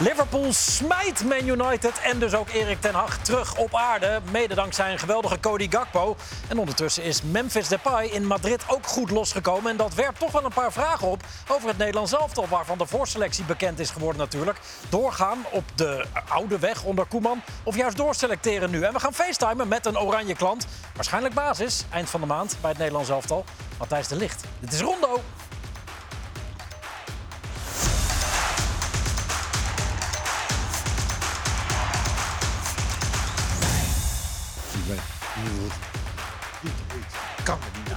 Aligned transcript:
Liverpool 0.00 0.52
smijt 0.52 1.24
Man 1.24 1.48
United 1.48 2.00
en 2.00 2.18
dus 2.18 2.34
ook 2.34 2.48
Erik 2.48 2.80
ten 2.80 2.94
Hag 2.94 3.18
terug 3.18 3.56
op 3.56 3.74
aarde. 3.74 4.20
Mede 4.30 4.54
dankzij 4.54 4.92
een 4.92 4.98
geweldige 4.98 5.40
Cody 5.40 5.70
Gakpo. 5.70 6.16
En 6.48 6.58
ondertussen 6.58 7.02
is 7.02 7.22
Memphis 7.22 7.68
Depay 7.68 8.06
in 8.06 8.26
Madrid 8.26 8.64
ook 8.68 8.86
goed 8.86 9.10
losgekomen. 9.10 9.70
En 9.70 9.76
dat 9.76 9.94
werpt 9.94 10.18
toch 10.18 10.32
wel 10.32 10.44
een 10.44 10.52
paar 10.52 10.72
vragen 10.72 11.08
op 11.08 11.22
over 11.48 11.68
het 11.68 11.78
Nederlands 11.78 12.12
elftal... 12.12 12.48
waarvan 12.48 12.78
de 12.78 12.86
voorselectie 12.86 13.44
bekend 13.44 13.78
is 13.78 13.90
geworden 13.90 14.20
natuurlijk. 14.20 14.58
Doorgaan 14.88 15.44
op 15.50 15.64
de 15.74 16.04
oude 16.28 16.58
weg 16.58 16.82
onder 16.82 17.06
Koeman 17.06 17.42
of 17.62 17.76
juist 17.76 17.96
doorselecteren 17.96 18.70
nu. 18.70 18.82
En 18.82 18.92
we 18.92 19.00
gaan 19.00 19.14
facetimen 19.14 19.68
met 19.68 19.86
een 19.86 19.98
oranje 19.98 20.34
klant. 20.34 20.66
Waarschijnlijk 20.94 21.34
basis, 21.34 21.84
eind 21.90 22.10
van 22.10 22.20
de 22.20 22.26
maand 22.26 22.56
bij 22.60 22.70
het 22.70 22.78
Nederlands 22.78 23.10
elftal. 23.10 23.44
Matthijs 23.78 24.08
de 24.08 24.16
Licht. 24.16 24.44
Dit 24.60 24.72
is 24.72 24.80
Rondo. 24.80 25.20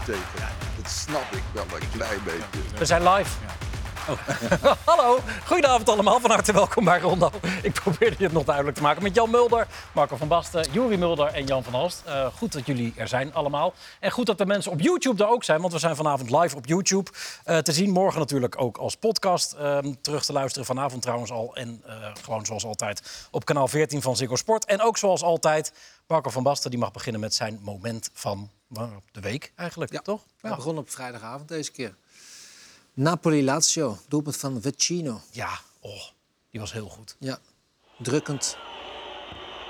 Betekenen. 0.06 0.50
Dat 0.82 0.92
snap 0.92 1.32
ik 1.32 1.44
wel 1.54 1.64
een 1.64 1.90
klein 1.92 2.20
beetje. 2.24 2.78
We 2.78 2.86
zijn 2.86 3.04
live. 3.10 3.30
Oh. 4.10 4.28
Hallo, 4.86 5.20
goedenavond 5.46 5.90
allemaal. 5.90 6.20
Van 6.20 6.30
harte 6.30 6.54
welkom 6.54 6.84
bij 6.84 7.00
Rondo. 7.00 7.30
Ik 7.62 7.74
probeerde 7.74 8.24
het 8.24 8.32
nog 8.34 8.44
duidelijk 8.44 8.76
te 8.76 8.82
maken 8.84 9.04
met 9.04 9.16
Jan 9.16 9.30
Mulder, 9.30 9.68
Marco 9.94 10.16
van 10.16 10.28
Basten, 10.28 10.72
Juri 10.72 10.98
Mulder 10.98 11.28
en 11.28 11.46
Jan 11.46 11.64
van 11.64 11.74
Halst. 11.74 12.04
Uh, 12.08 12.26
goed 12.26 12.52
dat 12.52 12.66
jullie 12.66 12.94
er 12.96 13.08
zijn 13.08 13.34
allemaal. 13.34 13.74
En 14.00 14.12
goed 14.12 14.26
dat 14.26 14.38
de 14.38 14.46
mensen 14.46 14.72
op 14.72 14.80
YouTube 14.80 15.24
er 15.24 15.30
ook 15.30 15.44
zijn, 15.44 15.62
want 15.62 15.74
we 15.74 15.80
zijn 15.80 15.96
vanavond 15.96 16.30
live 16.32 16.56
op 16.56 16.66
YouTube 16.66 17.12
uh, 17.46 17.58
te 17.58 17.72
zien. 17.72 17.90
Morgen 17.90 18.20
natuurlijk 18.20 18.62
ook 18.62 18.78
als 18.78 18.96
podcast 18.96 19.56
uh, 19.60 19.78
terug 20.02 20.26
te 20.26 20.34
luisteren. 20.34 20.66
Vanavond 20.66 21.02
trouwens 21.02 21.32
al 21.32 21.56
en 21.56 21.82
eh, 21.86 21.96
gewoon 22.22 22.46
zoals 22.46 22.66
altijd 22.66 23.28
op 23.32 23.46
kanaal 23.46 23.68
14 23.68 24.02
van 24.02 24.16
Ziggo 24.16 24.36
Sport. 24.36 24.66
En 24.66 24.82
ook 24.82 24.98
zoals 24.98 25.24
altijd 25.24 25.74
Marco 26.08 26.30
van 26.30 26.44
Basten, 26.44 26.70
die 26.70 26.80
mag 26.80 26.92
beginnen 26.92 27.22
met 27.22 27.34
zijn 27.36 27.60
moment 27.62 28.10
van 28.14 28.50
de 29.12 29.20
week 29.22 29.52
eigenlijk, 29.56 29.92
Ja. 29.92 30.00
toch? 30.00 30.22
We 30.42 30.50
begonnen 30.56 30.84
op 30.84 30.90
vrijdagavond 30.90 31.48
deze 31.48 31.72
keer. 31.72 31.96
Napoli-Lazio, 32.94 33.98
doelpunt 34.08 34.38
van 34.38 34.62
Vecino. 34.62 35.22
Ja, 35.32 35.50
oh, 35.80 36.02
die 36.52 36.60
was 36.60 36.74
heel 36.74 36.88
goed. 36.90 37.16
Ja, 37.20 37.38
drukkend. 38.00 38.58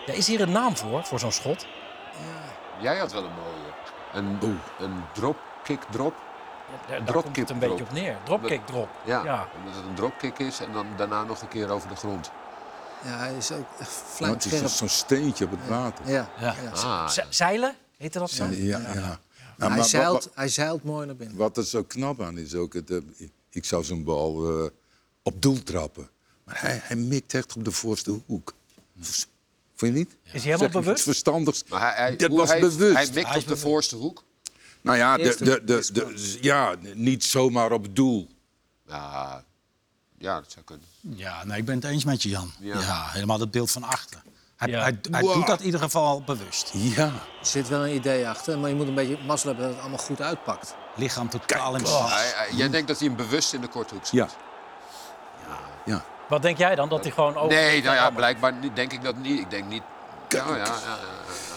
Ja, 0.06 0.14
is 0.14 0.28
hier 0.28 0.42
een 0.42 0.52
naam 0.52 0.78
voor, 0.78 1.04
voor 1.06 1.20
zo'n 1.20 1.32
schot? 1.32 1.66
Jij 2.82 2.98
had 2.98 3.12
wel 3.14 3.24
een 3.24 3.32
mooie. 3.34 3.72
Een, 4.14 4.60
een 4.80 5.04
dropkick 5.14 5.82
drop. 5.92 6.14
Ja, 6.90 7.00
daar 7.00 7.14
komt 7.24 7.36
het 7.36 7.50
een 7.50 7.60
drop. 7.60 7.70
beetje 7.70 7.84
op 7.84 7.92
neer. 7.92 8.18
Dropkick 8.26 8.66
drop. 8.66 8.90
Ja, 9.06 9.24
Ja. 9.24 9.48
omdat 9.58 9.76
het 9.76 9.86
een 9.86 9.96
dropkick 9.96 10.40
is 10.40 10.60
en 10.60 10.72
dan 10.74 10.88
daarna 10.98 11.24
nog 11.24 11.42
een 11.42 11.48
keer 11.48 11.70
over 11.70 11.90
de 11.90 11.96
grond. 11.96 12.32
Ja, 13.04 13.18
hij 13.18 13.34
is 13.36 13.52
ook 13.52 13.66
echt 13.80 14.20
Nou, 14.20 14.34
het 14.34 14.46
is 14.46 14.50
vlijmscherp. 14.50 14.68
zo'n 14.72 14.88
steentje 14.90 15.46
op 15.46 15.52
het 15.52 15.68
water. 15.68 16.10
Ja, 16.10 16.30
Ja. 16.40 16.56
ja. 16.64 16.70
Ah, 16.72 17.10
zeilen, 17.30 17.76
heette 17.98 18.20
dat 18.20 18.32
zo? 18.32 18.46
Ja, 18.50 18.80
ja. 18.94 19.20
Hij, 19.58 19.70
maar 19.70 19.86
zeilt, 19.86 20.23
wat, 20.23 20.36
hij 20.36 20.50
zeilt 20.50 20.84
mooi 20.84 21.06
naar 21.06 21.16
binnen. 21.16 21.38
wat 21.38 21.58
er 21.58 21.66
zo 21.66 21.84
knap 21.84 22.22
aan 22.22 22.38
is 22.38 22.54
ook, 22.54 22.73
het, 22.73 22.92
eh, 22.92 22.98
ik 23.50 23.66
zou 23.66 23.84
zo'n 23.84 24.04
bal 24.04 24.60
eh, 24.64 24.70
op 25.23 25.42
doel 25.42 25.64
trappen. 25.64 26.10
Maar 26.44 26.62
hij, 26.62 26.80
hij 26.84 26.95
mikt 26.95 27.34
echt 27.34 27.56
op 27.56 27.66
de 27.66 27.72
voorste 27.72 28.22
hoek. 28.26 28.54
Vond 29.76 29.92
je 29.94 29.98
niet? 29.98 30.16
Is 30.23 30.32
hij 30.32 30.42
helemaal 30.42 30.82
bewust? 30.82 31.04
verstandigs. 31.04 31.64
maar 31.64 31.82
hij, 31.82 31.94
hij, 31.95 32.16
dat 32.16 32.30
hoe 32.30 32.38
was 32.38 32.50
hij, 32.50 32.60
bewust. 32.60 32.95
Hij 32.95 33.10
mikt 33.14 33.36
op 33.36 33.48
de 33.48 33.58
voorste 33.58 33.95
hoek. 33.95 34.23
nou 34.82 34.98
ja, 34.98 35.18
de, 35.18 35.36
de, 35.64 35.90
de, 35.94 36.38
ja, 36.42 36.76
niet 36.94 37.23
zomaar 37.23 37.72
op 37.72 37.95
doel. 37.95 38.30
Ja, 38.88 39.44
ja, 40.17 40.40
dat 40.40 40.52
zou 40.52 40.66
kunnen. 40.66 40.86
Ja, 41.00 41.44
nee, 41.44 41.58
ik 41.58 41.66
ben 41.66 41.76
het 41.76 41.84
eens 41.84 42.04
met 42.04 42.23
je, 42.23 42.30
Jan. 42.30 42.52
Ja. 42.60 42.80
Ja, 42.80 43.10
helemaal 43.10 43.38
dat 43.38 43.52
beeld 43.52 43.72
van 43.72 43.84
achter. 43.84 44.23
Hij, 44.64 44.72
Ja. 44.72 44.81
hij, 44.81 45.00
hij 45.11 45.22
Wow. 45.22 45.33
doet 45.33 45.47
dat 45.47 45.59
in 45.59 45.66
ieder 45.66 45.80
geval 45.80 46.22
bewust. 46.22 46.69
Ja. 46.73 47.03
Er 47.06 47.11
zit 47.42 47.67
wel 47.67 47.83
een 47.86 47.94
idee 47.95 48.28
achter, 48.30 48.59
maar 48.59 48.70
je 48.70 48.75
moet 48.75 48.88
een 48.88 48.94
beetje 48.95 49.17
mazzel 49.25 49.48
hebben 49.49 49.65
dat 49.65 49.73
het 49.73 49.82
allemaal 49.83 50.05
goed 50.05 50.21
uitpakt. 50.21 50.76
Lichaam 50.95 51.30
totaal 51.30 51.76
in 51.76 51.83
hij- 51.86 52.48
jij 52.52 52.70
denkt 52.70 52.88
dat 52.88 52.99
hij 52.99 53.08
hem 53.08 53.17
bewust 53.17 53.54
in 53.54 53.61
de 53.61 53.67
korte 53.67 53.93
hoek 53.93 54.05
zit? 54.05 54.14
Ja. 54.14 54.27
ja. 55.86 56.04
Wat 56.30 56.42
denk 56.42 56.58
jij 56.58 56.76
dan? 56.76 56.89
Dat 56.89 57.04
hij 57.04 57.11
gewoon 57.11 57.36
over... 57.38 57.55
Nee, 57.55 57.83
nou 57.83 57.95
ja, 57.95 58.10
blijkbaar 58.10 58.54
niet- 58.54 58.76
denk 58.76 58.92
ik 58.93 59.04
dat 59.04 59.15
niet. 59.15 59.39
Ik 59.39 59.49
denk 59.49 59.65
niet... 59.67 59.83
Ja, 60.30 60.43
ja, 60.48 60.55
ja, 60.55 60.64
ja. 60.64 60.65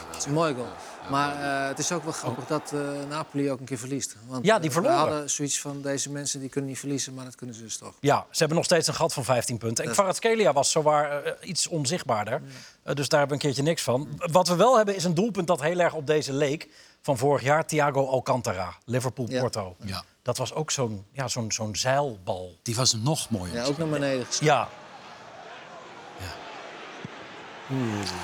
Het 0.09 0.17
is 0.17 0.25
een 0.25 0.33
mooi 0.33 0.55
goal. 0.55 0.69
Maar 1.11 1.61
eh, 1.63 1.69
het 1.69 1.79
is 1.79 1.93
ook 1.93 2.05
wel 2.05 2.13
grappig 2.13 2.47
dat 2.47 2.73
eh, 2.73 2.81
Napoli 3.09 3.51
ook 3.51 3.59
een 3.61 3.65
keer 3.65 3.79
verliest. 3.79 4.17
Want 4.27 4.45
Ja, 4.45 4.59
die 4.59 4.69
eh, 4.69 4.73
verloren. 4.75 4.97
We 5.05 5.11
hadden 5.11 5.31
zoiets 5.31 5.61
van 5.61 5.83
deze 5.83 6.11
mensen 6.11 6.41
die 6.41 6.49
kunnen 6.49 6.71
niet 6.71 6.79
verliezen, 6.79 7.15
maar 7.15 7.25
dat 7.25 7.35
kunnen 7.35 7.57
ze 7.57 7.63
dus 7.63 7.77
toch. 7.77 7.95
Ja, 8.01 8.27
ze 8.31 8.39
hebben 8.39 8.57
nog 8.57 8.65
steeds 8.65 8.89
een 8.89 8.95
gat 8.95 9.13
van 9.13 9.25
15 9.25 9.59
punten. 9.59 9.85
En 9.85 9.91
Kvaratskhelia 9.91 10.53
was 10.53 10.71
zowaar 10.71 11.37
iets 11.41 11.67
onzichtbaarder. 11.67 12.43
Eh, 12.83 12.95
dus 12.95 13.09
daar 13.09 13.19
hebben 13.19 13.39
we 13.39 13.45
een 13.45 13.51
keertje 13.51 13.71
niks 13.71 13.83
van. 13.83 14.09
Wat 14.17 14.49
we 14.49 14.57
wel 14.57 14.77
hebben 14.77 14.97
is 14.97 15.05
een 15.05 15.15
doelpunt 15.15 15.47
dat 15.47 15.63
heel 15.63 15.79
erg 15.79 15.95
op 15.95 16.07
deze 16.07 16.33
leek. 16.33 16.69
Van 17.03 17.19
vorig 17.19 17.43
jaar, 17.43 17.67
Thiago 17.67 18.07
Alcantara, 18.07 18.75
Liverpool-Porto. 18.85 19.77
Ja. 19.85 20.05
Dat 20.23 20.37
was 20.37 20.55
ook 20.55 20.71
zo'n 20.71 21.07
ja, 21.13 21.29
zo'n 21.29 21.53
zo'n 21.53 21.77
zeilbal. 21.77 22.59
Die 22.63 22.75
was 22.77 22.93
nog 22.95 23.31
mooier. 23.31 23.55
Ja, 23.55 23.65
ook 23.65 23.79
naar 23.79 23.89
beneden 23.89 24.27
gestaan. 24.27 24.47
Ja, 24.47 24.69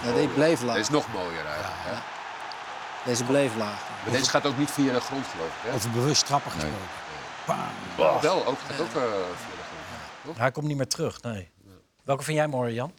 Ja, 0.04 0.12
die 0.14 0.28
bleef 0.28 0.62
laag. 0.62 0.75
Dat 0.75 0.84
is 0.84 0.91
nog 0.91 1.12
mooier 1.12 1.47
eigenlijk. 1.47 1.75
hè. 1.82 2.21
Deze 3.04 3.24
bleef 3.24 3.56
laag. 3.56 3.88
Maar 4.04 4.12
deze 4.12 4.30
gaat 4.30 4.46
ook 4.46 4.58
niet 4.58 4.70
via 4.70 4.92
de 4.92 5.00
grond, 5.00 5.26
geloof 5.26 5.46
ik. 5.48 5.68
Hè? 5.70 5.74
Over 5.74 5.90
bewust 5.90 6.26
trappen 6.26 6.50
gesproken. 6.50 6.78
Bam. 7.46 8.20
Wel, 8.20 8.46
ook, 8.46 8.58
gaat 8.58 8.80
ook 8.80 8.86
eh, 8.86 8.92
via 8.94 9.56
de 9.56 9.62
grond. 10.22 10.38
hij 10.38 10.50
komt 10.50 10.66
niet 10.66 10.76
meer 10.76 10.86
terug, 10.88 11.22
nee. 11.22 11.50
Welke 12.02 12.22
vind 12.24 12.36
jij 12.36 12.48
mooier, 12.48 12.74
Jan? 12.74 12.92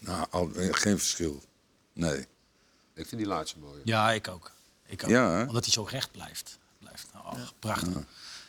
Nou, 0.00 0.26
al, 0.30 0.50
eh, 0.54 0.68
geen 0.70 0.98
verschil. 0.98 1.42
Nee. 1.92 2.18
Ik 2.94 3.06
vind 3.08 3.16
die 3.20 3.26
laatste 3.26 3.58
mooier. 3.58 3.80
Ja, 3.84 4.10
ik 4.10 4.28
ook. 4.28 4.50
Ik 4.86 5.04
ook. 5.04 5.10
Ja, 5.10 5.30
hè? 5.30 5.42
Omdat 5.42 5.64
hij 5.64 5.72
zo 5.72 5.82
recht 5.90 6.12
blijft. 6.12 6.58
blijft. 6.78 7.06
Oh, 7.14 7.32
prachtig. 7.58 7.92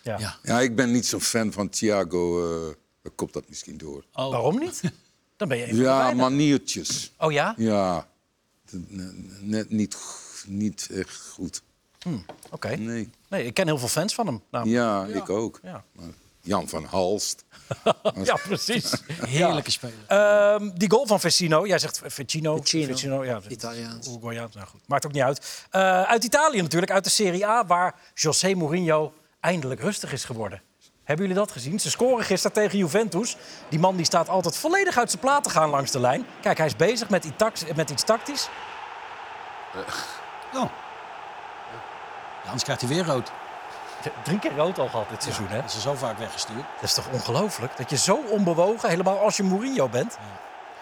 Ja. 0.03 0.17
Ja. 0.19 0.37
Ja, 0.43 0.59
ik 0.59 0.75
ben 0.75 0.91
niet 0.91 1.05
zo'n 1.05 1.21
fan 1.21 1.51
van 1.51 1.69
Thiago. 1.69 2.43
eh 2.69 2.75
dan 3.01 3.15
komt 3.15 3.33
dat 3.33 3.49
misschien 3.49 3.77
door. 3.77 4.05
Oh. 4.13 4.31
Waarom 4.31 4.59
niet? 4.59 4.81
Dan 5.37 5.47
ben 5.47 5.57
je 5.57 5.63
een 5.63 5.69
van 5.69 5.77
de 5.77 5.83
Ja, 5.83 6.11
maniertjes. 6.13 7.11
Oh 7.17 7.31
ja? 7.31 7.53
Ja, 7.57 8.07
net 9.39 9.69
niet, 9.69 9.97
niet 10.47 10.89
echt 10.93 11.27
goed. 11.33 11.61
Oké. 12.51 12.75
Nee. 12.75 13.09
Nee, 13.27 13.45
ik 13.45 13.53
ken 13.53 13.67
heel 13.67 13.77
veel 13.77 13.87
fans 13.87 14.13
van 14.13 14.25
hem. 14.27 14.41
namelijk. 14.51 14.77
Ja, 14.77 15.05
ik 15.05 15.29
ook. 15.29 15.59
Ja. 15.63 15.83
Maar 15.91 16.07
Jan 16.41 16.67
van 16.67 16.83
Halst. 16.83 17.43
Ja, 18.23 18.35
precies. 18.35 18.93
Heerlijke 19.07 19.71
speler. 19.71 19.95
Ehm, 20.07 20.69
die 20.73 20.89
goal 20.91 21.07
van 21.07 21.19
Vecino, 21.19 21.67
jij 21.67 21.79
zegt 21.79 22.01
Vecino. 22.05 22.61
Vecino. 22.61 23.25
ja, 23.25 23.41
Italiaans. 23.47 24.07
Uruguayaans, 24.07 24.55
nou 24.55 24.67
goed. 24.67 24.87
Maakt 24.87 25.05
ook 25.05 25.11
niet 25.11 25.21
uit. 25.21 25.65
Eh, 25.69 26.01
uit 26.01 26.23
Italië 26.23 26.61
natuurlijk, 26.61 26.91
uit 26.91 27.03
de 27.03 27.09
Serie 27.09 27.47
A, 27.47 27.65
waar 27.65 27.95
José 28.13 28.53
Mourinho 28.53 29.13
eindelijk 29.39 29.81
rustig 29.81 30.11
is 30.13 30.23
geworden. 30.25 30.61
Hebben 31.09 31.27
jullie 31.27 31.41
dat 31.41 31.51
gezien? 31.51 31.79
Ze 31.79 31.89
scoren 31.89 32.25
gisteren 32.25 32.55
tegen 32.55 32.77
Juventus. 32.77 33.37
Die 33.69 33.79
man 33.79 33.95
die 33.95 34.05
staat 34.05 34.29
altijd 34.29 34.57
volledig 34.57 34.97
uit 34.97 35.09
zijn 35.09 35.21
plaat 35.21 35.43
te 35.43 35.49
gaan 35.49 35.69
langs 35.69 35.91
de 35.91 35.99
lijn. 35.99 36.25
Kijk, 36.41 36.57
hij 36.57 36.65
is 36.65 36.75
bezig 36.75 37.09
met, 37.09 37.25
met 37.75 37.89
iets 37.89 38.03
tactisch. 38.03 38.49
Oh. 40.53 40.69
Ja, 42.43 42.45
anders 42.45 42.63
krijgt 42.63 42.81
hij 42.81 42.89
weer 42.89 43.05
rood. 43.05 43.31
Drie 44.23 44.39
keer 44.39 44.55
rood 44.55 44.79
al 44.79 44.89
gehad 44.89 45.09
dit 45.09 45.23
seizoen, 45.23 45.47
hè? 45.47 45.61
Dat 45.61 45.73
is 45.73 45.81
zo 45.81 45.93
vaak 45.93 46.17
weggestuurd. 46.17 46.65
Dat 46.75 46.83
is 46.83 46.93
toch 46.93 47.09
ongelooflijk? 47.11 47.77
Dat 47.77 47.89
je 47.89 47.97
zo 47.97 48.23
onbewogen, 48.29 48.89
helemaal 48.89 49.19
als 49.19 49.37
je 49.37 49.43
Mourinho 49.43 49.89
bent. 49.89 50.17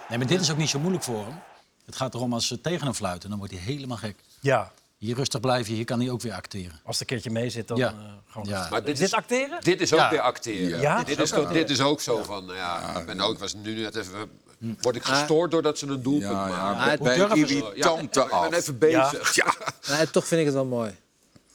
Nee, 0.09 0.17
maar 0.17 0.27
dit 0.27 0.41
is 0.41 0.51
ook 0.51 0.57
niet 0.57 0.69
zo 0.69 0.79
moeilijk 0.79 1.03
voor 1.03 1.25
hem. 1.25 1.39
Het 1.85 1.95
gaat 1.95 2.13
erom 2.13 2.33
als 2.33 2.47
ze 2.47 2.61
tegen 2.61 2.85
hem 2.85 2.93
fluiten, 2.93 3.29
dan 3.29 3.37
wordt 3.37 3.53
hij 3.53 3.61
helemaal 3.61 3.97
gek. 3.97 4.23
Ja, 4.39 4.71
Hier 4.97 5.15
rustig 5.15 5.39
blijven, 5.39 5.73
hier 5.73 5.85
kan 5.85 5.99
hij 5.99 6.09
ook 6.09 6.21
weer 6.21 6.33
acteren. 6.33 6.71
als 6.83 6.99
het 6.99 6.99
een 6.99 7.05
keertje 7.05 7.29
mee 7.39 7.49
zit, 7.49 7.67
dan 7.67 7.77
Ja. 7.77 7.87
eh, 7.89 7.95
gewoon... 8.27 8.47
Ja. 8.47 8.67
Maar 8.69 8.79
Is 8.79 8.85
dit 8.85 8.97
dit 8.97 9.07
is, 9.07 9.13
acteren? 9.13 9.57
dit 9.61 9.81
is 9.81 9.93
ook 9.93 9.99
Ja. 9.99 10.09
weer 10.09 10.19
acteren. 10.19 10.79
Ja? 10.79 11.03
Dit, 11.03 11.19
is, 11.19 11.33
dit 11.51 11.69
is 11.69 11.81
ook 11.81 12.01
zo 12.01 12.23
van, 12.23 12.45
ja, 12.55 12.99
ik 12.99 13.05
ben 13.05 13.19
ook, 13.21 13.39
was 13.39 13.53
nu 13.53 13.81
net 13.81 13.95
even... 13.95 14.29
Word 14.81 14.95
ik 14.95 15.03
Ah. 15.03 15.17
gestoord 15.17 15.51
doordat 15.51 15.77
ze 15.77 15.87
een 15.87 16.01
doelpunt 16.01 16.31
Ja, 16.31 16.47
ja, 16.47 16.73
maken? 16.73 17.03
durven 17.03 17.47
ze- 17.47 17.55
irritante 17.55 18.19
Ja, 18.19 18.25
ik 18.25 18.31
af. 18.31 18.49
ben 18.49 18.59
even 18.59 18.77
bezig. 18.77 19.35
Ja, 19.35 19.53
Nee, 19.97 20.09
toch 20.09 20.25
vind 20.27 20.39
ik 20.39 20.45
het 20.45 20.55
wel 20.55 20.65
mooi. 20.65 20.95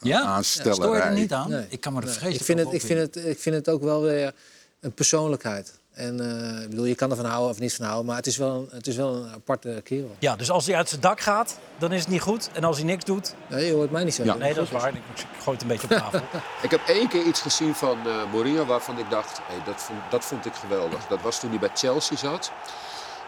Ja? 0.01 0.43
Stoor 0.43 0.97
je 0.97 1.03
er 1.03 1.13
niet 1.13 1.33
aan? 1.33 1.51
Nee. 1.51 1.67
Ik 1.69 1.81
kan 1.81 1.93
me 1.93 1.99
er 1.99 2.05
Nee, 2.05 2.15
vreselijk 2.15 2.41
ik, 2.41 2.47
vind 2.47 2.59
het, 2.59 2.69
op 2.69 2.75
ik, 2.75 2.81
vind 2.81 2.99
het, 2.99 3.17
ik 3.27 3.39
vind 3.39 3.55
het 3.55 3.69
ook 3.69 3.83
wel 3.83 4.03
weer 4.03 4.33
een 4.81 4.93
persoonlijkheid. 4.93 5.79
En 5.93 6.21
eh, 6.57 6.63
ik 6.63 6.69
bedoel, 6.71 6.85
je 6.85 6.95
kan 6.95 7.11
ervan 7.11 7.25
houden 7.25 7.51
of 7.51 7.59
niet 7.59 7.75
van 7.75 7.85
houden, 7.85 8.07
maar 8.07 8.17
het 8.17 8.27
is 8.27 8.37
wel 8.37 8.55
een, 8.55 8.69
het 8.71 8.87
is 8.87 8.97
wel 8.97 9.15
een 9.15 9.33
aparte 9.35 9.81
kerel. 9.85 10.17
Ja, 10.19 10.37
dus 10.37 10.51
als 10.51 10.67
hij 10.67 10.77
uit 10.77 10.89
zijn 10.89 11.01
dak 11.01 11.21
gaat, 11.21 11.59
dan 11.79 11.93
is 11.93 12.01
het 12.01 12.09
niet 12.09 12.21
goed. 12.21 12.51
En 12.53 12.65
als 12.65 12.77
hij 12.77 12.87
niks 12.87 13.05
doet, 13.05 13.35
Nee, 13.49 13.67
je 13.67 13.73
hoort 13.73 13.91
mij 13.91 14.05
niet 14.05 14.15
zeggen. 14.15 14.39
nee, 14.39 14.55
dat 14.55 14.65
is 14.65 14.71
waar. 14.71 14.89
Ik 14.89 14.95
ik 15.15 15.27
gooi 15.43 15.57
het 15.57 15.63
een 15.63 15.69
beetje 15.69 15.97
op 15.97 15.97
tafel. 16.03 16.21
Ik 16.63 16.71
heb 16.71 16.81
één 16.87 17.09
keer 17.09 17.23
iets 17.25 17.41
gezien 17.41 17.75
van 17.75 17.99
eh 18.07 18.33
Mourinho 18.33 18.65
waarvan 18.67 18.99
ik 18.99 19.11
dacht, 19.11 19.41
hey, 19.43 19.63
dat, 19.65 19.81
vond, 19.83 19.99
dat 20.11 20.25
vond 20.25 20.47
ik 20.47 20.55
geweldig. 20.55 21.07
Dat 21.07 21.23
was 21.23 21.41
toen 21.41 21.51
hij 21.51 21.59
bij 21.59 21.71
Chelsea 21.75 22.17
zat. 22.17 22.53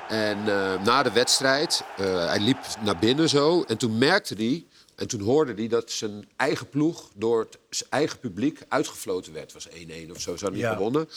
En 0.09 0.39
eh, 0.47 0.81
na 0.85 1.03
de 1.03 1.13
wedstrijd, 1.13 1.85
eh, 1.97 2.27
hij 2.27 2.41
liep 2.41 2.59
naar 2.81 2.97
binnen 2.99 3.29
zo. 3.29 3.63
En 3.63 3.77
toen 3.77 3.99
merkte 3.99 4.35
hij 4.35 4.65
En 4.94 5.08
toen 5.08 5.20
hoorde 5.20 5.55
hij 5.55 5.69
dat 5.69 5.91
zijn 5.91 6.29
eigen 6.37 6.69
ploeg 6.69 7.08
door 7.14 7.41
het 7.41 7.58
zijn 7.70 7.91
eigen 7.91 8.19
publiek 8.19 8.61
uitgefloten 8.69 9.32
werd. 9.32 9.52
Het 9.52 9.64
was 9.64 9.73
1-1 9.79 10.11
of 10.11 10.20
zo, 10.20 10.37
ze 10.37 10.44
hadden 10.44 10.52
niet 10.52 10.61
Ja. 10.70 10.75
gewonnen. 10.75 11.08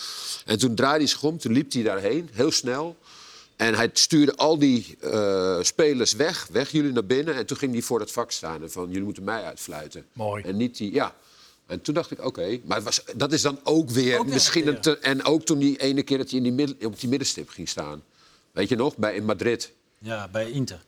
En 0.45 0.59
toen 0.59 0.75
draaide 0.75 0.97
hij 0.99 1.07
zich 1.07 1.23
om, 1.23 1.37
toen 1.37 1.51
liep 1.53 1.73
hij 1.73 1.83
daarheen, 1.83 2.29
heel 2.33 2.51
snel. 2.51 2.97
En 3.55 3.75
hij 3.75 3.89
stuurde 3.93 4.35
al 4.35 4.57
die 4.59 4.97
eh, 5.01 5.57
spelers 5.61 6.13
weg, 6.13 6.47
weg 6.51 6.71
jullie 6.71 6.91
naar 6.91 7.05
binnen. 7.05 7.35
En 7.35 7.45
toen 7.45 7.57
ging 7.57 7.71
hij 7.71 7.81
voor 7.81 7.99
dat 7.99 8.11
vak 8.11 8.31
staan 8.31 8.61
en 8.61 8.71
van, 8.71 8.87
jullie 8.87 9.03
moeten 9.03 9.23
mij 9.23 9.43
uitfluiten. 9.43 10.05
Mooi. 10.13 10.43
En 10.43 10.57
niet 10.57 10.77
die, 10.77 10.93
ja. 10.93 11.15
En 11.65 11.81
toen 11.81 11.93
dacht 11.93 12.11
ik, 12.11 12.25
oké, 12.25 12.59
maar 12.63 12.81
was, 12.81 13.01
dat 13.15 13.33
is 13.33 13.41
dan 13.41 13.59
ook 13.63 13.89
weer 13.89 14.19
Ook 14.19 14.25
misschien 14.27 14.67
een 14.67 14.75
een 14.75 14.81
te- 14.81 14.97
En 14.97 15.23
ook 15.23 15.43
toen 15.45 15.59
die 15.59 15.77
ene 15.77 16.03
keer 16.03 16.17
dat 16.17 16.27
hij 16.29 16.37
in 16.37 16.43
die 16.43 16.51
midden, 16.53 16.85
op 16.85 16.99
die 16.99 17.09
middenstip 17.09 17.49
ging 17.49 17.69
staan. 17.69 18.03
Weet 18.51 18.69
je 18.69 18.75
nog, 18.75 18.97
bij, 18.97 19.15
in 19.15 19.25
Madrid. 19.25 19.71
Ja, 19.97 20.27
bij 20.27 20.51
Inter. 20.51 20.81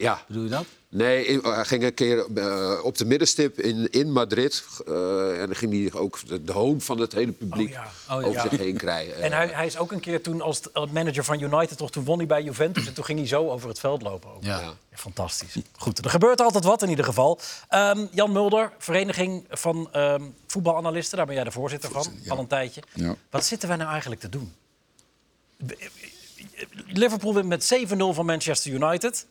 Ja, 0.00 0.24
Bedoel 0.26 0.42
je 0.42 0.48
dat? 0.48 0.64
Nee, 0.88 1.24
in- 1.26 1.40
hij 1.42 1.64
ging 1.64 1.82
een 1.84 1.94
keer 1.94 2.26
eh, 2.34 2.80
op 2.84 2.98
de 2.98 3.04
middenstip 3.04 3.60
in, 3.60 3.90
in 3.90 4.12
Madrid. 4.12 4.64
eh, 4.86 5.40
en 5.40 5.46
dan 5.46 5.56
ging 5.56 5.72
hij 5.92 6.00
ook 6.00 6.18
de, 6.28 6.44
de 6.44 6.52
hoon 6.52 6.80
van 6.80 6.98
het 7.00 7.12
hele 7.12 7.32
publiek 7.32 7.68
Oh 7.68 7.72
ja. 7.74 7.82
Oh 7.84 8.20
ja. 8.20 8.26
over 8.28 8.32
Ja. 8.42 8.48
zich 8.48 8.58
heen 8.58 8.76
krijgen. 8.76 9.22
En 9.22 9.32
hij, 9.32 9.46
hij 9.46 9.66
is 9.66 9.76
ook 9.78 9.92
een 9.92 10.00
keer 10.00 10.22
toen 10.22 10.40
als 10.40 10.60
manager 10.92 11.24
van 11.24 11.40
United, 11.40 11.76
toch, 11.78 11.90
toen 11.90 12.04
won 12.04 12.18
hij 12.18 12.26
bij 12.26 12.42
Juventus 12.42 12.86
en 12.86 12.94
toen 12.94 13.04
ging 13.04 13.18
hij 13.18 13.28
zo 13.28 13.48
over 13.50 13.68
het 13.68 13.78
veld 13.78 14.02
lopen. 14.02 14.30
Ook. 14.34 14.42
Ja. 14.44 14.72
Fantastisch. 14.92 15.56
Goed, 15.76 16.04
er 16.04 16.10
gebeurt 16.10 16.40
altijd 16.40 16.64
wat 16.64 16.82
in 16.82 16.88
ieder 16.88 17.04
geval. 17.04 17.40
Ehm, 17.68 18.06
Jan 18.10 18.32
Mulder, 18.32 18.72
Vereniging 18.78 19.44
van 19.50 19.88
ehm, 19.92 20.22
Voetbalanalisten, 20.46 21.16
daar 21.16 21.26
ben 21.26 21.34
jij 21.34 21.44
de 21.44 21.50
voorzitter 21.50 21.90
van, 21.90 22.06
Ja. 22.22 22.32
al 22.32 22.38
een 22.38 22.46
tijdje. 22.46 22.82
Ja. 22.94 23.16
Wat 23.30 23.44
zitten 23.44 23.68
wij 23.68 23.76
nou 23.76 23.90
eigenlijk 23.90 24.20
te 24.20 24.28
doen? 24.28 24.52
Liverpool 26.86 27.34
wint 27.34 27.46
met 27.46 27.64
7-0 27.88 27.96
van 28.14 28.26
Manchester 28.26 28.72
United. 28.72 29.26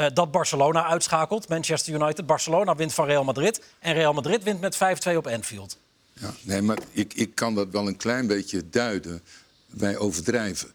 Eh, 0.00 0.06
dat 0.14 0.30
Barcelona 0.30 0.86
uitschakelt, 0.86 1.48
Manchester 1.48 1.94
United. 1.94 2.26
Barcelona 2.26 2.76
wint 2.76 2.94
van 2.94 3.06
Real 3.06 3.24
Madrid. 3.24 3.62
En 3.78 3.94
Real 3.94 4.12
Madrid 4.12 4.42
wint 4.42 4.60
met 4.60 4.76
5-2 4.76 5.16
op 5.16 5.26
Anfield. 5.26 5.78
Ja, 6.12 6.34
nee, 6.42 6.62
maar 6.62 6.78
ik, 6.92 7.14
ik 7.14 7.34
kan 7.34 7.54
dat 7.54 7.68
wel 7.70 7.86
een 7.86 7.96
klein 7.96 8.26
beetje 8.26 8.68
duiden. 8.70 9.22
Wij 9.66 9.96
overdrijven. 9.96 10.72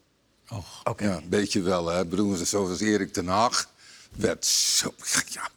Oké. 0.84 1.04
Ja, 1.04 1.18
een 1.18 1.30
beetje 1.30 1.62
wel. 1.62 1.88
Hè. 1.88 2.06
Bedoel, 2.06 2.36
zoals 2.36 2.80
Erik 2.80 3.14
ten 3.14 3.28
Hag 3.28 3.70
werd 4.12 4.46
zo... 4.46 4.94
Ja, 5.30 5.50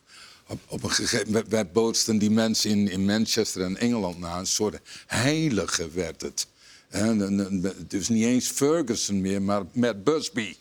op, 0.47 0.61
op 0.67 0.83
een 0.83 0.91
gegeven 0.91 1.27
moment 1.27 1.49
wij 1.49 1.71
bootsten 1.71 2.19
die 2.19 2.31
mensen 2.31 2.71
in, 2.71 2.89
in 2.89 3.05
Manchester 3.05 3.63
en 3.63 3.77
Engeland 3.77 4.19
na. 4.19 4.39
Een 4.39 4.47
soort 4.47 4.81
heilige 5.07 5.91
werd 5.91 6.21
het. 6.21 6.47
Het 6.89 7.93
is 7.93 8.09
niet 8.09 8.25
eens 8.25 8.49
Ferguson 8.49 9.21
meer, 9.21 9.43
maar 9.43 9.63
Matt 9.73 10.05
Busby. 10.05 10.57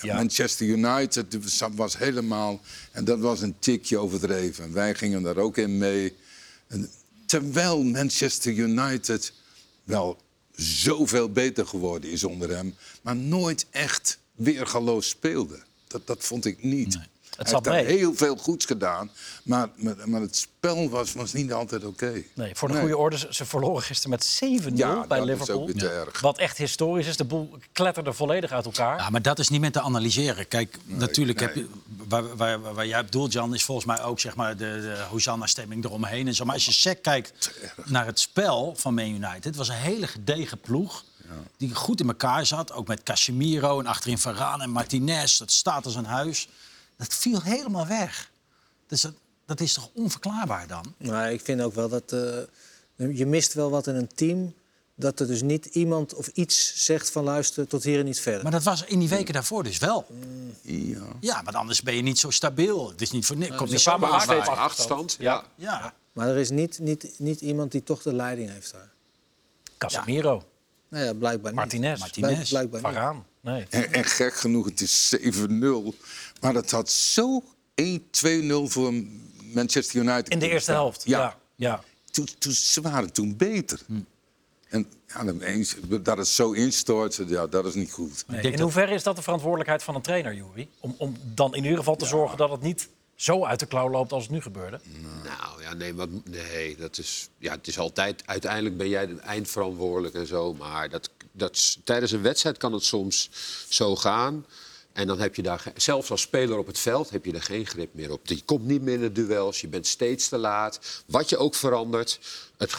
Ja. 0.00 0.14
Manchester 0.14 0.66
United 0.66 1.26
was 1.74 1.98
helemaal... 1.98 2.60
En 2.92 3.04
dat 3.04 3.18
was 3.18 3.40
een 3.40 3.54
tikje 3.58 3.98
overdreven. 3.98 4.64
En 4.64 4.72
wij 4.72 4.94
gingen 4.94 5.22
daar 5.22 5.36
ook 5.36 5.56
in 5.56 5.78
mee. 5.78 6.16
En 6.66 6.90
terwijl 7.26 7.82
Manchester 7.82 8.52
United 8.52 9.32
wel 9.84 10.18
zoveel 10.54 11.32
beter 11.32 11.66
geworden 11.66 12.10
is 12.10 12.24
onder 12.24 12.56
hem... 12.56 12.74
maar 13.02 13.16
nooit 13.16 13.66
echt 13.70 14.18
weergaloos 14.34 15.08
speelde. 15.08 15.58
Dat, 15.86 16.06
dat 16.06 16.24
vond 16.24 16.44
ik 16.44 16.62
niet. 16.62 16.98
Hij 17.38 17.46
zat 17.46 17.64
heeft 17.64 17.86
mee. 17.86 17.96
heel 17.96 18.14
veel 18.14 18.36
goeds 18.36 18.64
gedaan, 18.64 19.10
maar, 19.42 19.68
maar, 19.76 19.94
maar 20.04 20.20
het 20.20 20.36
spel 20.36 20.88
was, 20.90 21.12
was 21.12 21.32
niet 21.32 21.52
altijd 21.52 21.84
oké. 21.84 22.22
Nee, 22.34 22.54
voor 22.54 22.68
de 22.68 22.74
Nee. 22.74 22.82
goede 22.82 22.96
orde, 22.98 23.18
ze- 23.30 23.44
verloren 23.44 23.82
gisteren 23.82 24.10
met 24.10 24.24
7-0 24.24 24.76
Ja, 24.78 25.06
bij 25.06 25.18
dat 25.18 25.28
is 25.28 25.32
Liverpool. 25.34 25.60
ook 25.60 25.66
weer 25.66 25.76
te 25.78 25.88
erg. 25.88 26.20
Wat 26.20 26.38
echt 26.38 26.56
historisch 26.58 27.06
is. 27.06 27.16
De 27.16 27.24
boel 27.24 27.58
kletterde 27.72 28.12
volledig 28.12 28.50
uit 28.52 28.64
elkaar. 28.64 28.98
Ja, 28.98 29.10
maar 29.10 29.22
dat 29.22 29.38
is 29.38 29.48
niet 29.48 29.60
meer 29.60 29.72
te 29.72 29.80
analyseren. 29.80 30.48
Kijk, 30.48 30.78
natuurlijk 30.84 31.38
nee. 31.38 31.48
heb 31.48 31.56
je... 31.56 31.68
Waar, 32.08 32.36
waar, 32.36 32.60
waar, 32.60 32.74
waar 32.74 32.86
jij 32.86 33.04
bedoelt, 33.04 33.32
Jan, 33.32 33.54
is 33.54 33.64
volgens 33.64 33.86
mij 33.86 34.02
ook 34.02 34.20
zeg 34.20 34.34
maar, 34.36 34.56
de, 34.56 34.64
de 34.80 35.04
Hosanna-stemming 35.10 35.84
eromheen. 35.84 36.26
En 36.26 36.34
zo. 36.34 36.44
Maar 36.44 36.54
als 36.54 36.64
je 36.64 36.72
sec 36.72 37.02
kijkt 37.02 37.50
naar 37.84 38.06
het 38.06 38.20
spel 38.20 38.74
van 38.76 38.94
Man 38.94 39.08
United... 39.08 39.44
het 39.44 39.56
was 39.56 39.68
een 39.68 39.74
hele 39.74 40.06
gedegen 40.06 40.60
ploeg 40.60 41.04
die 41.56 41.74
goed 41.74 42.00
in 42.00 42.08
elkaar 42.08 42.46
zat. 42.46 42.72
Ook 42.72 42.86
met 42.86 43.02
Casemiro 43.02 43.80
en 43.80 43.86
achterin 43.86 44.18
Varane 44.18 44.62
en 44.62 44.70
Martinez. 44.70 45.38
Dat 45.38 45.50
staat 45.52 45.84
als 45.84 45.94
een 45.94 46.04
huis. 46.04 46.48
Dat 46.98 47.14
viel 47.14 47.42
helemaal 47.42 47.86
weg. 47.86 48.30
Dus 48.86 49.00
dat, 49.00 49.14
dat 49.46 49.60
is 49.60 49.72
toch 49.72 49.90
onverklaarbaar 49.94 50.66
dan? 50.66 50.94
Maar 50.96 51.32
ik 51.32 51.40
vind 51.40 51.60
ook 51.60 51.74
wel 51.74 51.88
dat 51.88 52.12
eh, 52.12 53.16
je 53.16 53.26
mist 53.26 53.54
wel 53.54 53.70
wat 53.70 53.86
in 53.86 53.94
een 53.94 54.14
team. 54.14 54.54
Dat 54.94 55.20
er 55.20 55.26
dus 55.26 55.42
niet 55.42 55.66
iemand 55.66 56.14
of 56.14 56.26
iets 56.26 56.84
zegt 56.84 57.10
van 57.10 57.24
luister 57.24 57.66
tot 57.66 57.84
hier 57.84 57.98
en 57.98 58.04
niet 58.04 58.20
verder. 58.20 58.42
Maar 58.42 58.52
dat 58.52 58.62
was 58.62 58.84
in 58.84 58.98
die 58.98 59.08
weken 59.08 59.32
daarvoor 59.34 59.62
dus 59.62 59.78
wel. 59.78 60.06
Ja. 60.62 61.02
Ja, 61.20 61.42
maar 61.42 61.54
anders 61.54 61.82
ben 61.82 61.94
je 61.94 62.02
niet 62.02 62.18
zo 62.18 62.30
stabiel. 62.30 62.88
Het 62.88 63.00
is 63.00 63.10
niet 63.10 63.26
voor 63.26 63.36
niks. 63.36 63.56
Komt 63.56 63.70
niet 63.70 63.84
bij. 63.84 64.10
op 64.10 64.20
Steeds 64.20 64.48
achterstand. 64.48 65.16
Ja. 65.18 65.44
Ja. 65.54 65.94
Maar 66.12 66.28
er 66.28 66.36
is 66.36 66.50
niet, 66.50 66.78
niet, 66.78 67.14
niet 67.18 67.40
iemand 67.40 67.72
die 67.72 67.82
toch 67.82 68.02
de 68.02 68.12
leiding 68.12 68.50
heeft 68.50 68.72
daar. 68.72 68.90
Casemiro, 69.78 70.44
Nou 70.88 71.04
ja, 71.04 71.12
blijkbaar 71.14 71.50
niet. 71.52 71.60
Martinez, 71.60 72.00
Martinez. 72.00 72.48
Blijkbaar. 72.48 72.80
Varaan. 72.80 73.26
Nee. 73.40 73.66
En, 73.70 73.92
en 73.92 74.04
gek 74.04 74.34
genoeg, 74.34 74.64
het 74.66 74.80
is 74.80 75.16
7-0. 75.16 75.50
Maar 76.40 76.54
het 76.54 76.70
had 76.70 76.90
zo 76.90 77.42
1-2-0 77.42 77.46
voor 78.64 78.92
Manchester 79.54 80.00
United. 80.00 80.28
In 80.28 80.38
de 80.38 80.48
eerste 80.48 80.72
helft. 80.72 81.02
Ja. 81.04 81.36
ja. 81.54 81.82
Toen, 82.10 82.28
toen, 82.38 82.52
ze 82.52 82.80
waren 82.80 83.12
toen 83.12 83.36
beter. 83.36 83.80
En 84.68 84.86
ja, 85.06 85.24
dat 86.02 86.16
het 86.18 86.28
zo 86.28 86.52
instort, 86.52 87.20
ja, 87.26 87.46
dat 87.46 87.66
is 87.66 87.74
niet 87.74 87.92
goed. 87.92 88.24
Nee. 88.26 88.40
In 88.42 88.50
dat- 88.50 88.60
hoeverre 88.60 88.94
is 88.94 89.02
dat 89.02 89.16
de 89.16 89.22
verantwoordelijkheid 89.22 89.82
van 89.82 89.94
een 89.94 90.02
trainer, 90.02 90.34
Jury? 90.34 90.68
Om, 90.80 90.94
om 90.98 91.16
dan 91.34 91.54
in 91.54 91.62
ieder 91.62 91.78
geval 91.78 91.96
te 91.96 92.06
zorgen 92.06 92.36
dat 92.36 92.50
het 92.50 92.60
niet 92.60 92.88
zo 93.18 93.44
uit 93.44 93.60
de 93.60 93.66
klauw 93.66 93.90
loopt 93.90 94.12
als 94.12 94.22
het 94.22 94.32
nu 94.32 94.40
gebeurde. 94.40 94.80
Nou 95.24 95.62
ja, 95.62 95.74
nee, 95.74 95.94
wat, 95.94 96.08
nee 96.24 96.76
dat 96.76 96.98
is, 96.98 97.28
ja, 97.38 97.52
het 97.52 97.66
is 97.66 97.78
altijd... 97.78 98.22
Uiteindelijk 98.26 98.76
ben 98.76 98.88
jij 98.88 99.06
de 99.06 99.14
eindverantwoordelijk 99.14 100.14
en 100.14 100.26
zo. 100.26 100.54
Maar 100.54 100.88
dat, 100.88 101.10
dat, 101.32 101.78
tijdens 101.84 102.12
een 102.12 102.22
wedstrijd 102.22 102.58
kan 102.58 102.72
het 102.72 102.84
soms 102.84 103.30
zo 103.68 103.96
gaan. 103.96 104.46
En 104.92 105.06
dan 105.06 105.20
heb 105.20 105.34
je 105.34 105.42
daar... 105.42 105.62
Zelfs 105.76 106.10
als 106.10 106.20
speler 106.20 106.58
op 106.58 106.66
het 106.66 106.78
veld 106.78 107.10
heb 107.10 107.24
je 107.24 107.32
er 107.32 107.42
geen 107.42 107.66
grip 107.66 107.94
meer 107.94 108.12
op. 108.12 108.26
Je 108.26 108.42
komt 108.44 108.64
niet 108.64 108.82
meer 108.82 108.94
in 108.94 109.00
de 109.00 109.12
duels, 109.12 109.60
je 109.60 109.68
bent 109.68 109.86
steeds 109.86 110.28
te 110.28 110.38
laat. 110.38 111.02
Wat 111.06 111.28
je 111.28 111.36
ook 111.36 111.54
verandert, 111.54 112.20
het, 112.56 112.76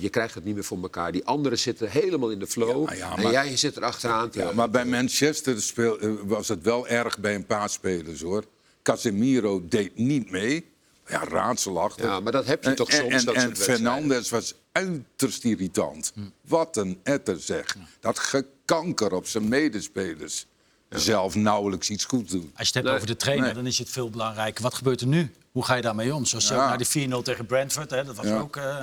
je 0.00 0.08
krijgt 0.08 0.34
het 0.34 0.44
niet 0.44 0.54
meer 0.54 0.64
voor 0.64 0.82
elkaar. 0.82 1.12
Die 1.12 1.24
anderen 1.24 1.58
zitten 1.58 1.90
helemaal 1.90 2.30
in 2.30 2.38
de 2.38 2.46
flow. 2.46 2.88
Ja, 2.88 2.94
ja, 2.94 3.16
En 3.16 3.22
maar- 3.22 3.32
jij 3.32 3.56
zit 3.56 3.76
er 3.76 3.84
achteraan 3.84 4.30
te... 4.30 4.38
Ja, 4.38 4.52
maar 4.52 4.70
bij 4.70 4.84
Manchester 4.84 5.62
speel, 5.62 5.98
eh, 5.98 6.10
was 6.22 6.48
het 6.48 6.62
wel 6.62 6.88
erg 6.88 7.18
bij 7.18 7.34
een 7.34 7.46
paar 7.46 7.70
spelers, 7.70 8.20
hoor. 8.20 8.44
Casemiro 8.82 9.62
deed 9.68 9.96
niet 9.98 10.30
mee. 10.30 10.68
Ja, 11.06 11.24
raadselachtig. 11.24 12.04
Ja, 12.04 12.20
maar 12.20 12.32
dat 12.32 12.46
heb 12.46 12.64
je 12.64 12.74
toch 12.74 12.88
en, 12.90 12.96
soms, 12.98 13.12
En, 13.14 13.24
dat 13.24 13.34
en. 13.34 13.56
Fernandes 13.56 14.30
was 14.30 14.54
uiterst 14.72 15.44
irritant. 15.44 16.12
Wat 16.46 16.76
een 16.76 17.00
etter, 17.02 17.40
zeg. 17.40 17.76
Dat 18.00 18.18
gekanker 18.18 19.12
op 19.12 19.26
zijn 19.26 19.48
medespelers. 19.48 20.46
Zelf 20.88 21.34
nauwelijks 21.34 21.90
iets 21.90 22.04
goed 22.04 22.30
doen. 22.30 22.40
Als 22.40 22.50
je 22.56 22.64
het 22.64 22.74
hebt 22.74 22.84
Nee. 22.86 22.94
over 22.94 23.06
de 23.06 23.16
trainer, 23.16 23.44
Nee. 23.46 23.54
dan 23.54 23.66
is 23.66 23.78
het 23.78 23.88
veel 23.90 24.10
belangrijker. 24.10 24.62
Wat 24.62 24.74
gebeurt 24.74 25.00
er 25.00 25.06
nu? 25.06 25.30
Hoe 25.52 25.64
ga 25.64 25.74
je 25.74 25.82
daarmee 25.82 26.14
om? 26.14 26.24
Zoals 26.24 26.48
Ja. 26.48 26.54
ook 26.54 26.60
naar 26.68 26.78
de 26.78 26.84
4-0 26.84 27.22
tegen 27.22 27.46
Brentford. 27.46 27.90
Hè, 27.90 28.04
dat 28.04 28.16
was 28.16 28.26
Ja. 28.26 28.38
ook, 28.38 28.56
eh, 28.56 28.76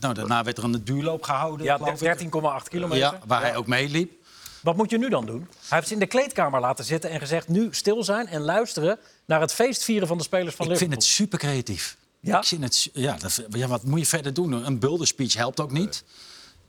nou, 0.00 0.14
daarna 0.14 0.42
werd 0.44 0.58
er 0.58 0.64
een 0.64 0.84
duurloop 0.84 1.22
gehouden. 1.22 1.66
Ja, 1.66 1.76
geloof 1.76 1.92
ik. 1.92 1.98
13,8 1.98 2.68
kilometer. 2.68 2.98
Ja, 2.98 3.18
waar 3.26 3.40
hij 3.40 3.56
ook 3.56 3.66
meeliep. 3.66 4.12
Wat 4.62 4.76
moet 4.76 4.90
je 4.90 4.98
nu 4.98 5.08
dan 5.08 5.26
doen? 5.26 5.48
Hij 5.68 5.76
heeft 5.78 5.86
ze 5.88 5.92
in 5.94 6.00
de 6.00 6.06
kleedkamer 6.06 6.60
laten 6.60 6.84
zitten 6.84 7.10
en 7.10 7.20
gezegd... 7.20 7.48
nu 7.48 7.68
stil 7.70 8.04
zijn 8.04 8.26
en 8.26 8.40
luisteren 8.40 8.98
naar 9.24 9.40
het 9.40 9.52
feestvieren 9.52 10.08
van 10.08 10.18
de 10.18 10.24
spelers 10.24 10.54
van 10.54 10.70
Ik 10.70 10.76
vind 10.76 10.90
Liverpool. 10.90 11.08
het 11.08 11.16
super 11.16 11.38
creatief. 11.38 11.96
Ja? 12.20 12.38
Ik 12.38 12.44
vind 12.44 12.62
het, 12.62 12.88
ja, 12.92 13.16
dat, 13.16 13.42
ja, 13.50 13.66
wat 13.68 13.84
moet 13.84 13.98
je 14.00 14.06
verder 14.06 14.34
doen? 14.34 14.52
Een 14.52 14.78
bulderspeech 14.78 15.34
helpt 15.34 15.60
ook 15.60 15.70
niet. 15.72 16.04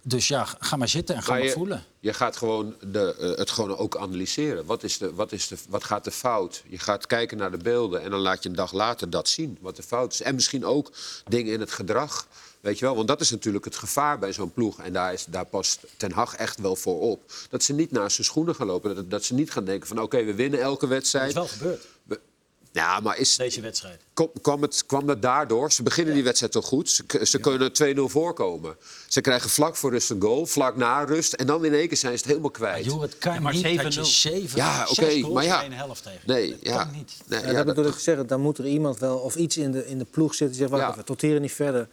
Dus 0.04 0.28
ja, 0.28 0.46
ga 0.60 0.76
maar 0.76 0.88
zitten 0.88 1.16
en 1.16 1.22
ga 1.22 1.30
Maar 1.30 1.38
maar 1.40 1.48
je, 1.48 1.54
voelen. 1.54 1.84
je 2.00 2.14
gaat 2.14 2.38
gewoon 2.38 2.76
de, 2.92 3.16
eh, 3.20 3.38
het 3.38 3.50
gewoon 3.50 3.78
ook 3.78 3.98
analyseren. 3.98 4.66
Wat, 4.66 4.84
is 4.84 4.98
de, 4.98 5.14
wat, 5.14 5.32
is 5.32 5.48
de, 5.48 5.58
wat 5.70 5.84
gaat 5.84 6.06
er 6.06 6.12
fout? 6.12 6.64
Je 6.68 6.80
gaat 6.80 7.08
kijken 7.08 7.38
naar 7.38 7.52
de 7.52 7.58
beelden 7.58 8.02
en 8.02 8.12
dan 8.12 8.20
laat 8.20 8.44
je 8.44 8.50
een 8.50 8.56
dag 8.56 8.72
later 8.72 9.10
dat 9.10 9.30
zien. 9.30 9.58
Wat 9.62 9.76
de 9.76 9.84
fout 9.84 10.14
is. 10.14 10.22
En 10.22 10.36
misschien 10.36 10.66
ook 10.66 10.92
dingen 11.28 11.54
in 11.54 11.60
het 11.60 11.72
gedrag. 11.72 12.28
Weet 12.62 12.80
je 12.80 12.86
wel? 12.86 12.96
Want 12.96 13.08
dat 13.08 13.22
is 13.22 13.30
natuurlijk 13.32 13.66
het 13.66 13.76
gevaar 13.76 14.20
bij 14.20 14.34
zo'n 14.34 14.54
ploeg. 14.54 14.80
En 14.80 14.94
daar, 14.94 15.14
is, 15.14 15.26
daar 15.30 15.46
past 15.46 15.80
Ten 15.98 16.12
Hag 16.12 16.36
echt 16.36 16.60
wel 16.60 16.76
voor 16.76 17.00
op. 17.00 17.32
Dat 17.50 17.64
ze 17.64 17.74
niet 17.74 17.92
naast 17.92 18.16
zijn 18.16 18.28
schoenen 18.28 18.56
gaan 18.56 18.68
lopen. 18.68 18.96
Dat, 18.96 19.10
dat 19.10 19.24
ze 19.24 19.34
niet 19.34 19.52
gaan 19.52 19.66
denken 19.66 19.88
van 19.88 20.02
oké, 20.02 20.24
we 20.24 20.34
winnen 20.34 20.62
elke 20.62 20.80
Dat 20.80 20.90
wedstrijd. 20.90 21.28
is 21.28 21.34
wel 21.34 21.48
gebeurd, 21.48 21.88
We- 22.04 22.20
ja, 22.74 23.00
maar 23.00 23.18
is, 23.18 23.36
deze 23.36 23.62
wedstrijd. 23.62 24.02
Kom, 24.14 24.30
kwam, 24.42 24.62
het, 24.62 24.86
kwam 24.86 25.06
dat 25.08 25.22
daardoor? 25.22 25.72
Ze 25.72 25.84
beginnen 25.84 26.14
die 26.14 26.24
wedstrijd 26.24 26.52
toch 26.52 26.66
goed. 26.66 26.90
Ze, 26.90 27.04
ze 27.24 27.40
kunnen 27.40 27.72
2-0 27.98 28.00
voorkomen. 28.12 28.76
Ze 29.08 29.22
krijgen 29.22 29.50
vlak 29.50 29.76
voor 29.76 29.92
rust 29.92 30.10
een 30.10 30.22
goal, 30.22 30.46
vlak 30.46 30.76
na 30.76 31.04
rust. 31.04 31.34
En 31.34 31.46
dan 31.48 31.66
in 31.66 31.74
één 31.74 31.88
keer 31.88 31.98
zijn 31.98 32.12
ze 32.12 32.18
het 32.18 32.28
helemaal 32.28 32.52
kwijt. 32.52 32.86
Joh, 32.86 33.02
het 33.02 33.18
kan 33.18 33.34
Ja, 33.34 33.40
maar 33.40 33.54
niet 33.54 33.64
dat 33.82 33.94
7-0. 33.94 33.96
je 34.00 34.04
zeven, 34.06 34.58
Ja, 34.58 34.86
oké, 34.90 35.12
goals 35.20 35.34
maar 35.34 35.44
ja. 35.44 35.62
in 35.64 35.72
helft 35.72 36.04
tegen. 36.04 36.20
nee, 36.26 36.50
dat 36.50 36.60
ja. 36.62 36.84
kan 36.84 36.94
niet. 36.94 37.14
Nee, 37.28 37.40
Ja, 37.40 37.46
ja, 37.46 37.54
dat 37.54 37.66
dat- 37.66 37.76
bedoel 37.76 37.92
ik 37.92 37.98
te 37.98 38.04
zeggen. 38.04 38.28
Dan 38.28 38.42
moet 38.42 38.58
er 38.58 38.66
iemand 38.68 39.00
wel 39.00 39.18
of 39.18 39.36
iets 39.36 39.58
in 39.58 39.72
de, 39.72 39.88
in 39.88 39.98
de 39.98 40.06
ploeg 40.06 40.30
zitten. 40.36 40.48
Die 40.48 40.58
zegt, 40.58 40.70
wacht 40.70 40.84
Ja. 40.84 40.92
even, 40.92 41.06
tot 41.06 41.22
hier 41.22 41.36
en 41.36 41.42
niet 41.42 41.52
verder. 41.54 41.88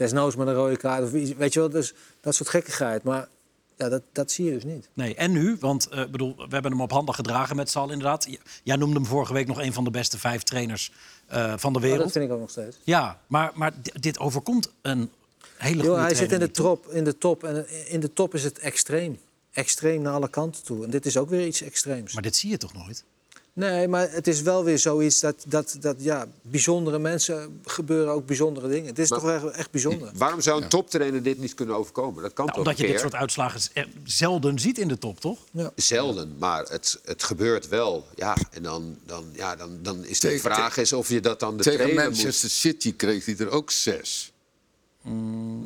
Desnoods 0.00 0.36
met 0.36 0.46
een 0.46 0.54
rode 0.54 0.76
kaart. 0.76 1.02
Of 1.02 1.12
iets, 1.12 1.32
weet 1.34 1.52
je 1.52 1.60
wel, 1.60 1.68
dus 1.70 1.94
dat 2.20 2.34
soort 2.34 2.48
gekkigheid. 2.48 3.02
Maar 3.02 3.28
Ja, 3.76 3.88
dat, 3.88 4.02
dat 4.12 4.30
zie 4.30 4.44
je 4.44 4.50
dus 4.52 4.64
niet. 4.64 4.88
Nee, 4.92 5.14
en 5.14 5.32
nu? 5.32 5.56
Want 5.60 5.88
eh, 5.88 6.04
bedoel, 6.10 6.34
we 6.36 6.46
hebben 6.48 6.70
hem 6.70 6.80
op 6.80 6.90
handen 6.90 7.14
gedragen 7.14 7.56
met 7.56 7.76
allen 7.76 7.90
inderdaad. 7.92 8.28
Jij 8.62 8.76
noemde 8.76 8.94
hem 8.94 9.06
vorige 9.06 9.32
week 9.32 9.46
nog 9.46 9.60
een 9.60 9.72
van 9.72 9.84
de 9.84 9.90
beste 9.90 10.18
vijf 10.18 10.42
trainers 10.42 10.92
eh, 11.26 11.52
van 11.56 11.72
de 11.72 11.78
Maar 11.78 11.88
wereld. 11.88 12.02
dat 12.02 12.12
vind 12.12 12.24
ik 12.24 12.30
ook 12.32 12.40
nog 12.40 12.50
steeds. 12.50 12.76
Ja, 12.84 13.20
maar, 13.26 13.50
maar 13.54 13.72
di- 13.82 13.90
dit 14.00 14.18
overkomt 14.18 14.70
een 14.82 15.10
hele 15.56 15.82
goede 15.82 16.00
hij 16.00 16.14
zit 16.14 16.32
in 16.32 16.38
de, 16.38 16.50
top, 16.50 16.86
in 16.86 17.04
de 17.04 17.18
top. 17.18 17.44
En 17.44 17.66
eh, 17.68 17.92
in 17.92 18.00
de 18.00 18.12
top 18.12 18.34
is 18.34 18.44
het 18.44 18.58
extreem. 18.58 19.18
Extreem 19.52 20.02
naar 20.02 20.12
alle 20.12 20.28
kanten 20.30 20.64
toe. 20.64 20.84
En 20.84 20.90
dit 20.90 21.06
is 21.06 21.16
ook 21.16 21.28
weer 21.28 21.46
iets 21.46 21.62
extreems. 21.62 22.12
Maar 22.12 22.22
dit 22.22 22.36
zie 22.36 22.50
je 22.50 22.56
toch 22.56 22.72
nooit? 22.72 23.04
Nee, 23.52 23.88
maar 23.88 24.10
het 24.10 24.26
is 24.26 24.42
wel 24.42 24.64
weer 24.64 24.78
zoiets 24.78 25.20
dat, 25.20 25.44
dat, 25.46 25.76
dat 25.80 25.96
ja, 25.98 26.26
bijzondere 26.42 26.98
mensen 26.98 27.60
gebeuren 27.64 28.12
ook 28.12 28.26
bijzondere 28.26 28.68
dingen. 28.68 28.86
Het 28.88 28.98
is 28.98 29.10
Maar- 29.10 29.18
toch 29.18 29.28
wel 29.40 29.52
echt 29.52 29.70
bijzonder. 29.70 30.10
Waarom 30.18 30.40
zou 30.40 30.62
een 30.62 30.68
toptrainer 30.68 31.22
dit 31.22 31.38
niet 31.38 31.54
kunnen 31.54 31.74
overkomen? 31.76 32.22
Dat 32.22 32.32
kan 32.32 32.44
Nou, 32.44 32.56
toch 32.58 32.66
omdat 32.66 32.80
je 32.86 32.92
dit 32.92 33.00
soort 33.00 33.14
uitslagen 33.14 33.60
eh, 33.72 33.84
zelden 34.04 34.58
ziet 34.58 34.78
in 34.78 34.88
de 34.88 34.98
top, 34.98 35.20
toch? 35.20 35.38
Zelden, 35.74 36.36
maar 36.38 36.64
het, 36.68 37.00
het 37.04 37.22
gebeurt 37.22 37.68
wel. 37.68 38.06
Ja, 38.14 38.36
en 38.50 38.62
dan, 38.62 38.96
dan, 39.06 39.24
ja, 39.32 39.56
dan, 39.56 39.78
dan 39.82 40.04
is 40.04 40.20
de 40.20 40.28
Tegen- 40.28 40.52
vraag 40.52 40.76
is 40.76 40.92
of 40.92 41.08
je 41.08 41.20
dat 41.20 41.40
dan 41.40 41.56
de 41.56 41.62
Tegen 41.62 41.78
trainer 41.78 42.04
Manchester 42.04 42.50
City 42.50 42.96
kreeg 42.96 43.24
hij 43.24 43.36
er 43.38 43.50
ook 43.50 43.70
zes. 43.70 44.32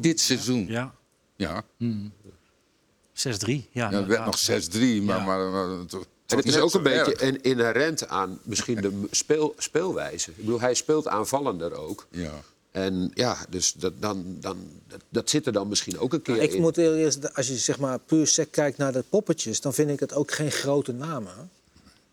Dit 0.01 0.21
seizoen. 0.21 0.67
Ja, 0.67 0.95
Ja, 1.37 1.65
ja. 1.77 1.89
6-3. 3.15 3.69
Ja, 3.71 3.91
het 3.91 4.07
werd 4.07 4.25
nog 4.25 4.39
6-3, 4.39 5.03
maar... 5.03 5.17
Ja. 5.19 5.25
maar, 5.25 5.51
maar 5.51 5.69
moet... 5.69 5.97
En 6.27 6.37
het 6.37 6.47
is 6.47 6.59
ook 6.59 6.75
een 6.75 6.83
beetje 6.83 7.39
inherent 7.41 8.09
aan 8.09 8.39
misschien 8.43 8.81
de 8.81 9.03
speel, 9.11 9.55
speelwijze. 9.59 10.31
Ik 10.31 10.37
bedoel, 10.37 10.61
hij 10.61 10.75
speelt 10.75 11.09
aanvallender 11.09 11.73
ook. 11.75 12.07
Ja. 12.11 12.41
En 12.71 13.11
ja, 13.15 13.37
dus 13.49 13.73
dat, 13.73 13.93
dan, 14.01 14.37
dan, 14.41 14.59
dat, 14.89 15.01
dat 15.09 15.31
zit 15.31 15.47
er 15.47 15.53
dan 15.53 15.69
misschien 15.69 15.99
ook 15.99 16.13
een 16.13 16.23
keer 16.23 16.43
Ik 16.43 16.53
in. 16.53 16.61
moet 16.61 16.77
eerst, 16.77 17.35
als 17.35 17.47
je 17.49 17.57
zeg 17.57 17.79
maar 17.79 17.99
puur 17.99 18.27
sec 18.27 18.51
kijkt 18.51 18.79
naar 18.79 18.93
de 18.93 19.05
poppetjes, 19.09 19.61
dan 19.61 19.75
vind 19.75 19.91
ik 19.91 20.01
het 20.01 20.13
ook 20.15 20.33
geen 20.33 20.51
grote 20.51 20.93
namen. 20.93 21.51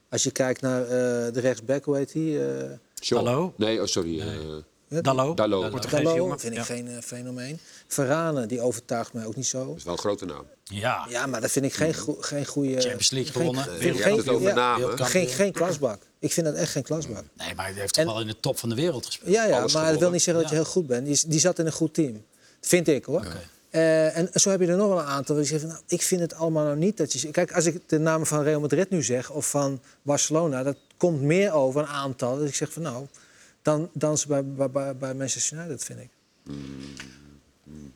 Als 0.10 0.24
je 0.24 0.32
kijkt 0.32 0.62
naar 0.62 0.82
eh, 0.84 0.90
de 1.34 1.40
rechtsback, 1.40 1.84
hoe 1.86 1.96
heet 1.96 2.12
die? 2.12 2.46
eh. 2.46 2.70
Hallo? 3.10 3.54
Nee, 3.56 3.82
oh, 3.82 3.88
sorry. 3.88 4.20
eh, 4.20 4.28
Dallo. 5.00 5.34
Dallo. 5.34 5.70
Dallo, 5.80 6.30
vind 6.38 6.44
ik 6.46 6.54
Ja. 6.54 6.64
geen 6.64 6.88
eh, 6.88 6.98
fenomeen. 7.04 7.60
Verane, 7.88 8.46
die 8.46 8.62
overtuigt 8.62 9.14
mij 9.14 9.26
ook 9.26 9.36
niet 9.36 9.46
zo. 9.48 9.66
dat 9.68 9.76
is 9.78 9.84
wel 9.84 9.94
een 9.94 10.00
grote 10.00 10.26
naam. 10.26 10.46
Ja, 10.64 11.06
Ja, 11.10 11.26
maar 11.26 11.42
dat 11.42 11.52
vind 11.52 11.66
ik 11.66 11.74
geen, 11.74 11.94
geen 12.20 12.46
goede... 12.46 12.72
Champions 12.82 13.10
League 13.10 13.32
geen- 13.32 13.42
gewonnen. 13.42 13.64
geen, 13.64 14.18
het 14.18 14.30
over 14.30 14.48
ja, 14.56 14.78
geen, 14.96 15.28
geen 15.28 15.52
klasbak. 15.52 16.02
Ik 16.20 16.34
vind 16.34 16.46
dat 16.46 16.56
echt 16.56 16.72
geen 16.72 16.84
klasbak. 16.84 17.24
nee, 17.38 17.56
maar 17.56 17.66
hij 17.66 17.74
heeft 17.74 17.94
toch 17.94 18.06
wel 18.06 18.22
in 18.22 18.28
de 18.28 18.40
top 18.40 18.60
van 18.60 18.70
de 18.70 18.76
wereld 18.76 19.06
gespeeld. 19.06 19.32
Ja, 19.34 19.46
ja 19.46 19.60
Alles 19.60 19.74
maar 19.74 19.92
dat 19.92 20.00
wil 20.00 20.12
niet 20.12 20.22
zeggen 20.22 20.44
dat 20.44 20.52
je 20.52 20.58
Ja. 20.58 20.62
heel 20.64 20.72
goed 20.72 20.88
bent. 20.88 21.06
Die, 21.06 21.24
die 21.28 21.40
zat 21.40 21.60
in 21.60 21.66
een 21.66 21.72
goed 21.72 21.94
team. 21.94 22.26
Vind 22.62 22.88
ik 22.88 23.06
hoor. 23.06 23.26
Eh, 23.70 24.18
en 24.18 24.30
zo 24.34 24.50
heb 24.50 24.62
je 24.62 24.68
er 24.68 24.78
nog 24.78 24.88
wel 24.88 25.00
een 25.00 25.06
aantal. 25.06 25.44
zegt 25.44 25.62
van, 25.62 25.70
nou, 25.70 25.82
ik 25.88 26.02
vind 26.02 26.22
het 26.22 26.34
allemaal 26.34 26.64
nou 26.64 26.78
niet 26.78 26.98
dat 26.98 27.14
je. 27.14 27.32
Kijk, 27.32 27.52
als 27.54 27.66
ik 27.66 27.82
de 27.90 28.00
namen 28.00 28.28
van 28.28 28.44
Real 28.44 28.60
Madrid 28.60 28.90
nu 28.90 29.04
zeg 29.04 29.30
of 29.30 29.50
van 29.50 29.82
Barcelona, 30.02 30.64
dat 30.64 30.78
komt 30.98 31.22
meer 31.22 31.54
over 31.54 31.82
een 31.82 31.88
aantal. 31.88 32.38
Dat 32.40 32.48
ik 32.48 32.56
zeg 32.56 32.72
van 32.74 32.82
nou, 32.82 33.06
dan, 33.62 33.90
dan 33.94 34.18
ze 34.18 34.28
bij, 34.28 34.46
bij, 34.46 34.96
bij, 34.96 35.14
Manchester 35.14 35.58
United, 35.58 35.84
vind 35.84 36.00
ik. 36.00 36.10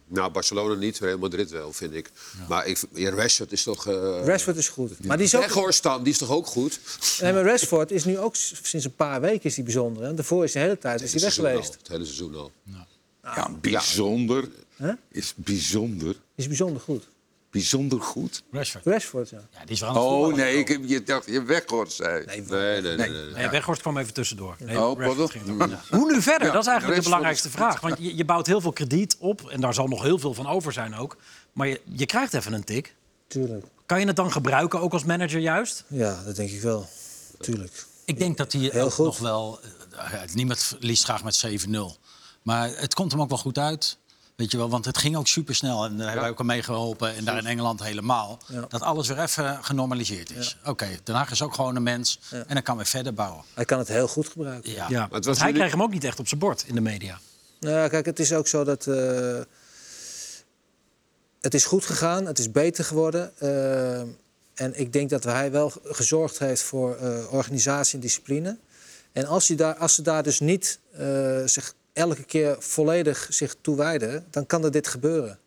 Nou, 0.07 0.31
Barcelona 0.31 0.73
niet, 0.75 0.99
Real 0.99 1.17
Madrid 1.17 1.49
wel, 1.49 1.73
vind 1.73 1.93
ik. 1.93 2.11
Maar 2.49 2.67
ik, 2.67 2.83
ja, 2.93 3.09
Rashford 3.09 3.51
is 3.51 3.63
toch... 3.63 3.87
eh 3.87 4.21
Rashford 4.25 4.57
is 4.57 4.69
goed. 4.69 5.05
Maar 5.05 5.17
die 5.17 5.25
is 5.25 5.35
ook. 5.35 5.41
Weghorst 5.41 5.83
dan, 5.83 6.03
die 6.03 6.13
is 6.13 6.19
toch 6.19 6.29
ook 6.31 6.45
goed? 6.47 6.79
Nee, 7.21 7.33
maar 7.33 7.43
Rashford 7.43 7.91
is 7.91 8.05
nu 8.05 8.17
ook 8.17 8.35
sinds 8.35 8.85
een 8.85 8.95
paar 8.95 9.21
weken 9.21 9.43
is 9.43 9.55
die 9.55 9.63
bijzonder. 9.63 10.03
Hè? 10.03 10.13
Daarvoor 10.13 10.43
is 10.43 10.51
de 10.51 10.59
hele 10.59 10.77
tijd 10.77 11.01
is 11.01 11.13
Het 11.13 11.21
hij 11.21 11.29
weg 11.29 11.33
geweest. 11.51 11.69
al, 11.69 11.77
Het 11.77 11.87
hele 11.87 12.05
seizoen 12.05 12.35
al. 12.35 12.51
Ja, 13.23 13.49
bijzonder. 13.61 14.49
Hè? 14.75 14.91
Is 15.11 15.33
bijzonder. 15.35 16.15
Is 16.35 16.47
bijzonder 16.47 16.81
goed. 16.81 17.07
Bijzonder 17.59 18.01
goed. 18.01 18.43
Rashford. 18.51 18.85
Rashford, 18.85 19.29
ja. 19.29 19.41
Ja, 19.51 19.59
die 19.59 19.69
is 19.75 19.79
wel 19.79 19.95
Oh 19.95 20.33
nee, 20.35 20.57
ik 20.57 20.79
je 20.87 21.03
dacht 21.03 21.25
je 21.25 21.43
weggooit 21.43 21.91
zei. 21.91 22.25
Nee, 22.25 22.41
Nee, 22.41 22.81
nee, 22.81 22.81
nee. 22.81 22.95
nee, 23.09 23.09
nee. 23.23 23.33
Nee, 23.33 23.49
Weghorst 23.49 23.81
kwam 23.81 23.97
even 23.97 24.13
tussendoor. 24.13 24.55
Nee, 24.59 24.79
Oh, 24.79 25.01
er. 25.01 25.79
Hoe 25.89 26.11
nu 26.13 26.21
verder? 26.21 26.47
Ja, 26.47 26.53
dat 26.53 26.61
is 26.61 26.67
eigenlijk 26.67 26.99
de 26.99 27.03
belangrijkste 27.03 27.49
vraag. 27.49 27.79
Want 27.79 27.97
je, 27.99 28.15
je 28.15 28.25
bouwt 28.25 28.47
heel 28.47 28.61
veel 28.61 28.71
krediet 28.73 29.15
op 29.19 29.49
en 29.49 29.61
daar 29.61 29.73
zal 29.73 29.87
nog 29.87 30.01
heel 30.01 30.19
veel 30.19 30.33
van 30.33 30.47
over 30.47 30.73
zijn 30.73 30.95
ook. 30.95 31.17
Maar 31.53 31.67
je, 31.67 31.81
je 31.83 32.05
krijgt 32.05 32.33
even 32.33 32.53
een 32.53 32.63
tik. 32.63 32.95
tuurlijk. 33.27 33.65
Kan 33.85 33.99
je 33.99 34.05
het 34.07 34.15
dan 34.15 34.31
gebruiken 34.31 34.79
ook 34.81 34.93
als 34.93 35.03
manager 35.03 35.39
juist? 35.39 35.83
Ja, 35.87 36.23
dat 36.25 36.35
denk 36.35 36.49
ik 36.49 36.61
wel. 36.61 36.87
Tuurlijk. 37.39 37.85
Ik 38.05 38.17
denk 38.19 38.37
dat 38.37 38.51
hij 38.51 38.81
ook 38.83 38.97
nog 38.97 39.19
wel... 39.19 39.59
eh, 39.91 40.21
niemand 40.33 40.59
verliest 40.63 41.03
graag 41.03 41.23
met 41.23 41.45
7-0. 41.67 41.79
Maar 42.41 42.69
het 42.69 42.93
komt 42.93 43.11
hem 43.11 43.21
ook 43.21 43.29
wel 43.29 43.37
goed 43.37 43.57
uit. 43.57 43.97
Weet 44.35 44.51
je 44.51 44.57
wel, 44.57 44.69
want 44.69 44.85
het 44.85 44.97
ging 44.97 45.15
ook 45.17 45.27
supersnel. 45.27 45.85
En 45.85 45.89
daar 45.97 46.05
hebben 46.05 46.21
wij 46.23 46.31
ook 46.31 46.39
aan 46.39 46.45
meegeholpen. 46.45 47.15
En 47.15 47.25
daar 47.25 47.37
in 47.37 47.45
Engeland 47.45 47.83
helemaal. 47.83 48.39
Ja. 48.47 48.65
Dat 48.69 48.81
alles 48.81 49.07
weer 49.07 49.19
even 49.19 49.63
genormaliseerd 49.63 50.31
is. 50.31 50.57
Oké, 50.65 50.87
Den 51.03 51.15
Haag 51.15 51.31
is 51.31 51.41
ook 51.41 51.53
gewoon 51.53 51.75
een 51.75 51.83
mens. 51.83 52.19
En 52.29 52.45
dan 52.53 52.61
kan 52.63 52.75
weer 52.75 52.85
verder 52.85 53.13
bouwen. 53.13 53.43
Hij 53.53 53.65
kan 53.65 53.79
het 53.79 53.87
heel 53.87 54.07
goed 54.07 54.27
gebruiken. 54.27 54.71
Ja. 54.71 54.85
Ja. 54.89 55.01
het 55.01 55.11
was 55.11 55.25
Want 55.25 55.37
hij 55.37 55.45
jullie- 55.45 55.61
kreeg 55.61 55.71
hem 55.71 55.81
ook 55.83 55.91
niet 55.91 56.03
echt 56.03 56.19
op 56.19 56.27
zijn 56.27 56.39
bord 56.39 56.63
in 56.67 56.75
de 56.75 56.81
media. 56.81 57.19
Nou 57.59 57.75
ja, 57.75 57.87
kijk, 57.87 58.05
het 58.05 58.19
is 58.19 58.33
ook 58.33 58.47
zo 58.47 58.63
dat. 58.63 58.87
eh, 58.87 59.39
het 61.41 61.53
is 61.53 61.65
goed 61.65 61.85
gegaan, 61.85 62.25
het 62.25 62.39
is 62.39 62.51
beter 62.51 62.83
geworden. 62.85 63.31
eh, 63.39 63.99
en 64.55 64.79
ik 64.79 64.93
denk 64.93 65.09
dat 65.09 65.23
hij 65.23 65.51
wel 65.51 65.71
gezorgd 65.83 66.39
heeft 66.39 66.61
voor 66.61 66.95
eh, 66.95 67.33
organisatie 67.33 67.95
en 67.95 67.99
discipline. 67.99 68.57
En 69.11 69.25
als, 69.25 69.47
hij 69.47 69.57
daar, 69.57 69.75
als 69.75 69.95
ze 69.95 70.01
daar 70.01 70.23
dus 70.23 70.39
niet 70.39 70.79
eh, 70.93 71.41
zich 71.45 71.73
elke 71.95 72.23
keer 72.23 72.55
volledig 72.59 73.27
zich 73.29 73.55
toe 73.61 73.75
wijden, 73.77 74.25
dan 74.31 74.45
kan 74.45 74.63
er 74.63 74.71
dit 74.71 74.87
gebeuren. 74.87 75.39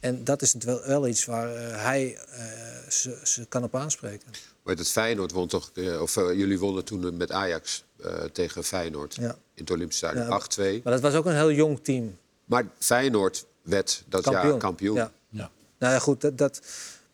En 0.00 0.24
dat 0.24 0.42
is 0.42 0.52
het 0.52 0.64
wel, 0.64 0.80
wel 0.86 1.06
iets 1.06 1.24
waar 1.24 1.54
eh, 1.54 1.82
hij 1.82 2.16
eh, 2.16 2.42
ze, 2.88 3.18
ze 3.24 3.46
kan 3.48 3.62
op 3.62 3.74
aanspreken. 3.76 4.28
Maar 4.62 4.76
het 4.76 4.88
Feyenoord 4.88 5.32
won 5.32 5.48
toch... 5.48 5.70
eh, 5.74 6.00
of 6.02 6.14
jullie 6.14 6.58
wonnen 6.58 6.84
toen 6.84 7.16
met 7.16 7.32
Ajax 7.32 7.84
eh, 8.02 8.14
tegen 8.24 8.64
Feyenoord. 8.64 9.14
Ja. 9.14 9.30
In 9.30 9.62
het 9.62 9.70
Olympisch 9.70 9.96
Stadion. 9.96 10.26
Ja. 10.26 10.40
8-2. 10.78 10.82
Maar 10.82 10.92
dat 10.92 11.00
was 11.00 11.14
ook 11.14 11.24
een 11.24 11.34
heel 11.34 11.52
jong 11.52 11.80
team. 11.82 12.18
Maar 12.44 12.66
Feyenoord 12.78 13.46
werd 13.62 14.02
dat 14.08 14.22
Kampioen. 14.22 14.48
jaar 14.50 14.58
kampioen. 14.58 14.94
Ja. 14.96 15.12
Ja. 15.28 15.50
Nou 15.78 15.92
ja, 15.92 15.98
goed, 15.98 16.20
dat, 16.20 16.38
dat, 16.38 16.60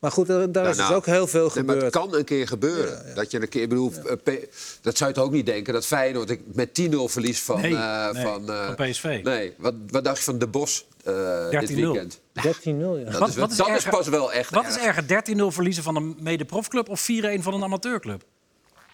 maar 0.06 0.14
goed, 0.14 0.26
daar 0.26 0.52
daar 0.52 0.68
is 0.70 0.76
nou, 0.76 0.88
dus 0.88 0.96
ook 0.96 1.06
heel 1.06 1.26
veel 1.26 1.50
Nee, 1.54 1.64
maar 1.64 1.74
gebeurd. 1.74 1.82
het 1.94 2.02
kan 2.02 2.14
een 2.14 2.24
keer 2.24 2.46
gebeuren. 2.48 3.14
Dat 3.14 3.30
je 3.30 3.40
een 3.42 3.48
keer, 3.48 3.62
ik 3.62 3.68
bedoel, 3.68 3.92
eh, 4.06 4.12
P- 4.22 4.46
dat 4.80 4.96
zou 4.96 5.10
je 5.10 5.16
toch 5.16 5.24
ook 5.24 5.32
niet 5.32 5.46
denken 5.46 5.72
dat 5.72 5.86
Feyenoord 5.86 6.30
ik 6.30 6.40
met 6.52 6.74
10-0 6.74 7.08
verliest 7.08 7.42
van, 7.42 7.60
Nee, 7.60 7.74
eh, 7.76 8.10
nee, 8.10 8.22
van, 8.24 8.50
eh, 8.50 8.66
van 8.66 8.74
PSV. 8.90 9.20
Nee, 9.22 9.54
wat, 9.58 9.74
wat 9.88 10.04
dacht 10.04 10.18
je 10.18 10.22
van 10.24 10.38
De 10.38 10.46
Bos 10.46 10.86
eh, 11.04 11.50
dit 11.50 11.60
13-0. 11.70 11.74
weekend? 11.74 12.20
13-0, 12.46 12.98
ja. 12.98 13.04
Dat, 13.10 13.18
Wat- 13.18 13.28
is, 13.28 13.34
wat 13.36 13.50
is 13.50 13.56
dat 13.56 13.66
is 13.68 13.74
erger- 13.74 13.90
pas 13.90 14.08
wel 14.08 14.32
echt 14.32 14.50
Wat 14.50 14.64
erg. 14.64 14.76
is 14.76 14.82
erger, 14.82 15.06
13-0 15.06 15.52
verliezen 15.52 15.82
van 15.82 15.96
een 15.96 16.16
mede-profclub 16.20 16.88
of 16.88 17.00
4-1 17.00 17.42
van 17.42 17.54
een 17.54 17.62
amateurclub? 17.62 18.22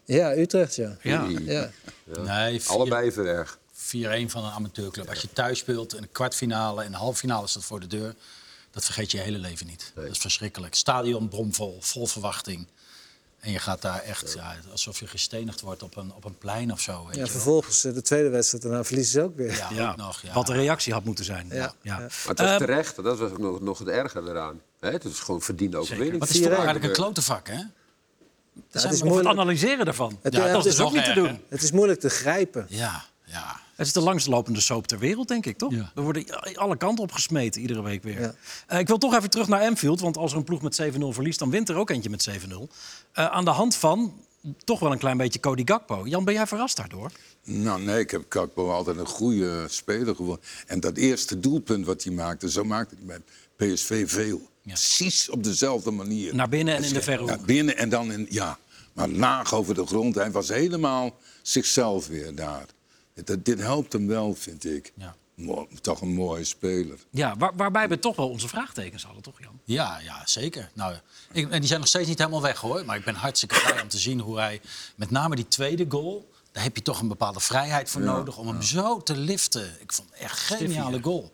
Ja, 0.05 0.37
Utrecht, 0.37 0.75
ja. 0.77 0.97
Ja. 1.03 1.27
ja. 1.45 1.71
Nee, 2.23 2.61
vier- 2.63 2.71
Allebei 2.71 3.07
even 3.07 3.27
erg. 3.27 3.59
4-1 3.73 4.31
van 4.31 4.45
een 4.45 4.51
amateurclub. 4.51 5.09
Als 5.09 5.21
je 5.21 5.29
thuis 5.33 5.59
speelt 5.59 5.95
in 5.97 6.03
een 6.03 6.13
kwartfinale 6.13 6.81
en 6.83 6.87
een 6.87 6.93
halffinale 6.95 7.47
staat 7.47 7.65
voor 7.65 7.81
de 7.81 7.87
deur... 7.87 8.15
dat 8.73 8.85
vergeet 8.85 9.11
je 9.11 9.17
je 9.17 9.23
hele 9.23 9.39
leven 9.39 9.67
niet. 9.67 9.93
Dat 9.95 10.05
is 10.05 10.19
verschrikkelijk. 10.19 10.75
Stadion 10.75 11.29
bomvol, 11.29 11.79
vol 11.81 12.07
verwachting. 12.07 12.67
En 13.41 13.51
je 13.53 13.59
gaat 13.59 13.83
daar 13.83 14.03
echt 14.03 14.33
ja, 14.33 14.57
alsof 14.71 15.01
je 15.01 15.07
gestenigd 15.07 15.61
wordt 15.61 15.83
op 15.83 15.97
een, 15.97 16.13
op 16.15 16.25
een 16.25 16.39
plein 16.39 16.73
of 16.73 16.81
zo. 16.81 17.07
Weet 17.07 17.17
ja 17.17 17.25
je 17.25 17.31
vervolgens 17.31 17.85
eh, 17.85 17.95
de 17.95 18.03
tweede 18.03 18.29
wedstrijd, 18.29 18.63
daarna 18.63 18.85
verliezen 18.85 19.13
ze 19.13 19.23
ook 19.23 19.37
weer. 19.37 19.57
Ja, 19.57 19.69
Ja. 19.73 19.91
ook 19.91 19.97
nog. 19.97 20.23
Ja. 20.23 20.33
Wat 20.33 20.47
de 20.47 20.53
reactie 20.53 20.93
had 20.93 21.05
moeten 21.05 21.25
zijn. 21.25 21.47
Ja. 21.49 21.55
Ja. 21.55 21.75
Ja. 21.83 21.97
Maar 21.99 22.09
het 22.27 22.39
was 22.39 22.49
Ehm, 22.49 22.59
terecht, 22.59 22.97
dat 22.97 23.19
was 23.19 23.31
ook 23.31 23.39
nog, 23.39 23.61
nog 23.61 23.79
het 23.79 23.89
erger 23.89 24.29
eraan. 24.29 24.61
Hè, 24.81 24.91
het 24.91 25.05
is 25.05 25.21
gewoon 25.21 25.43
verdiende 25.43 25.77
overwinning. 25.77 26.19
Maar 26.19 26.29
het 26.29 26.37
is 26.37 26.43
toch 26.43 26.51
4-1 26.53 26.57
eigenlijk 26.57 26.85
een 26.85 26.93
klote 26.93 27.23
vak, 27.23 27.47
hè? 27.49 27.55
Ja, 27.55 27.63
zijn 27.63 27.73
het 28.71 28.75
is 28.75 28.85
Of 28.85 28.91
het 28.91 29.03
moeilijk, 29.05 29.29
analyseren 29.29 29.85
daarvan. 29.85 30.19
Het- 30.23 30.35
ja, 30.35 30.47
ja, 30.47 30.53
dat 30.53 30.65
is 30.65 30.71
is 30.71 30.77
dus 30.77 30.87
ook 30.87 30.93
niet 30.93 31.05
te 31.05 31.13
doen. 31.13 31.41
het 31.49 31.63
is 31.63 31.71
moeilijk 31.71 32.01
te 32.01 32.09
grijpen. 32.09 32.67
Ja, 32.69 33.05
ja. 33.25 33.61
Het 33.87 33.97
is 33.97 34.03
de 34.03 34.09
langstlopende 34.09 34.61
soap 34.61 34.87
ter 34.87 34.99
wereld, 34.99 35.29
denk 35.29 35.47
ik, 35.47 35.59
toch? 35.59 35.73
Ja. 35.73 35.93
Er 35.95 36.03
worden 36.03 36.25
alle 36.55 36.77
kanten 36.77 37.05
op 37.05 37.13
gesmeten, 37.13 37.61
iedere 37.61 37.83
week 37.83 38.03
weer. 38.03 38.21
Ja. 38.21 38.35
Eh, 38.67 38.79
ik 38.79 38.87
wil 38.89 38.99
toch 38.99 39.15
even 39.17 39.31
terug 39.31 39.49
naar 39.49 39.61
Anfield, 39.61 40.01
want 40.01 40.17
als 40.17 40.33
er 40.33 40.39
een 40.39 40.45
ploeg 40.45 40.63
met 40.63 40.83
7-0 40.83 40.87
verliest... 41.09 41.39
dan 41.39 41.51
wint 41.51 41.69
er 41.69 41.77
ook 41.77 41.91
eentje 41.91 42.11
met 42.11 42.31
7-0. 42.31 42.69
Eh, 43.13 43.27
aan 43.27 43.45
de 43.45 43.51
hand 43.51 43.77
van 43.77 44.13
toch 44.65 44.79
wel 44.81 44.93
een 44.93 44.99
klein 44.99 45.17
beetje 45.17 45.41
Cody 45.41 45.63
Gakpo. 45.65 46.07
Jan, 46.07 46.25
ben 46.25 46.35
jij 46.35 46.47
verrast 46.47 46.77
daardoor? 46.77 47.11
Nou 47.45 47.83
nee, 47.83 47.99
ik 47.99 48.11
heb 48.11 48.29
Kakpo 48.29 48.71
altijd 48.71 48.97
een 48.97 49.07
goede 49.07 49.65
speler 49.69 50.15
gevonden. 50.15 50.41
En 50.67 50.81
dat 50.81 50.97
eerste 50.97 51.41
doelpunt 51.41 51.87
wat 51.87 52.05
hij 52.05 52.13
maakte, 52.13 52.51
zo 52.51 52.65
maakte 52.65 52.95
hij 52.95 53.05
bij 53.57 53.75
PSV 53.75 54.11
veel. 54.11 54.41
Precies 54.63 55.31
op 55.31 55.45
dezelfde 55.45 55.91
manier. 55.91 56.35
Naar 56.35 56.49
binnen 56.49 56.77
en 56.77 56.85
in 56.85 56.93
de 56.93 57.03
verre 57.03 57.25
Ja, 57.25 57.37
hoek. 57.37 57.47
binnen 57.47 57.77
en 57.77 57.89
dan 57.89 58.13
in, 58.13 58.27
ja, 58.31 58.59
maar 58.93 59.09
laag 59.09 59.55
over 59.55 59.75
de 59.75 59.87
grond. 59.87 60.15
Hij 60.15 60.31
was 60.31 60.49
helemaal 60.49 61.17
zichzelf 61.43 62.07
weer 62.07 62.35
daar. 62.35 62.67
Dit, 63.15 63.45
dit 63.45 63.59
helpt 63.59 63.93
hem 63.93 64.07
wel, 64.07 64.35
vind 64.35 64.65
ik. 64.65 64.93
Ja. 64.97 65.15
Mo- 65.35 65.69
toch 65.81 66.01
een 66.01 66.15
mooie 66.15 66.45
speler. 66.45 66.99
Ja, 67.11 67.37
waar- 67.37 67.57
waarbij 67.57 67.89
we 67.89 67.99
toch 67.99 68.17
wel 68.17 68.29
onze 68.29 68.49
vraagtekens 68.49 69.05
hadden, 69.05 69.23
toch 69.23 69.41
Jan? 69.41 69.61
Ja, 69.65 69.99
ja, 70.01 70.23
zeker. 70.27 70.71
Nou, 70.75 70.95
ik, 71.33 71.51
en 71.51 71.59
die 71.59 71.69
zijn 71.69 71.81
nog 71.81 71.89
steeds 71.89 72.09
niet 72.09 72.19
helemaal 72.19 72.43
weg 72.43 72.59
hoor. 72.61 72.85
Maar 72.85 72.97
ik 72.97 73.05
ben 73.05 73.15
hartstikke 73.15 73.61
blij 73.67 73.83
om 73.83 73.89
te 73.89 73.99
zien 73.99 74.21
hoe 74.21 74.39
hij, 74.39 74.61
met 74.97 75.11
name 75.11 75.37
die 75.37 75.49
tweede 75.49 75.87
goal, 75.89 76.31
daar 76.53 76.63
heb 76.63 76.77
je 76.77 76.83
toch 76.83 77.01
een 77.01 77.09
bepaalde 77.09 77.41
vrijheid 77.41 77.91
voor 77.91 78.01
nodig 78.01 78.37
om 78.39 78.47
hem 78.49 78.63
zo 78.63 79.03
te 79.03 79.17
liften. 79.17 79.77
Ik 79.81 79.93
vond 79.93 80.09
het 80.11 80.19
echt 80.21 80.51
een 80.51 80.57
geniale 80.57 81.03
goal. 81.03 81.33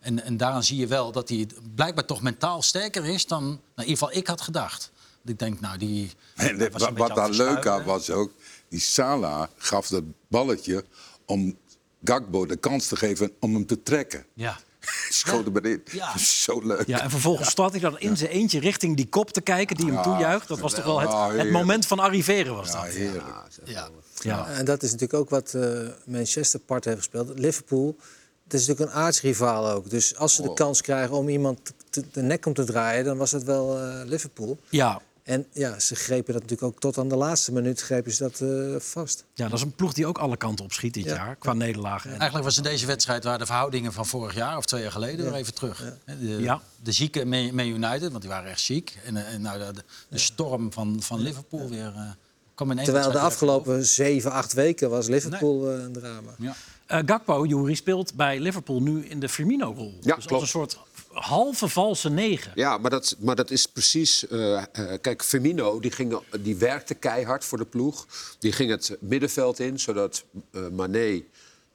En, 0.00 0.22
en 0.22 0.36
daaraan 0.36 0.64
zie 0.64 0.76
je 0.78 0.86
wel 0.86 1.12
dat 1.12 1.28
hij 1.28 1.46
blijkbaar 1.74 2.04
toch 2.04 2.22
mentaal 2.22 2.62
sterker 2.62 3.04
is 3.04 3.26
dan 3.26 3.44
nou, 3.44 3.56
in 3.74 3.82
ieder 3.82 3.98
geval 3.98 4.16
ik 4.16 4.26
had 4.26 4.40
gedacht. 4.40 4.90
Ik 5.24 5.38
denk, 5.38 5.60
nou, 5.60 5.78
die. 5.78 6.10
En 6.34 6.70
wat, 6.96 7.14
daar 7.14 7.30
leuk 7.30 7.66
aan 7.66 7.84
was 7.84 8.10
ook, 8.10 8.32
die 8.68 8.80
Sala 8.80 9.50
gaf 9.56 9.88
dat 9.88 10.02
balletje 10.28 10.84
om 11.26 11.56
Gakbo 12.04 12.46
de 12.46 12.56
kans 12.56 12.86
te 12.86 12.96
geven 12.96 13.30
om 13.40 13.54
hem 13.54 13.66
te 13.66 13.82
trekken. 13.82 14.24
Ja. 14.34 14.58
Schoot 15.10 15.44
hem 15.44 15.56
erin. 15.56 15.82
Ja. 15.92 16.18
Zo 16.18 16.60
leuk. 16.66 16.86
Ja, 16.86 17.00
en 17.02 17.10
vervolgens 17.10 17.50
staat 17.50 17.70
hij 17.70 17.80
dan 17.80 17.98
in 17.98 18.16
zijn 18.16 18.30
eentje 18.30 18.60
richting 18.60 18.96
die 18.96 19.08
kop 19.08 19.30
te 19.30 19.40
kijken 19.40 19.76
die 19.76 19.86
hem 19.86 19.94
Ja, 19.94 20.02
toejuicht. 20.02 20.48
Dat 20.48 20.58
was 20.58 20.74
toch 20.74 20.84
wel 20.84 21.00
het, 21.00 21.38
het 21.40 21.50
moment 21.50 21.86
van 21.86 21.98
arriveren 21.98 22.54
was 22.54 22.72
Ja, 22.72 22.82
dat. 22.84 22.92
heerlijk. 22.94 23.24
Ja. 23.64 23.88
Ja. 24.20 24.46
En 24.48 24.64
dat 24.64 24.82
is 24.82 24.90
natuurlijk 24.90 25.20
ook 25.20 25.30
wat 25.30 25.54
eh, 25.54 25.78
Manchester 26.04 26.60
part 26.60 26.84
heeft 26.84 26.96
gespeeld. 26.96 27.38
Liverpool, 27.38 27.96
dat 28.44 28.60
is 28.60 28.66
natuurlijk 28.66 28.96
een 28.96 29.02
aardsrivaal 29.02 29.68
ook. 29.70 29.90
Dus 29.90 30.16
als 30.16 30.34
ze 30.34 30.42
de 30.42 30.52
kans 30.54 30.80
krijgen 30.80 31.16
om 31.16 31.28
iemand 31.28 31.72
te- 31.90 32.04
de 32.12 32.22
nek 32.22 32.46
om 32.46 32.54
te 32.54 32.64
draaien... 32.64 33.04
dan 33.04 33.16
was 33.16 33.30
het 33.32 33.44
wel 33.44 33.78
eh, 33.78 34.00
Liverpool. 34.04 34.58
Ja. 34.68 35.00
En 35.26 35.46
ja, 35.52 35.78
ze 35.78 35.94
grepen 35.94 36.32
dat 36.32 36.42
natuurlijk 36.42 36.72
ook 36.74 36.80
tot 36.80 36.98
aan 36.98 37.08
de 37.08 37.16
laatste 37.16 37.52
minuut 37.52 37.80
grepen 37.80 38.12
ze 38.12 38.22
dat 38.22 38.40
eh, 38.40 38.80
vast. 38.80 39.24
ja, 39.34 39.44
dat 39.48 39.58
is 39.58 39.64
een 39.64 39.74
ploeg 39.74 39.92
die 39.92 40.06
ook 40.06 40.18
alle 40.18 40.36
kanten 40.36 40.64
op 40.64 40.72
schiet 40.72 40.94
dit 40.94 41.04
Ja. 41.04 41.14
jaar, 41.14 41.36
qua 41.36 41.52
nederlagen. 41.52 42.04
En- 42.10 42.16
Eigenlijk 42.16 42.44
was 42.44 42.56
in 42.56 42.62
deze 42.62 42.86
wedstrijd 42.86 43.24
waar 43.24 43.38
de 43.38 43.46
verhoudingen 43.46 43.92
van 43.92 44.06
vorig 44.06 44.34
jaar 44.34 44.56
of 44.56 44.64
twee 44.64 44.82
jaar 44.82 44.92
geleden 44.92 45.24
weer 45.24 45.34
even 45.34 45.54
terug. 45.54 45.78
Hè, 46.04 46.18
De, 46.18 46.26
Ja. 46.42 46.62
de 46.82 46.92
zieke 46.92 47.24
Man 47.24 47.66
United, 47.66 48.10
want 48.10 48.20
die 48.20 48.30
waren 48.30 48.50
echt 48.50 48.60
ziek. 48.60 48.98
En, 49.04 49.16
eh, 49.16 49.32
en 49.34 49.40
nou, 49.40 49.58
de, 49.58 49.82
de 50.08 50.18
storm 50.18 50.72
van, 50.72 50.96
van 51.02 51.20
Liverpool 51.20 51.68
weer. 51.68 51.92
eh 51.96 52.10
kwam 52.54 52.70
in 52.70 52.76
één 52.76 52.84
Terwijl 52.86 53.12
de 53.12 53.18
afgelopen 53.18 53.84
zeven, 53.86 54.30
acht 54.32 54.52
weken 54.52 54.90
was 54.90 55.06
Liverpool 55.08 55.70
een 55.70 55.92
drama. 55.92 56.30
Ja. 56.38 56.54
Eh, 56.86 56.98
Gakpo, 57.06 57.44
Jury, 57.46 57.74
speelt 57.74 58.14
bij 58.14 58.40
Liverpool 58.40 58.82
nu 58.82 59.04
in 59.06 59.20
de 59.20 59.28
Firmino-rol. 59.28 59.98
Ja, 60.00 60.14
dus 60.14 60.24
klopt. 60.24 60.30
als 60.32 60.42
een 60.42 60.48
soort 60.48 60.78
halve 61.16 61.68
valse 61.68 62.10
negen. 62.10 62.52
Ja, 62.54 62.78
maar 62.78 62.90
dat, 62.90 63.16
maar 63.18 63.36
dat 63.36 63.50
is 63.50 63.66
precies. 63.66 64.26
eh, 64.28 64.62
eh, 64.72 65.00
kijk, 65.00 65.24
Firmino 65.24 65.80
die, 65.80 65.90
ging, 65.90 66.20
die 66.40 66.56
werkte 66.56 66.94
keihard 66.94 67.44
voor 67.44 67.58
de 67.58 67.64
ploeg. 67.64 68.06
Die 68.38 68.52
ging 68.52 68.70
het 68.70 68.96
middenveld 69.00 69.58
in, 69.58 69.78
zodat 69.78 70.24
eh 70.50 70.68
Mané 70.68 71.22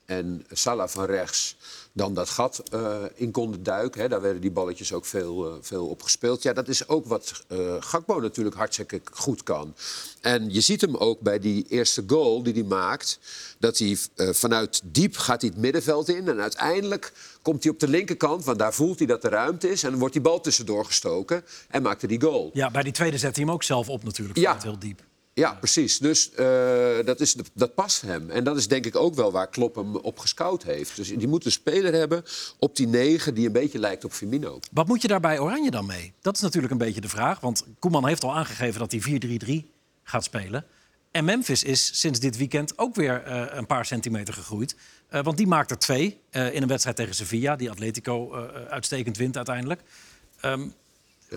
en 0.06 0.46
Salah 0.52 0.90
van 0.90 1.06
rechts 1.06 1.58
dan 1.94 2.14
dat 2.14 2.30
gat 2.30 2.64
eh, 2.72 2.96
in 3.16 3.32
konden 3.32 3.64
duiken. 3.64 4.02
Hè. 4.02 4.08
Daar 4.08 4.22
werden 4.22 4.42
die 4.42 4.52
balletjes 4.52 4.94
ook 4.94 5.06
veel, 5.06 5.48
eh, 5.48 5.54
veel 5.62 5.88
op 5.88 6.04
gespeeld. 6.04 6.44
Ja, 6.44 6.54
dat 6.54 6.68
is 6.68 6.88
ook 6.88 7.06
wat 7.06 7.44
eh 7.48 7.76
Gakpo 7.80 8.20
natuurlijk 8.20 8.56
hartstikke 8.56 9.02
goed 9.12 9.44
kan. 9.44 9.76
En 10.22 10.54
je 10.54 10.62
ziet 10.62 10.82
hem 10.82 10.96
ook 10.96 11.20
bij 11.20 11.40
die 11.40 11.66
eerste 11.68 12.04
goal 12.08 12.44
die 12.44 12.54
hij 12.54 12.64
maakt... 12.64 13.20
dat 13.60 13.78
hij 13.78 13.98
vanuit 14.16 14.82
diep 14.84 15.18
gaat 15.18 15.42
hij 15.42 15.50
het 15.50 15.60
middenveld 15.60 16.10
in... 16.10 16.28
en 16.28 16.42
uiteindelijk 16.42 17.14
komt 17.42 17.64
hij 17.64 17.72
op 17.72 17.80
de 17.80 17.88
linkerkant... 17.88 18.44
want 18.44 18.60
daar 18.60 18.74
voelt 18.74 18.98
hij 18.98 19.08
dat 19.08 19.24
er 19.24 19.32
ruimte 19.32 19.70
is... 19.70 19.84
en 19.84 19.90
dan 19.90 20.00
wordt 20.00 20.14
die 20.14 20.24
bal 20.24 20.42
tussendoor 20.42 20.86
gestoken 20.86 21.44
en 21.70 21.82
maakt 21.82 22.02
hij 22.02 22.10
die 22.10 22.22
goal. 22.22 22.50
Ja, 22.54 22.72
bij 22.72 22.84
die 22.84 22.94
tweede 22.94 23.18
zet 23.18 23.36
hij 23.36 23.46
hem 23.46 23.54
ook 23.54 23.64
zelf 23.64 23.90
op 23.90 24.04
natuurlijk. 24.04 24.40
Ja. 24.40 24.58
heel 24.62 24.80
diep. 24.80 25.02
Ja, 25.34 25.54
precies. 25.54 25.98
Dus 25.98 26.32
eh, 26.32 27.06
dat, 27.06 27.20
is, 27.20 27.36
dat 27.54 27.76
past 27.76 28.02
hem. 28.02 28.30
En 28.30 28.44
dat 28.44 28.58
is 28.58 28.68
denk 28.68 28.86
ik 28.86 28.96
ook 28.96 29.16
wel 29.16 29.32
waar 29.32 29.50
Klopp 29.50 29.76
hem 29.76 29.96
op 29.96 30.20
gescout 30.20 30.64
heeft. 30.64 30.96
Dus 30.96 31.08
die 31.08 31.28
moet 31.28 31.46
een 31.46 31.52
speler 31.52 31.94
hebben 31.94 32.24
op 32.60 32.76
die 32.76 32.88
negen 32.88 33.34
die 33.34 33.46
een 33.46 33.52
beetje 33.52 33.80
lijkt 33.80 34.06
op 34.06 34.12
Firmino. 34.12 34.60
Wat 34.72 34.88
moet 34.88 35.02
je 35.02 35.08
daar 35.08 35.20
bij 35.20 35.40
Oranje 35.40 35.72
dan 35.72 35.86
mee? 35.86 36.14
Dat 36.22 36.36
is 36.36 36.42
natuurlijk 36.42 36.72
een 36.72 36.80
beetje 36.80 37.02
de 37.02 37.10
vraag. 37.10 37.40
Want 37.40 37.66
Koeman 37.80 38.08
heeft 38.08 38.24
al 38.24 38.36
aangegeven 38.36 38.80
dat 38.80 38.92
hij 38.92 39.62
4-3-3 39.66 39.68
gaat 40.04 40.24
spelen. 40.24 40.66
En 41.12 41.26
Memphis 41.26 41.64
is 41.64 42.00
sinds 42.00 42.20
dit 42.20 42.38
weekend 42.38 42.78
ook 42.78 42.96
weer 42.96 43.24
eh, 43.24 43.44
een 43.50 43.66
paar 43.66 43.86
centimeter 43.86 44.34
gegroeid. 44.34 44.76
Eh, 45.08 45.24
want 45.24 45.38
die 45.38 45.48
maakt 45.48 45.72
er 45.72 45.80
twee 45.80 46.20
in 46.32 46.62
een 46.62 46.68
wedstrijd 46.68 46.96
tegen 46.96 47.16
Sevilla... 47.16 47.56
die 47.56 47.70
Atletico 47.70 48.34
uitstekend 48.70 49.18
wint 49.18 49.36
uiteindelijk. 49.36 49.82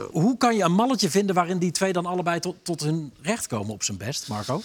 Hoe 0.01 0.37
kan 0.37 0.57
je 0.57 0.63
een 0.63 0.73
malletje 0.73 1.11
vinden 1.11 1.35
waarin 1.35 1.59
die 1.59 1.71
twee 1.71 1.93
dan 1.93 2.07
allebei 2.07 2.41
tot, 2.41 2.57
tot 2.63 2.81
hun 2.81 3.13
recht 3.23 3.47
komen 3.47 3.73
op 3.75 3.83
zijn 3.83 3.99
best, 3.99 4.29
Marco? 4.29 4.53
Nou, 4.53 4.63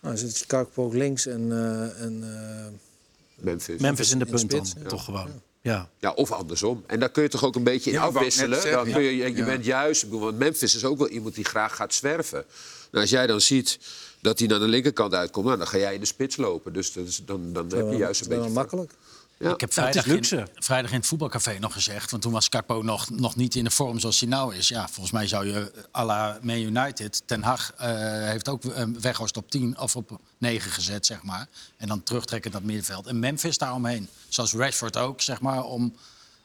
dan 0.00 0.18
zit 0.18 0.36
Chicago 0.36 0.84
ook 0.84 0.94
links 0.94 1.26
en, 1.26 1.52
eh, 1.52 2.04
en 2.04 2.22
eh, 2.22 3.44
Memphis. 3.44 3.80
Memphis 3.80 4.10
in 4.10 4.18
de 4.18 4.24
punt 4.26 4.50
dan, 4.50 4.66
spits, 4.66 4.82
ja. 4.82 4.88
toch 4.88 5.04
gewoon. 5.04 5.28
Ja. 5.60 5.88
Ja, 5.98 6.12
of 6.12 6.32
andersom. 6.32 6.84
En 6.86 7.00
daar 7.00 7.10
kun 7.10 7.22
je 7.22 7.28
toch 7.28 7.44
ook 7.44 7.54
een 7.54 7.64
beetje 7.64 7.90
in 7.90 7.96
Ja, 7.96 8.02
afwisselen. 8.02 8.70
Dan 8.70 8.84
kun 8.84 9.02
je, 9.02 9.16
je 9.16 9.36
Ja. 9.36 9.44
bent 9.44 9.64
juist, 9.64 10.02
ik 10.02 10.08
bedoel, 10.08 10.24
want 10.24 10.38
Memphis 10.38 10.74
is 10.74 10.84
ook 10.84 10.98
wel 10.98 11.08
iemand 11.08 11.34
die 11.34 11.44
graag 11.44 11.76
gaat 11.76 11.94
zwerven. 11.94 12.44
Nou, 12.90 13.02
als 13.04 13.10
jij 13.10 13.26
dan 13.26 13.40
ziet 13.40 13.78
dat 14.20 14.38
hij 14.38 14.48
naar 14.48 14.58
de 14.58 14.68
linkerkant 14.68 15.14
uitkomt, 15.14 15.46
nou, 15.46 15.58
dan 15.58 15.66
ga 15.66 15.78
jij 15.78 15.94
in 15.94 16.00
de 16.00 16.06
spits 16.06 16.36
lopen. 16.36 16.72
Dus 16.72 16.92
dat 16.92 17.06
is, 17.06 17.22
dan, 17.24 17.52
dan 17.52 17.72
heb 17.74 17.90
je 17.90 17.96
juist 17.96 18.20
een 18.20 18.28
beetje... 18.28 18.50
makkelijk. 18.50 18.92
Ja. 19.42 19.52
Ik 19.52 19.60
heb 19.60 19.74
Nou, 19.74 19.92
vrijdag, 19.92 20.06
in, 20.32 20.46
vrijdag 20.54 20.90
in 20.90 20.96
het 20.96 21.06
voetbalcafé 21.06 21.58
nog 21.58 21.72
gezegd. 21.72 22.10
Want 22.10 22.22
toen 22.22 22.32
was 22.32 22.48
Kakpo 22.48 22.82
nog, 22.82 23.10
nog 23.10 23.36
niet 23.36 23.54
in 23.54 23.64
de 23.64 23.70
vorm 23.70 23.98
zoals 23.98 24.20
hij 24.20 24.28
nou 24.28 24.54
is. 24.54 24.68
Ja, 24.68 24.88
volgens 24.88 25.10
mij 25.10 25.26
zou 25.26 25.46
je 25.46 25.72
à 25.96 26.04
la 26.04 26.38
Man 26.42 26.56
United... 26.56 27.22
Ten 27.26 27.42
Hag 27.42 27.72
eh, 27.76 27.88
heeft 28.28 28.48
ook 28.48 28.64
eh, 28.64 28.84
Weghorst 29.00 29.36
op 29.36 29.50
10 29.50 29.78
of 29.78 29.96
op 29.96 30.20
9 30.38 30.70
gezet, 30.70 31.06
zeg 31.06 31.22
maar. 31.22 31.46
En 31.76 31.88
dan 31.88 32.02
terugtrekken 32.02 32.50
naar 32.50 32.60
het 32.60 32.70
middenveld. 32.70 33.06
En 33.06 33.18
Memphis 33.18 33.58
daaromheen. 33.58 34.08
Zoals 34.28 34.52
Rashford 34.52 34.96
ook, 34.96 35.20
zeg 35.20 35.40
maar, 35.40 35.64
om... 35.64 35.96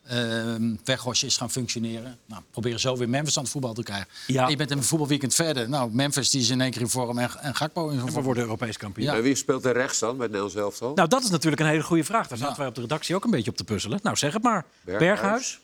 ehm 0.08 0.76
Weghorst 0.84 1.24
is 1.24 1.38
gaan 1.38 1.52
functioneren. 1.52 2.18
Nou, 2.26 2.42
proberen 2.52 2.80
zo 2.80 2.98
weer 2.98 3.10
Memphis 3.10 3.38
aan 3.38 3.44
het 3.44 3.52
voetbal 3.52 3.74
te 3.74 3.84
krijgen. 3.84 4.08
Ja. 4.28 4.44
En 4.44 4.50
je 4.50 4.56
bent 4.56 4.72
een 4.72 4.84
voetbalweekend 4.84 5.34
verder. 5.36 5.70
Nou, 5.70 5.92
Memphis 5.94 6.30
die 6.30 6.42
is 6.42 6.50
in 6.50 6.62
één 6.62 6.72
keer 6.72 6.82
in 6.82 6.90
vorm 6.90 7.18
en, 7.18 7.30
en 7.40 7.56
Gakpo 7.56 7.90
in 7.90 8.00
En 8.00 8.06
we 8.06 8.12
vorm. 8.12 8.24
worden 8.24 8.44
Europees 8.44 8.78
kampioen. 8.78 9.06
Ja. 9.08 9.16
En 9.16 9.22
wie 9.22 9.36
speelt 9.36 9.66
er 9.66 9.74
rechts 9.74 10.00
dan 10.00 10.18
bij 10.18 10.26
Nederlands 10.28 10.56
elftal? 10.56 10.94
Nou, 10.96 11.08
dat 11.08 11.24
is 11.24 11.30
natuurlijk 11.30 11.62
een 11.62 11.68
hele 11.68 11.84
goede 11.84 12.04
vraag. 12.04 12.28
Daar 12.28 12.38
zaten 12.38 12.54
Ja. 12.54 12.60
wij 12.60 12.68
op 12.68 12.76
de 12.76 12.82
redactie 12.82 13.16
ook 13.16 13.24
een 13.24 13.32
beetje 13.32 13.52
op 13.52 13.58
te 13.58 13.64
puzzelen. 13.64 14.00
Nou, 14.04 14.16
zeg 14.16 14.34
het 14.34 14.44
maar. 14.44 14.66
Berghuis. 14.82 15.10
Berghuis. 15.10 15.60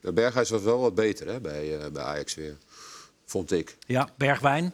De 0.00 0.12
Berghuis 0.12 0.50
was 0.50 0.62
wel 0.62 0.78
wat 0.80 0.94
beter 0.94 1.26
hè, 1.28 1.40
bij, 1.40 1.78
eh, 1.78 1.90
bij 1.90 2.02
Ajax 2.02 2.34
weer. 2.34 2.56
Vond 3.26 3.52
ik. 3.52 3.76
Ja, 3.86 4.08
Bergwijn. 4.16 4.72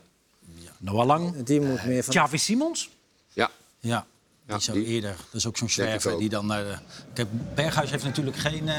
Noah 0.79 1.07
Lang. 1.07 1.43
Die 1.43 1.61
moet 1.61 1.85
meer 1.85 2.05
van... 2.05 2.15
Xavi 2.15 2.39
Simons. 2.39 2.91
Ja. 3.33 3.51
Ja, 3.79 4.07
die 4.47 4.73
die- 4.73 4.85
eerder. 4.85 5.11
Dat 5.11 5.35
is 5.35 5.47
ook 5.47 5.57
zo'n 5.57 5.69
zwerver 5.69 6.19
die 6.19 6.29
dan 6.29 6.47
naar 6.47 6.63
de... 6.65 6.77
Kijk, 7.13 7.29
Berghuis 7.55 7.91
heeft 7.91 8.05
natuurlijk 8.05 8.37
geen, 8.37 8.69
eh, 8.69 8.77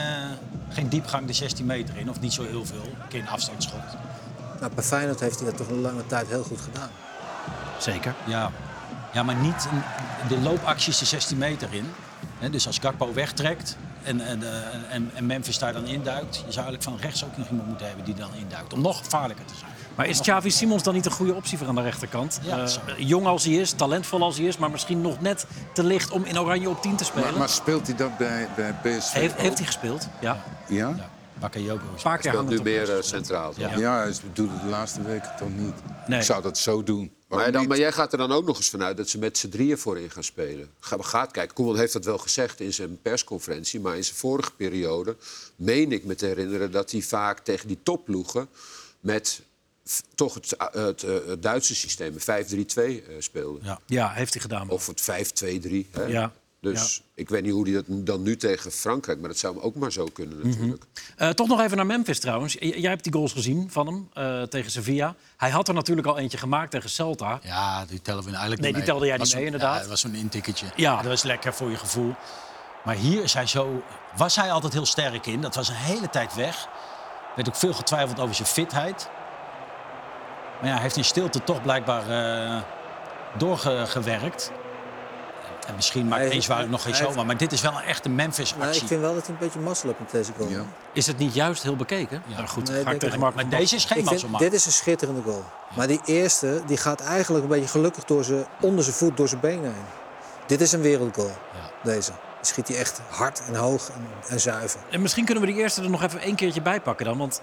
geen 0.69 0.89
diepgang 0.89 1.27
de 1.27 1.33
16 1.33 1.65
meter 1.65 1.97
in. 1.97 2.09
Of 2.09 2.19
niet 2.19 2.33
zo 2.33 2.43
heel 2.43 2.65
veel. 2.65 2.93
Geen 3.09 3.27
afstandsschot. 3.27 3.81
Nou, 4.59 4.73
bij 4.73 4.83
Feyenoord 4.83 5.19
heeft 5.19 5.39
hij 5.39 5.49
dat 5.49 5.57
toch 5.57 5.67
een 5.69 5.81
lange 5.81 6.05
tijd 6.07 6.27
heel 6.27 6.43
goed 6.43 6.61
gedaan. 6.61 6.89
Zeker. 7.79 8.15
Ja, 8.27 8.51
ja 9.13 9.23
maar 9.23 9.35
niet 9.35 9.67
een- 9.71 10.27
de 10.27 10.39
loopacties 10.39 10.97
de 10.97 11.05
16 11.05 11.37
meter 11.37 11.73
in. 11.73 11.85
Hè, 12.39 12.49
dus 12.49 12.67
als 12.67 12.77
Gakpo 12.77 13.13
wegtrekt 13.13 13.77
en, 14.03 14.21
en, 14.21 14.43
eh, 14.43 14.93
en, 14.93 15.11
en 15.13 15.25
Memphis 15.25 15.59
daar 15.59 15.73
dan 15.73 15.85
induikt... 15.85 16.35
je 16.35 16.41
zou 16.51 16.65
eigenlijk 16.65 16.83
van 16.83 16.97
rechts 16.97 17.23
ook 17.25 17.37
nog 17.37 17.49
iemand 17.49 17.67
moeten 17.67 17.87
hebben 17.87 18.05
die 18.05 18.13
dan 18.13 18.33
induikt. 18.35 18.73
Om 18.73 18.81
nog 18.81 18.97
gevaarlijker 18.97 19.45
te 19.45 19.53
zijn. 19.55 19.71
Maar 19.97 20.07
is 20.07 20.19
Xavi 20.19 20.51
Simons 20.51 20.83
dan 20.83 20.93
niet 20.93 21.05
een 21.05 21.11
goede 21.11 21.33
optie 21.33 21.57
voor 21.57 21.67
aan 21.67 21.75
de 21.75 21.81
rechterkant? 21.81 22.39
Ja, 22.43 22.57
Eh, 22.63 22.73
jong 22.97 23.25
als 23.25 23.43
hij 23.43 23.53
is, 23.53 23.71
talentvol 23.71 24.21
als 24.21 24.37
hij 24.37 24.45
is... 24.45 24.57
maar 24.57 24.71
misschien 24.71 25.01
nog 25.01 25.21
net 25.21 25.45
te 25.73 25.83
licht 25.83 26.11
om 26.11 26.23
in 26.23 26.39
Oranje 26.39 26.69
op 26.69 26.81
10 26.81 26.95
te 26.95 27.03
spelen. 27.03 27.29
Maar, 27.29 27.37
maar 27.37 27.49
speelt 27.49 27.87
hij 27.87 27.95
dat 27.95 28.17
bij, 28.17 28.49
bij 28.55 28.73
PSV 28.73 29.11
heeft, 29.13 29.33
ook? 29.33 29.39
heeft 29.39 29.57
hij 29.57 29.65
gespeeld? 29.65 30.07
Ja. 30.21 30.43
Ja? 30.67 30.93
Ja, 30.97 31.09
Bakayoko 31.39 31.85
paar 32.03 32.17
keer 32.17 32.31
Speelt 32.31 32.49
nu 32.49 32.61
de 32.61 32.81
eh, 32.81 33.01
centraal. 33.01 33.53
toch? 33.53 33.59
Ja. 33.59 33.77
Ja, 33.77 33.97
hij 33.97 34.13
doet 34.33 34.51
het 34.51 34.61
de 34.61 34.67
laatste 34.67 35.01
weken 35.01 35.31
toch 35.37 35.49
niet. 35.55 35.73
Nee. 36.07 36.19
Ik 36.19 36.25
zou 36.25 36.41
dat 36.41 36.57
zo 36.57 36.83
doen. 36.83 37.11
Maar, 37.27 37.51
dan, 37.51 37.67
maar 37.67 37.77
jij 37.77 37.91
gaat 37.91 38.11
er 38.11 38.17
dan 38.17 38.31
ook 38.31 38.45
nog 38.45 38.57
eens 38.57 38.69
vanuit 38.69 38.97
dat 38.97 39.09
ze 39.09 39.17
met 39.17 39.37
z'n 39.37 39.49
drieën 39.49 39.77
voorin 39.77 40.09
gaan 40.09 40.23
spelen. 40.23 40.69
Ga, 40.79 40.97
gaat 40.99 41.31
kijken. 41.31 41.55
Koeman 41.55 41.77
heeft 41.77 41.93
dat 41.93 42.05
wel 42.05 42.17
gezegd 42.17 42.59
in 42.59 42.73
zijn 42.73 43.01
persconferentie. 43.01 43.79
Maar 43.79 43.95
in 43.95 44.03
zijn 44.03 44.17
vorige 44.17 44.51
periode 44.51 45.15
meen 45.55 45.91
ik 45.91 46.03
me 46.03 46.15
te 46.15 46.25
herinneren 46.25 46.71
dat 46.71 46.91
hij 46.91 47.01
vaak 47.01 47.39
tegen 47.39 47.67
die 47.67 47.79
topploegen 47.83 48.47
met 48.99 49.41
toch 50.15 50.33
het, 50.33 50.55
uh, 50.75 50.85
het, 50.85 51.03
uh, 51.03 51.15
het 51.27 51.41
Duitse 51.43 51.75
systeem, 51.75 52.15
een 52.25 52.45
5-3-2 52.45 53.09
uh, 53.09 53.15
speelde. 53.19 53.59
Ja. 53.63 53.79
Ja, 53.85 54.09
heeft 54.11 54.33
hij 54.33 54.41
gedaan. 54.41 54.69
Of 54.69 54.87
het 54.87 55.01
5-2-3. 55.01 55.89
hè. 55.91 56.03
Ja. 56.03 56.31
Dus 56.61 57.01
ik 57.13 57.29
weet 57.29 57.43
niet 57.43 57.51
hoe 57.51 57.63
hij 57.69 57.73
dat 57.73 57.83
dan 57.87 58.21
nu 58.21 58.37
tegen 58.37 58.71
Frankrijk... 58.71 59.19
maar 59.19 59.29
dat 59.29 59.37
zou 59.37 59.53
hem 59.55 59.63
ook 59.63 59.75
maar 59.75 59.91
zo 59.91 60.05
kunnen 60.13 60.47
natuurlijk. 60.49 60.83
Eh, 61.15 61.29
toch 61.29 61.47
nog 61.47 61.61
even 61.61 61.77
naar 61.77 61.85
Memphis 61.85 62.19
trouwens. 62.19 62.53
J- 62.53 62.57
jij 62.75 62.89
hebt 62.89 63.03
die 63.03 63.13
goals 63.13 63.31
gezien 63.33 63.71
van 63.71 63.87
hem 63.87 64.09
eh, 64.13 64.41
tegen 64.43 64.71
Sevilla. 64.71 65.15
Hij 65.37 65.49
had 65.49 65.67
er 65.67 65.73
natuurlijk 65.73 66.07
al 66.07 66.17
eentje 66.17 66.37
gemaakt 66.37 66.71
tegen 66.71 66.89
Celta. 66.89 67.39
Ja, 67.43 67.85
die 67.85 68.01
tellen 68.01 68.23
we 68.23 68.29
eigenlijk 68.29 68.61
Nee, 68.61 68.71
niet 68.71 68.79
die 68.85 68.93
mee. 68.93 68.99
telde 68.99 69.05
jij 69.05 69.17
niet 69.17 69.33
mee, 69.35 69.45
inderdaad. 69.45 69.73
Ja, 69.73 69.79
dat 69.79 69.89
was 69.89 69.99
zo'n 70.01 70.15
intikketje. 70.15 70.65
Ja. 70.75 70.95
Dat 70.95 71.05
was 71.05 71.23
lekker 71.23 71.53
voor 71.53 71.69
je 71.69 71.77
gevoel. 71.77 72.15
Maar 72.85 72.95
hier 72.95 73.23
is 73.23 73.33
hij 73.33 73.47
zo, 73.47 73.83
was 74.15 74.35
hij 74.35 74.51
altijd 74.51 74.73
heel 74.73 74.85
sterk 74.85 75.25
in. 75.25 75.41
Dat 75.41 75.55
was 75.55 75.69
een 75.69 75.75
hele 75.75 76.09
tijd 76.09 76.35
weg. 76.35 76.63
Er 76.63 77.35
werd 77.35 77.47
ook 77.47 77.55
veel 77.55 77.73
getwijfeld 77.73 78.19
over 78.19 78.35
zijn 78.35 78.47
fitheid. 78.47 79.09
Maar 80.59 80.69
ja, 80.69 80.73
hij 80.73 80.81
heeft 80.81 80.97
in 80.97 81.03
stilte 81.05 81.43
toch 81.43 81.61
blijkbaar 81.61 82.09
eh, 82.09 82.61
doorgewerkt. 83.37 84.51
En 85.67 85.75
misschien 85.75 86.07
maakt 86.07 86.29
eens 86.29 86.47
waar 86.47 86.63
ik 86.63 86.69
nog 86.69 86.81
geen 86.81 86.95
zomaar. 86.95 87.25
Maar 87.25 87.37
dit 87.37 87.51
is 87.51 87.61
wel 87.61 87.71
een 87.71 87.83
echte 87.83 88.09
Memphis-actie. 88.09 88.81
ik 88.81 88.87
vind 88.87 89.01
wel 89.01 89.13
dat 89.13 89.25
hij 89.25 89.35
een 89.35 89.39
beetje 89.39 89.59
mazzel 89.59 89.95
met 89.99 90.11
deze 90.11 90.31
goal. 90.37 90.49
Ja. 90.49 90.61
Is 90.93 91.07
het 91.07 91.17
niet 91.17 91.33
juist 91.33 91.63
heel 91.63 91.75
bekeken? 91.75 92.23
Ja, 92.27 92.35
nou, 92.35 92.47
goed, 92.47 92.69
Nee, 92.69 92.83
ga 92.83 92.91
ik 92.91 92.99
tegen 92.99 93.19
Maar 93.19 93.49
deze 93.49 93.75
is 93.75 93.85
geen 93.85 94.03
mazzelmaat. 94.03 94.39
dit 94.39 94.53
is 94.53 94.65
een 94.65 94.71
schitterende 94.71 95.21
goal. 95.21 95.43
Maar 95.75 95.87
die 95.87 95.99
eerste 96.05 96.61
die 96.65 96.77
gaat 96.77 97.01
eigenlijk 97.01 97.43
een 97.43 97.49
beetje 97.49 97.67
gelukkig 97.67 98.03
door 98.03 98.23
zijn, 98.23 98.45
onder 98.59 98.83
zijn 98.83 98.95
voet, 98.95 99.17
door 99.17 99.27
zijn 99.27 99.41
benen 99.41 99.63
heen. 99.63 99.85
Dit 100.45 100.61
is 100.61 100.71
een 100.71 100.81
wereldgoal, 100.81 101.31
deze. 101.83 102.11
schiet 102.41 102.67
hij 102.67 102.77
echt 102.77 103.01
hard 103.09 103.41
en 103.47 103.55
hoog 103.55 103.89
en, 103.89 104.07
en 104.27 104.39
zuiver. 104.39 104.79
En 104.91 105.01
misschien 105.01 105.25
kunnen 105.25 105.43
we 105.43 105.51
die 105.51 105.61
eerste 105.61 105.81
er 105.81 105.89
nog 105.89 106.03
even 106.03 106.19
één 106.21 106.35
keertje 106.35 106.61
bij 106.61 106.81
pakken 106.81 107.05
dan. 107.05 107.17
Want 107.17 107.41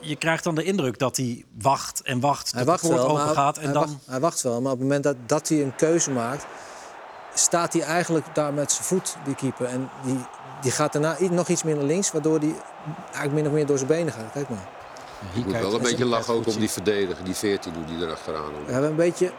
je 0.00 0.16
krijgt 0.16 0.44
dan 0.44 0.54
de 0.54 0.64
indruk 0.64 0.98
dat 0.98 1.16
hij 1.16 1.44
wacht 1.62 2.02
en 2.02 2.20
wacht 2.20 2.52
Hij 2.52 2.60
tot 2.60 2.70
wacht 2.70 2.82
de 2.82 2.88
poort 2.88 3.00
wel, 3.00 3.10
open 3.10 3.24
maar 3.24 3.34
gaat. 3.34 3.56
En 3.56 3.64
hij, 3.64 3.72
dan... 3.72 3.82
wacht, 3.82 3.94
hij 4.06 4.20
wacht 4.20 4.42
wel, 4.42 4.60
maar 4.60 4.72
op 4.72 4.78
het 4.78 4.86
moment 4.86 5.04
dat, 5.04 5.16
dat 5.26 5.48
hij 5.48 5.62
een 5.62 5.74
keuze 5.76 6.10
maakt... 6.10 6.46
staat 7.34 7.72
hij 7.72 7.82
eigenlijk 7.82 8.34
daar 8.34 8.54
met 8.54 8.72
zijn 8.72 8.84
voet, 8.84 9.16
die 9.24 9.34
keeper. 9.34 9.66
En 9.66 9.90
die, 10.04 10.16
die 10.60 10.70
gaat 10.70 10.92
daarna 10.92 11.16
nog 11.30 11.48
iets 11.48 11.62
meer 11.62 11.76
naar 11.76 11.84
links... 11.84 12.12
waardoor 12.12 12.38
hij 12.38 12.54
eigenlijk 13.02 13.32
min 13.32 13.46
of 13.46 13.52
meer 13.52 13.66
door 13.66 13.76
zijn 13.76 13.88
benen 13.88 14.12
gaat. 14.12 14.32
Kijk 14.32 14.48
maar. 14.48 14.68
Ik 15.34 15.44
moet 15.44 15.58
wel 15.58 15.74
een 15.74 15.82
beetje 15.82 16.04
lachen 16.04 16.34
ook 16.34 16.46
om 16.46 16.58
die 16.58 16.70
verdediger, 16.70 17.24
die 17.24 17.34
14 17.34 17.74
hoe 17.74 17.84
die 17.84 18.06
erachteraan 18.06 18.48
We 18.48 18.58
hoor. 18.58 18.68
hebben 18.68 18.90
een 18.90 18.96
beetje... 18.96 19.32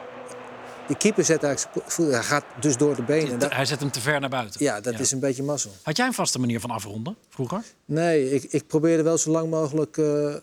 Die 0.90 0.98
keeper 0.98 1.26
zet 1.26 1.44
eigenlijk 1.44 1.76
zijn 1.78 1.92
voet... 1.92 2.12
Hij 2.12 2.24
gaat 2.24 2.44
dus 2.60 2.78
door 2.78 2.96
de 2.96 3.02
benen. 3.02 3.40
Dat- 3.40 3.54
Hij 3.54 3.66
zet 3.66 3.80
hem 3.80 3.92
te 3.92 4.00
ver 4.02 4.20
naar 4.20 4.30
buiten. 4.30 4.64
ja, 4.64 4.82
dat 4.82 5.00
is 5.00 5.12
een 5.12 5.20
beetje 5.20 5.44
mazzel. 5.44 5.72
Had 5.82 5.98
jij 5.98 6.06
een 6.08 6.14
vaste 6.14 6.40
manier 6.40 6.60
van 6.60 6.70
afronden 6.70 7.16
vroeger? 7.30 7.64
Nee, 7.86 8.32
ik, 8.32 8.44
ik 8.44 8.68
probeerde 8.68 9.04
wel 9.04 9.18
zo 9.18 9.32
lang 9.32 9.50
mogelijk 9.50 9.98
eh, 9.98 10.36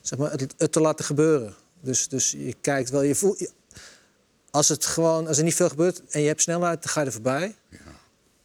zeg 0.00 0.18
maar, 0.18 0.30
het, 0.30 0.54
het 0.58 0.72
te 0.72 0.80
laten 0.80 1.04
gebeuren. 1.04 1.54
Dus, 1.80 2.08
dus 2.08 2.30
je 2.30 2.54
kijkt 2.60 2.90
wel, 2.90 3.02
je 3.02 3.14
voelt... 3.14 3.38
je- 3.38 3.50
als, 4.50 4.68
het 4.68 4.86
gewoon, 4.86 5.26
als 5.26 5.38
er 5.38 5.44
niet 5.44 5.54
veel 5.54 5.68
gebeurt 5.68 6.02
en 6.08 6.20
je 6.20 6.26
hebt 6.26 6.42
snelheid, 6.42 6.82
dan 6.82 6.92
ga 6.92 7.00
je 7.00 7.06
er 7.06 7.12
voorbij. 7.12 7.54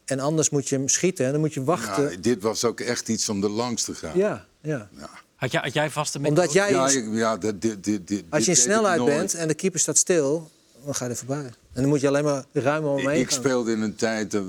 En 0.04 0.20
anders 0.20 0.50
moet 0.50 0.68
je 0.68 0.76
hem 0.76 0.88
schieten 0.88 1.26
en 1.26 1.32
dan 1.32 1.40
moet 1.40 1.54
je 1.54 1.64
wachten. 1.64 2.10
Ja, 2.10 2.16
dit 2.20 2.42
was 2.42 2.64
ook 2.64 2.80
echt 2.80 3.08
iets 3.08 3.28
om 3.28 3.42
er 3.42 3.50
langs 3.50 3.82
te 3.84 3.94
gaan. 3.94 4.18
Ja, 4.18 4.46
ja. 4.60 4.88
Had 5.36 5.50
jij, 5.52 5.60
had 5.60 5.72
jij 5.72 5.90
vaste 5.90 6.18
Omdat 6.22 6.52
jij, 6.52 6.70
Ja, 6.70 6.88
ik- 6.88 7.08
ja 7.12 7.36
dat, 7.36 7.60
dit, 7.60 7.84
dit, 7.84 8.08
dit, 8.08 8.24
als 8.30 8.44
je 8.44 8.50
in 8.50 8.56
snelheid 8.56 9.04
bent 9.04 9.34
en 9.34 9.48
de 9.48 9.54
keeper 9.54 9.80
staat 9.80 9.96
stil, 9.96 10.50
dan 10.86 10.94
ga 10.94 11.04
je 11.04 11.10
er 11.10 11.16
voorbij. 11.16 11.36
En 11.72 11.82
dan 11.82 11.86
moet 11.88 12.00
je 12.00 12.08
alleen 12.08 12.24
maar 12.24 12.44
ruim 12.52 12.84
omheen 12.84 13.20
ik 13.20 13.30
speelde 13.30 13.72
in 13.72 13.80
een 13.82 13.94
tijd, 13.96 14.34
eh, 14.34 14.40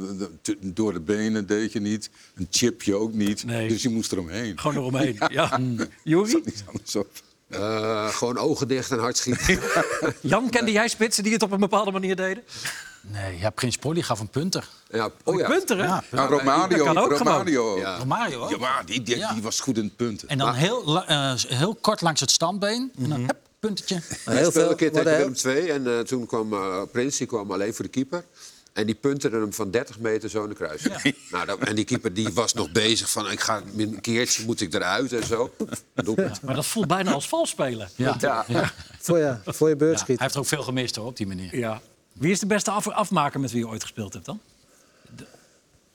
door 0.62 0.94
de 0.94 1.00
benen 1.00 1.48
deed 1.48 1.72
je 1.72 1.80
niet. 1.80 2.10
Een 2.36 2.48
chipje 2.50 2.96
ook 2.96 3.14
niet. 3.14 3.44
Nee. 3.46 3.68
Dus 3.68 3.82
je 3.82 3.90
moest 3.90 4.12
eromheen. 4.12 4.60
Gewoon 4.60 4.78
eromheen. 4.78 5.18
Ja. 5.30 5.60
Juri? 6.04 6.42
Niet 6.46 6.64
anders 6.68 6.96
op. 6.96 7.08
Eh, 7.48 8.08
gewoon 8.08 8.38
ogen 8.38 8.68
dicht 8.68 8.92
en 8.92 9.00
hard 9.00 9.18
schieten. 9.18 9.60
Jan, 10.22 10.50
kende 10.50 10.72
jij 10.72 10.88
spitsen 10.88 11.24
die 11.24 11.34
het 11.34 11.44
op 11.44 11.52
een 11.52 11.60
bepaalde 11.60 11.92
manier 11.92 12.16
deden? 12.16 12.44
Nee, 13.02 13.38
ja, 13.38 13.50
Prins 13.50 13.78
Polly 13.78 14.02
gaf 14.02 14.20
een 14.20 14.28
punter. 14.30 14.68
ja, 14.92 15.10
oh 15.24 15.40
ja. 15.40 15.48
Punten, 15.48 15.78
hè? 15.78 15.84
Ja, 15.86 16.04
Ja, 16.12 16.26
Romario, 16.26 16.78
dat 16.78 16.86
kan 16.86 16.98
ook 16.98 17.18
Romario. 17.18 17.80
Ja. 17.80 17.98
Romario 17.98 18.42
ook. 18.44 18.50
Ja, 18.50 18.58
maar 18.58 18.84
die, 18.86 19.04
die, 19.04 19.18
Ja. 19.18 19.34
die 19.34 19.42
was 19.42 19.60
goed 19.60 19.78
in 19.78 19.84
het 19.84 19.96
punten. 19.96 20.28
En 20.30 20.38
dan 20.38 20.54
heel, 20.54 21.06
eh, 21.06 21.34
heel 21.48 21.76
kort 21.76 22.02
langs 22.02 22.20
het 22.22 22.32
standbeen. 22.32 22.92
En 22.98 23.10
dan 23.10 23.20
hup, 23.20 23.38
puntetje. 23.60 23.96
Hij 23.96 24.36
heel 24.38 24.50
speelde 24.52 24.52
veel 24.52 24.70
een 24.70 24.76
keer 24.76 24.92
tegen 24.92 25.18
Willem 25.18 25.36
II 25.58 25.70
en 25.70 25.88
eh, 25.88 26.00
toen 26.00 26.26
kwam 26.26 26.54
eh, 26.54 26.82
Prins 26.92 27.18
die 27.18 27.28
kwam 27.28 27.52
alleen 27.52 27.74
voor 27.74 27.86
de 27.86 27.92
keeper. 27.92 28.26
En 28.74 28.86
die 28.86 28.96
punterde 28.96 29.38
hem 29.38 29.54
van 29.54 29.72
30 29.72 30.00
meter 30.00 30.30
zo 30.30 30.44
in 30.44 30.50
de 30.50 30.56
kruis. 30.56 30.82
Nou, 31.32 31.46
dat- 31.46 31.60
en 31.60 31.76
die 31.76 31.86
keeper 31.86 32.14
die 32.14 32.30
was 32.34 32.54
nog 32.54 32.72
bezig 32.72 33.10
van... 33.12 33.32
ik 33.32 33.40
ga 33.40 33.62
een 33.78 34.02
keertje, 34.02 34.46
moet 34.46 34.62
ik 34.62 34.74
eruit 34.74 35.14
en 35.14 35.24
zo. 35.26 35.54
Doelpunt. 35.94 36.42
Maar 36.42 36.56
dat 36.56 36.66
voelt 36.66 36.88
bijna 36.88 37.12
als 37.12 37.28
vals 37.30 37.50
spelen. 37.50 37.90
Ja. 37.96 38.16
Ja. 38.20 38.46
Ja. 38.48 38.74
voor, 39.00 39.18
je, 39.18 39.38
voor 39.46 39.70
je 39.70 39.76
beurt 39.76 40.00
Ja, 40.00 40.06
Hij 40.06 40.16
heeft 40.20 40.34
er 40.34 40.40
ook 40.40 40.46
veel 40.48 40.64
gemist 40.64 40.96
hoor, 40.96 41.06
op 41.06 41.18
die 41.18 41.28
manier. 41.28 41.58
Ja. 41.58 41.82
Wie 42.14 42.32
is 42.32 42.40
de 42.40 42.46
beste 42.46 42.72
af 42.72 42.88
afmaker 42.88 43.40
met 43.40 43.52
wie 43.52 43.60
je 43.60 43.68
ooit 43.68 43.82
gespeeld 43.82 44.14
hebt 44.14 44.26
dan? 44.26 44.40
Of 45.16 45.24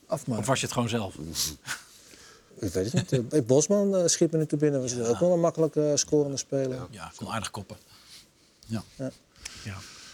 Afmaken. 0.07 0.45
was 0.45 0.59
je 0.61 0.65
het 0.65 0.75
gewoon 0.75 0.89
zelf? 0.89 1.15
Ik 2.63 2.73
weet 2.73 2.93
het 2.93 3.11
niet. 3.11 3.33
Eh, 3.33 3.43
Bosman 3.43 3.95
uh, 3.95 4.07
schiet 4.07 4.33
me 4.33 4.39
nu 4.39 4.47
te 4.47 4.57
binnen. 4.57 4.81
Was 4.81 4.99
ook 4.99 5.19
wel 5.19 5.33
een 5.33 5.41
makkelijke 5.41 5.91
eh, 5.91 5.97
scorende 5.97 6.37
speler. 6.37 6.87
Ja, 6.91 7.13
kon 7.17 7.29
aardig 7.29 7.51
koppen. 7.51 7.77
Ja. 8.67 8.83
Ja. 8.97 9.11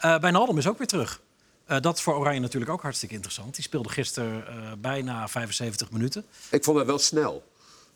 Eh 0.00 0.20
Wijnaldum 0.20 0.58
is 0.58 0.66
ook 0.66 0.78
weer 0.78 0.86
terug. 0.86 1.20
Eh, 1.68 1.80
dat 1.80 1.96
is 1.96 2.02
voor 2.02 2.14
Oranje 2.14 2.40
natuurlijk 2.40 2.70
ook 2.70 2.82
hartstikke 2.82 3.14
interessant. 3.14 3.54
Die 3.54 3.64
speelde 3.64 3.88
gisteren 3.88 4.46
eh, 4.46 4.72
bijna 4.78 5.28
75 5.28 5.90
minuten. 5.90 6.24
Ik 6.50 6.64
vond 6.64 6.76
hem 6.78 6.86
wel 6.86 6.98
snel. 6.98 7.44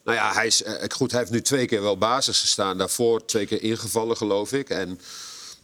Nou 0.05 0.17
ja, 0.17 0.33
hij, 0.33 0.47
is, 0.47 0.63
eh, 0.63 0.89
goed, 0.89 1.11
hij 1.11 1.21
heeft 1.21 1.33
nu 1.33 1.43
twee 1.43 1.67
keer 1.67 1.83
wel 1.83 1.99
basis 1.99 2.41
gestaan. 2.41 2.79
Daarvoor 2.79 3.25
twee 3.25 3.47
keer 3.47 3.63
ingevallen, 3.63 4.17
geloof 4.17 4.53
ik. 4.53 4.71
En 4.71 5.01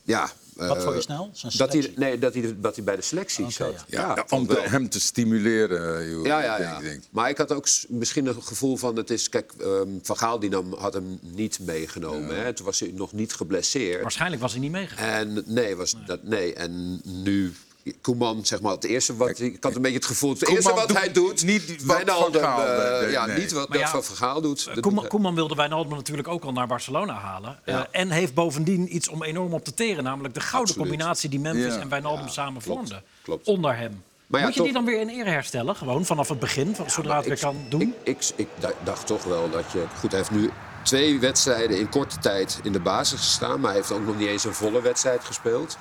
ja... 0.08 0.30
Wat 0.54 0.76
eh, 0.76 0.82
vond 0.82 0.94
je 0.94 1.00
snel? 1.00 1.30
Zijn 1.32 1.52
Dat 1.56 1.72
hij, 1.72 1.92
nee, 1.96 2.18
dat 2.18 2.34
hij, 2.34 2.56
dat 2.60 2.74
hij 2.76 2.84
bij 2.84 2.96
de 2.96 3.02
selectie 3.02 3.50
zat. 3.50 3.84
ja. 3.86 4.24
Om 4.28 4.46
te- 4.46 4.60
hem 4.60 4.88
te 4.88 5.00
stimuleren. 5.00 5.98
eh, 6.00 6.10
joh, 6.10 6.26
Ja, 6.26 6.58
ja, 6.60 6.80
denk. 6.80 7.02
Maar 7.10 7.28
ik 7.30 7.38
had 7.38 7.52
ook 7.52 7.68
misschien 7.88 8.26
een 8.26 8.42
gevoel 8.42 8.76
van... 8.76 8.96
Het 8.96 9.10
is, 9.10 9.28
kijk, 9.28 9.52
ehm, 9.60 9.88
Van 10.02 10.16
Gaal 10.16 10.38
die 10.38 10.50
nam, 10.50 10.74
had 10.74 10.94
hem 10.94 11.18
niet 11.22 11.58
meegenomen. 11.60 12.36
Hè? 12.42 12.52
Toen 12.52 12.66
was 12.66 12.80
hij 12.80 12.92
nog 12.94 13.12
niet 13.12 13.32
geblesseerd. 13.34 14.02
Waarschijnlijk 14.02 14.42
was 14.42 14.52
hij 14.52 14.60
niet 14.60 14.70
meegegaan. 14.70 15.08
En 15.36 15.42
nee, 15.46 15.76
was 15.76 15.94
Dat, 16.06 16.22
nee. 16.22 16.54
en 16.54 17.00
nu... 17.04 17.52
Koeman, 18.00 18.46
zeg 18.46 18.60
maar, 18.60 18.72
het 18.72 18.84
eerste 18.84 19.16
wat... 19.16 19.40
Ik 19.40 19.56
had 19.64 19.74
een 19.76 19.82
beetje 19.82 19.96
het 19.96 20.06
gevoel... 20.06 20.30
Het 20.30 20.38
Koeman 20.38 20.56
eerste 20.56 20.74
wat 20.74 20.88
doet 20.88 20.98
hij 20.98 21.12
doet... 21.12 21.44
niet 21.44 21.84
wat 21.84 21.96
Wijnaldum, 21.96 22.40
Van 22.40 22.50
Gaal, 22.50 22.66
eh, 22.66 23.00
nee, 23.00 23.10
ja, 23.10 23.26
nee. 23.26 23.38
niet 23.38 23.52
wat 23.52 23.68
ja, 23.72 23.88
Van 23.88 24.04
Van 24.04 24.16
Gaal 24.16 24.40
doet. 24.40 24.64
Dat 24.64 24.80
Koeman, 24.80 25.02
doet- 25.02 25.12
Koeman 25.12 25.34
wilde 25.34 25.54
Wijnaldum 25.54 25.94
natuurlijk 25.96 26.28
ook 26.28 26.44
al 26.44 26.52
naar 26.52 26.66
Barcelona 26.66 27.12
halen. 27.12 27.58
Ja. 27.64 27.88
Eh, 27.92 28.00
en 28.00 28.10
heeft 28.10 28.34
bovendien 28.34 28.94
iets 28.96 29.08
om 29.08 29.22
enorm 29.22 29.52
op 29.52 29.64
te 29.64 29.74
teren. 29.74 30.04
Namelijk 30.04 30.34
de 30.34 30.40
gouden 30.40 30.60
Absoluut. 30.60 30.88
combinatie 30.88 31.28
die 31.30 31.40
Memphis 31.40 31.74
Ja. 31.74 31.80
en 31.80 31.88
Wijnaldum 31.88 32.28
samen 32.28 32.62
klopt, 32.62 32.78
vormden. 32.78 33.02
klopt. 33.22 33.46
Onder 33.46 33.76
hem. 33.76 34.02
Maar 34.26 34.40
ja, 34.40 34.46
Moet 34.46 34.54
je 34.54 34.62
die 34.62 34.72
dan 34.72 34.84
weer 34.84 35.00
in 35.00 35.08
ere 35.08 35.30
herstellen? 35.30 35.76
Gewoon 35.76 36.04
vanaf 36.06 36.28
het 36.28 36.38
begin, 36.38 36.74
van, 36.74 36.90
zodra 36.90 37.16
het 37.16 37.26
weer 37.26 37.38
kan 37.38 37.56
doen? 37.68 37.80
Ik, 37.80 37.94
ik, 38.02 38.30
ik 38.36 38.48
da- 38.60 38.72
dacht 38.84 39.06
toch 39.06 39.24
wel 39.24 39.50
dat 39.50 39.64
je... 39.72 39.84
Goed, 39.98 40.10
hij 40.10 40.20
heeft 40.20 40.30
nu 40.30 40.50
twee 40.82 41.18
wedstrijden 41.20 41.78
in 41.78 41.88
korte 41.88 42.18
tijd 42.18 42.60
in 42.62 42.72
de 42.72 42.80
basis 42.80 43.18
gestaan... 43.20 43.60
maar 43.60 43.70
hij 43.70 43.78
heeft 43.80 43.92
ook 43.92 44.06
nog 44.06 44.16
niet 44.18 44.28
eens 44.28 44.44
een 44.44 44.54
volle 44.54 44.82
wedstrijd 44.82 45.24
gespeeld. 45.24 45.78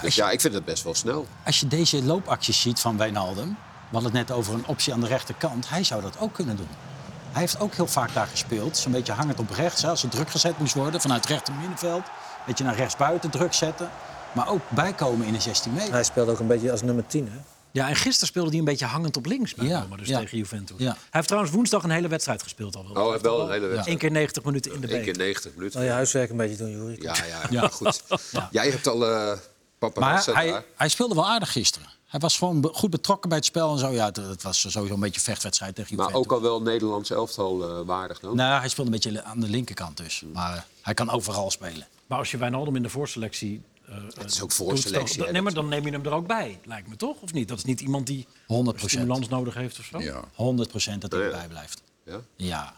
Maar 0.00 0.06
Dus 0.06 0.14
je, 0.16 0.22
ja, 0.22 0.30
ik 0.30 0.40
vind 0.40 0.54
het 0.54 0.64
best 0.64 0.82
wel 0.84 0.94
snel. 0.94 1.26
als 1.44 1.60
je 1.60 1.66
deze 1.68 2.02
loopacties 2.02 2.60
ziet 2.60 2.80
van 2.80 2.96
Wijnaldum... 2.96 3.48
we 3.48 3.94
hadden 3.96 4.16
het 4.16 4.28
net 4.28 4.36
over 4.36 4.54
een 4.54 4.66
optie 4.66 4.92
aan 4.92 5.00
de 5.00 5.06
rechterkant. 5.06 5.68
Hij 5.68 5.84
zou 5.84 6.02
dat 6.02 6.18
ook 6.18 6.32
kunnen 6.34 6.56
doen. 6.56 6.68
Hij 7.32 7.40
heeft 7.40 7.60
ook 7.60 7.74
heel 7.74 7.86
vaak 7.86 8.14
daar 8.14 8.26
gespeeld. 8.26 8.76
Zo'n 8.76 8.92
beetje 8.92 9.12
hangend 9.12 9.38
op 9.38 9.50
rechts. 9.50 9.82
hè, 9.82 9.88
Als 9.88 10.02
er 10.02 10.08
druk 10.08 10.30
gezet 10.30 10.58
moest 10.58 10.74
worden 10.74 11.00
vanuit 11.00 11.26
rechter 11.26 11.54
middenveld. 11.54 12.02
Beetje 12.46 12.64
naar 12.64 12.76
rechtsbuiten 12.76 13.30
druk 13.30 13.52
zetten. 13.52 13.90
Maar 14.32 14.48
ook 14.48 14.60
bijkomen 14.68 15.26
in 15.26 15.32
de 15.32 15.40
16 15.40 15.72
meter. 15.72 15.92
Hij 15.92 16.04
speelde 16.04 16.32
ook 16.32 16.38
een 16.38 16.46
beetje 16.46 16.70
als 16.70 16.82
nummer 16.82 17.06
10. 17.06 17.28
Hè? 17.32 17.38
Ja, 17.70 17.88
en 17.88 17.96
gisteren 17.96 18.28
speelde 18.28 18.48
hij 18.50 18.58
een 18.58 18.64
beetje 18.64 18.86
hangend 18.86 19.16
op 19.16 19.26
links 19.26 19.54
bij 19.54 19.66
Ja, 19.66 19.80
Roma, 19.80 19.96
dus 19.96 20.08
ja. 20.08 20.18
tegen 20.18 20.38
Juventus. 20.38 20.76
Ja. 20.78 20.90
Hij 20.92 20.96
heeft 21.10 21.26
trouwens 21.26 21.52
woensdag 21.54 21.82
een 21.82 21.90
hele 21.90 22.08
wedstrijd 22.08 22.42
gespeeld 22.42 22.76
al. 22.76 22.82
Oh, 22.82 22.94
hij 22.96 23.08
heeft 23.10 23.22
wel 23.22 23.40
een 23.40 23.50
hele 23.50 23.60
wedstrijd. 23.66 23.88
Eén 23.88 23.98
keer 23.98 24.10
90 24.10 24.44
minuten 24.44 24.74
in 24.74 24.80
de 24.80 24.96
Eén 24.96 25.02
keer 25.02 25.16
90 25.16 25.54
minuten. 25.54 25.78
Wil 25.78 25.88
je 25.88 25.94
huiswerk 25.94 26.30
een 26.30 26.36
beetje 26.36 26.56
doen? 26.56 26.96
Ja, 27.00 27.14
ja, 27.28 27.40
ja. 27.50 27.68
goed. 27.68 28.02
Jij 28.50 28.70
hebt 28.70 28.86
al 28.86 29.06
eh 29.10 29.38
papa 29.78 30.00
Maar 30.00 30.24
hij, 30.24 30.64
hij 30.76 30.88
speelde 30.88 31.14
wel 31.14 31.26
aardig 31.28 31.52
gisteren. 31.52 31.88
Hij 32.06 32.20
was 32.20 32.38
gewoon 32.38 32.70
goed 32.72 32.90
betrokken 32.90 33.28
bij 33.28 33.38
het 33.38 33.46
spel 33.46 33.72
en 33.72 33.78
zo. 33.78 33.90
Ja, 33.90 34.04
het, 34.06 34.16
het 34.16 34.42
was 34.42 34.60
sowieso 34.70 34.94
een 34.94 35.00
beetje 35.00 35.20
vechtwedstrijd 35.20 35.74
tegen 35.74 35.96
Maar 35.96 36.06
Juventus. 36.06 36.30
ook 36.32 36.36
al 36.38 36.42
wel 36.48 36.62
Nederlands 36.62 37.10
elftal 37.10 37.68
eh, 37.68 37.86
waardig 37.86 38.20
dan. 38.20 38.36
Nou, 38.36 38.60
hij 38.60 38.68
speelde 38.68 38.90
een 38.90 39.00
beetje 39.00 39.22
aan 39.22 39.40
de 39.40 39.48
linkerkant 39.48 39.96
dus. 39.96 40.22
Maar 40.32 40.54
eh, 40.56 40.62
hij 40.82 40.94
kan 40.94 41.10
overal 41.10 41.50
spelen. 41.50 41.86
Maar 42.06 42.18
als 42.18 42.30
je 42.30 42.36
Wijnaldum 42.36 42.76
in 42.76 42.82
de 42.82 42.88
voorselectie... 42.88 43.62
eh, 43.86 43.94
Het 44.14 44.30
is 44.32 44.42
ook 44.42 44.52
voorselectie. 44.52 45.22
dan-. 45.22 45.32
Nee, 45.32 45.42
maar 45.42 45.54
dan 45.54 45.68
neem 45.68 45.84
je 45.84 45.90
hem 45.90 46.04
er 46.04 46.12
ook 46.12 46.26
bij, 46.26 46.60
lijkt 46.64 46.88
me 46.88 46.96
toch? 46.96 47.16
Of 47.20 47.32
niet? 47.32 47.48
Dat 47.48 47.58
is 47.58 47.64
niet 47.64 47.80
iemand 47.80 48.06
die 48.06 48.26
100 48.46 48.80
stimulans 48.80 49.28
nodig 49.28 49.54
heeft 49.54 49.78
of 49.78 49.84
zo? 49.84 49.98
Ja. 50.00 50.20
100 50.34 50.68
procent 50.68 51.00
dat 51.00 51.12
hij 51.12 51.20
erbij 51.20 51.48
blijft. 51.48 51.82
Ja? 52.04 52.20
Ja. 52.36 52.74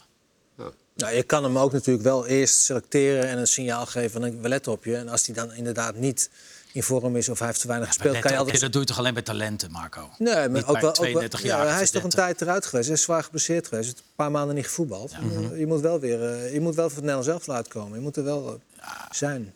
Nou, 0.95 1.13
je 1.15 1.23
kan 1.23 1.43
hem 1.43 1.57
ook 1.57 1.71
natuurlijk 1.71 2.05
wel 2.05 2.25
eerst 2.25 2.57
selecteren 2.63 3.27
en 3.29 3.37
een 3.37 3.47
signaal 3.47 3.85
geven 3.85 4.21
van 4.21 4.41
we 4.41 4.47
letten 4.47 4.71
op 4.71 4.83
je. 4.85 4.95
En 4.95 5.09
als 5.09 5.25
hij 5.25 5.35
dan 5.35 5.53
inderdaad 5.53 5.95
niet 5.95 6.29
in 6.73 6.83
vorm 6.83 7.15
is 7.15 7.29
of 7.29 7.39
hij 7.39 7.47
heeft 7.47 7.61
te 7.61 7.67
weinig 7.67 7.87
gespeeld, 7.87 8.13
Let 8.13 8.21
kan 8.21 8.31
je 8.31 8.37
op, 8.37 8.43
altijd... 8.43 8.61
Dat 8.61 8.71
doe 8.71 8.81
je 8.81 8.87
toch 8.87 8.97
alleen 8.97 9.13
bij 9.13 9.23
talenten, 9.23 9.71
Marco? 9.71 10.09
Nee, 10.17 10.49
maar 10.49 10.61
ook 10.61 10.65
wel, 10.67 10.75
ook 10.75 10.81
wel 10.81 10.91
32 10.91 11.41
ja, 11.41 11.47
jaar. 11.47 11.73
hij 11.73 11.81
is 11.81 11.91
toch 11.91 12.03
een 12.03 12.09
tijd 12.09 12.41
eruit 12.41 12.65
geweest. 12.65 12.87
Hij 12.87 12.97
is 12.97 13.03
zwaar 13.03 13.23
geblesseerd 13.23 13.67
geweest. 13.67 13.87
Hij 13.87 13.95
heeft 13.95 14.09
een 14.09 14.15
paar 14.15 14.31
maanden 14.31 14.55
niet 14.55 14.65
gevoetbald. 14.65 15.19
Mhm. 15.19 15.55
Je 15.55 15.67
moet 15.67 15.81
wel 15.81 15.99
weer, 15.99 16.23
eh, 16.23 16.53
je 16.53 16.59
moet 16.59 16.75
wel 16.75 16.89
voor 16.89 16.97
het 16.97 17.05
Nederlands 17.05 17.45
zelf 17.45 17.57
uitkomen. 17.57 17.97
Je 17.97 18.03
moet 18.03 18.17
er 18.17 18.23
wel 18.23 18.59
eh, 18.79 18.87
zijn. 19.11 19.53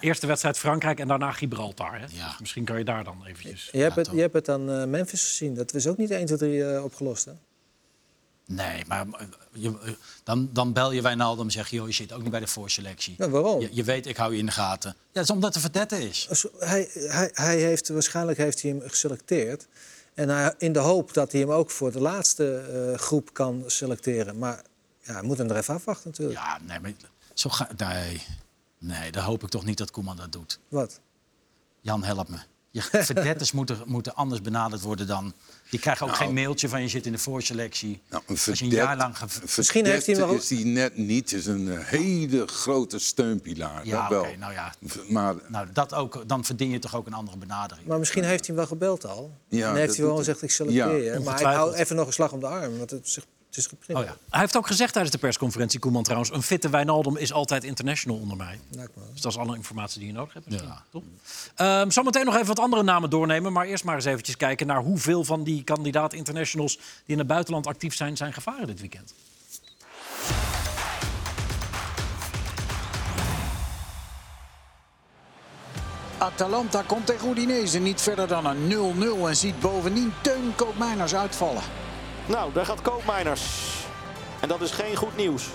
Eerste 0.00 0.26
wedstrijd 0.26 0.58
Frankrijk 0.58 1.00
en 1.00 1.08
daarna 1.08 1.32
Gibraltar. 1.32 1.92
Hè? 1.92 2.06
Ja. 2.10 2.28
Dus 2.28 2.38
misschien 2.40 2.64
kan 2.64 2.78
je 2.78 2.84
daar 2.84 3.04
dan 3.04 3.24
eventjes... 3.26 3.68
Je 3.72 3.78
hebt, 3.78 3.96
het, 3.96 4.10
je 4.12 4.20
hebt 4.20 4.32
het 4.32 4.48
aan 4.48 4.70
eh, 4.70 4.84
Memphis 4.84 5.22
gezien. 5.22 5.54
Dat 5.54 5.74
is 5.74 5.86
ook 5.86 5.96
niet 5.96 6.10
1, 6.10 6.26
2, 6.26 6.38
3 6.38 6.64
eh, 6.64 6.84
opgelost. 6.84 7.24
Hè? 7.24 7.32
Nee, 8.50 8.84
maar 8.86 9.06
eh, 9.06 9.26
je, 9.52 9.78
eh, 9.82 9.92
dan, 10.22 10.50
dan 10.52 10.72
bel 10.72 10.92
je 10.92 11.02
Wijnaldum 11.02 11.44
en 11.44 11.50
zeg 11.50 11.68
je... 11.68 11.76
Joh, 11.76 11.86
je 11.86 11.92
zit 11.92 12.12
ook 12.12 12.22
niet 12.22 12.30
bij 12.30 12.40
de 12.40 12.46
voorselectie. 12.46 13.14
Ja, 13.18 13.28
waarom? 13.28 13.60
Je, 13.60 13.68
je 13.72 13.84
weet, 13.84 14.06
ik 14.06 14.16
hou 14.16 14.32
je 14.32 14.38
in 14.38 14.46
de 14.46 14.52
gaten. 14.52 14.90
Ja, 14.90 15.06
dat 15.12 15.24
is 15.24 15.30
omdat 15.30 15.54
de 15.54 15.60
verdette 15.60 16.08
is. 16.08 16.28
Hij, 16.58 16.88
hij, 16.92 17.30
hij 17.32 17.58
heeft, 17.58 17.88
waarschijnlijk 17.88 18.38
heeft 18.38 18.62
hij 18.62 18.70
hem 18.70 18.80
geselecteerd. 18.86 19.66
En 20.14 20.28
hij, 20.28 20.54
in 20.58 20.72
de 20.72 20.78
hoop 20.78 21.14
dat 21.14 21.32
hij 21.32 21.40
hem 21.40 21.50
ook 21.50 21.70
voor 21.70 21.92
de 21.92 22.00
laatste 22.00 22.56
eh, 22.56 22.98
groep 22.98 23.32
kan 23.32 23.64
selecteren. 23.66 24.38
Maar 24.38 24.62
ja, 25.02 25.12
hij 25.12 25.22
moet 25.22 25.38
hem 25.38 25.50
er 25.50 25.56
even 25.56 25.74
afwachten 25.74 26.10
natuurlijk. 26.10 26.38
Ja, 26.38 26.58
nee, 26.66 26.80
maar 26.80 26.92
zo 27.34 27.50
ga, 27.50 27.68
nee, 27.76 28.22
nee, 28.78 29.12
dan 29.12 29.24
hoop 29.24 29.42
ik 29.42 29.48
toch 29.48 29.64
niet 29.64 29.78
dat 29.78 29.90
Koeman 29.90 30.16
dat 30.16 30.32
doet. 30.32 30.58
Wat? 30.68 31.00
Jan, 31.80 32.04
help 32.04 32.28
me. 32.28 32.38
Je 32.72 32.82
verdetters 32.82 33.52
moeten, 33.52 33.78
moeten 33.86 34.14
anders 34.14 34.40
benaderd 34.42 34.82
worden 34.82 35.06
dan... 35.06 35.32
Die 35.70 35.80
krijgen 35.80 36.06
ook 36.06 36.12
Nou. 36.12 36.24
geen 36.24 36.34
mailtje 36.34 36.68
van 36.68 36.82
je 36.82 36.88
zit 36.88 37.06
in 37.06 37.12
de 37.12 37.18
voorselectie. 37.18 38.00
Nou, 38.10 38.22
een 38.26 38.36
verdet- 38.36 38.70
jaar 38.70 38.96
lang... 38.96 39.14
Misschien 39.56 39.84
heeft 39.86 40.06
hij 40.06 40.16
wel- 40.16 40.32
is 40.34 40.50
hij 40.50 40.62
net 40.64 40.96
niet. 40.96 41.32
is 41.32 41.46
een 41.46 41.68
eh, 41.72 41.84
hele 41.84 42.46
grote 42.46 42.98
steunpilaar. 42.98 43.86
Ja, 43.86 44.00
dat 44.00 44.08
wel. 44.10 44.20
oké, 44.20 44.36
nou 44.36 44.52
ja. 44.52 44.74
Maar 45.08 45.34
Nou, 45.48 45.66
dat 45.72 45.94
ook, 45.94 46.22
dan 46.28 46.44
verdien 46.44 46.70
je 46.70 46.78
toch 46.78 46.94
ook 46.96 47.06
een 47.06 47.12
andere 47.14 47.36
benadering. 47.36 47.86
Maar 47.86 47.98
misschien 47.98 48.24
heeft 48.24 48.46
hij 48.46 48.46
hem 48.46 48.56
wel 48.56 48.66
gebeld 48.66 49.06
al. 49.06 49.32
Ja, 49.48 49.70
en 49.70 49.76
heeft 49.76 49.96
hij 49.96 50.06
wel 50.06 50.16
gezegd, 50.16 50.42
ik 50.42 50.50
selecteer 50.50 51.02
Ja, 51.02 51.12
je. 51.14 51.20
Maar 51.20 51.40
ik 51.40 51.46
hou 51.46 51.74
even 51.74 51.96
nog 51.96 52.06
een 52.06 52.12
slag 52.12 52.32
om 52.32 52.40
de 52.40 52.46
arm. 52.46 52.78
Want 52.78 52.90
het 52.90 53.18
het 53.50 53.58
is 53.58 53.66
geprint. 53.66 53.98
Oh 53.98 54.04
ja. 54.04 54.16
Hij 54.30 54.40
heeft 54.40 54.56
ook 54.56 54.66
gezegd 54.66 54.92
tijdens 54.92 55.14
de 55.14 55.20
persconferentie, 55.20 55.78
Koeman 55.78 56.02
trouwens... 56.02 56.32
een 56.32 56.42
fitte 56.42 56.68
Wijnaldum 56.68 57.16
is 57.16 57.32
altijd 57.32 57.64
international 57.64 58.18
onder 58.18 58.36
mij. 58.36 58.60
Dus 59.12 59.20
dat 59.20 59.32
is 59.32 59.38
alle 59.38 59.56
informatie 59.56 59.98
die 59.98 60.08
je 60.08 60.14
nodig 60.14 60.32
hebt. 60.32 60.46
misschien, 60.46 60.68
Ja. 60.68 60.84
Toch? 60.90 61.02
Ehm, 61.54 61.90
zometeen 61.90 62.24
nog 62.24 62.34
even 62.34 62.46
wat 62.46 62.58
andere 62.58 62.82
namen 62.82 63.10
doornemen. 63.10 63.52
Maar 63.52 63.66
eerst 63.66 63.84
maar 63.84 63.94
eens 63.94 64.04
eventjes 64.04 64.36
kijken 64.36 64.66
naar 64.66 64.82
hoeveel 64.82 65.24
van 65.24 65.44
die 65.44 65.64
kandidaat 65.64 66.12
internationals... 66.12 66.76
die 66.76 66.84
in 67.06 67.18
het 67.18 67.26
buitenland 67.26 67.66
actief 67.66 67.94
zijn, 67.94 68.16
zijn 68.16 68.32
gevaren 68.32 68.66
dit 68.66 68.80
weekend. 68.80 69.14
Atalanta 76.18 76.82
komt 76.82 77.06
tegen 77.06 77.30
Udinese 77.30 77.78
niet 77.78 78.00
verder 78.00 78.28
dan 78.28 78.46
een 78.46 78.94
0-0 79.22 79.26
en 79.28 79.36
ziet 79.36 79.60
bovendien 79.60 80.12
Teun 80.22 80.52
Koopmeiners 80.56 81.14
uitvallen. 81.14 81.62
Nou, 82.30 82.52
daar 82.52 82.66
gaat 82.66 82.82
Koopmeiners. 82.82 83.42
En 84.40 84.48
dat 84.48 84.60
is 84.60 84.70
geen 84.70 84.96
goed 84.96 85.16
nieuws. 85.16 85.48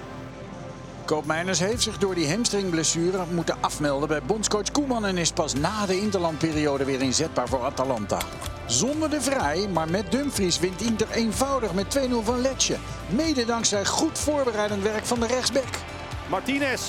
Koopmeiners 1.05 1.59
heeft 1.59 1.81
zich 1.81 1.97
door 1.97 2.15
die 2.15 2.29
hamstringblessure 2.29 3.23
moeten 3.31 3.57
afmelden 3.61 4.07
bij 4.07 4.21
bondscoach 4.23 4.71
Koeman 4.71 5.05
en 5.05 5.17
is 5.17 5.31
pas 5.31 5.53
na 5.53 5.85
de 5.85 6.01
interlandperiode 6.01 6.85
weer 6.85 7.01
inzetbaar 7.01 7.47
voor 7.47 7.63
Atalanta. 7.63 8.19
Zonder 8.65 9.09
de 9.09 9.21
Vrij, 9.21 9.67
maar 9.67 9.89
met 9.89 10.11
Dumfries 10.11 10.59
wint 10.59 10.81
Inter 10.81 11.11
eenvoudig 11.11 11.73
met 11.73 11.99
2-0 11.99 12.11
van 12.23 12.41
Lecce. 12.41 12.77
Mede 13.09 13.45
dankzij 13.45 13.85
goed 13.85 14.19
voorbereidend 14.19 14.83
werk 14.83 15.05
van 15.05 15.19
de 15.19 15.27
rechtsback. 15.27 15.79
Martinez. 16.29 16.81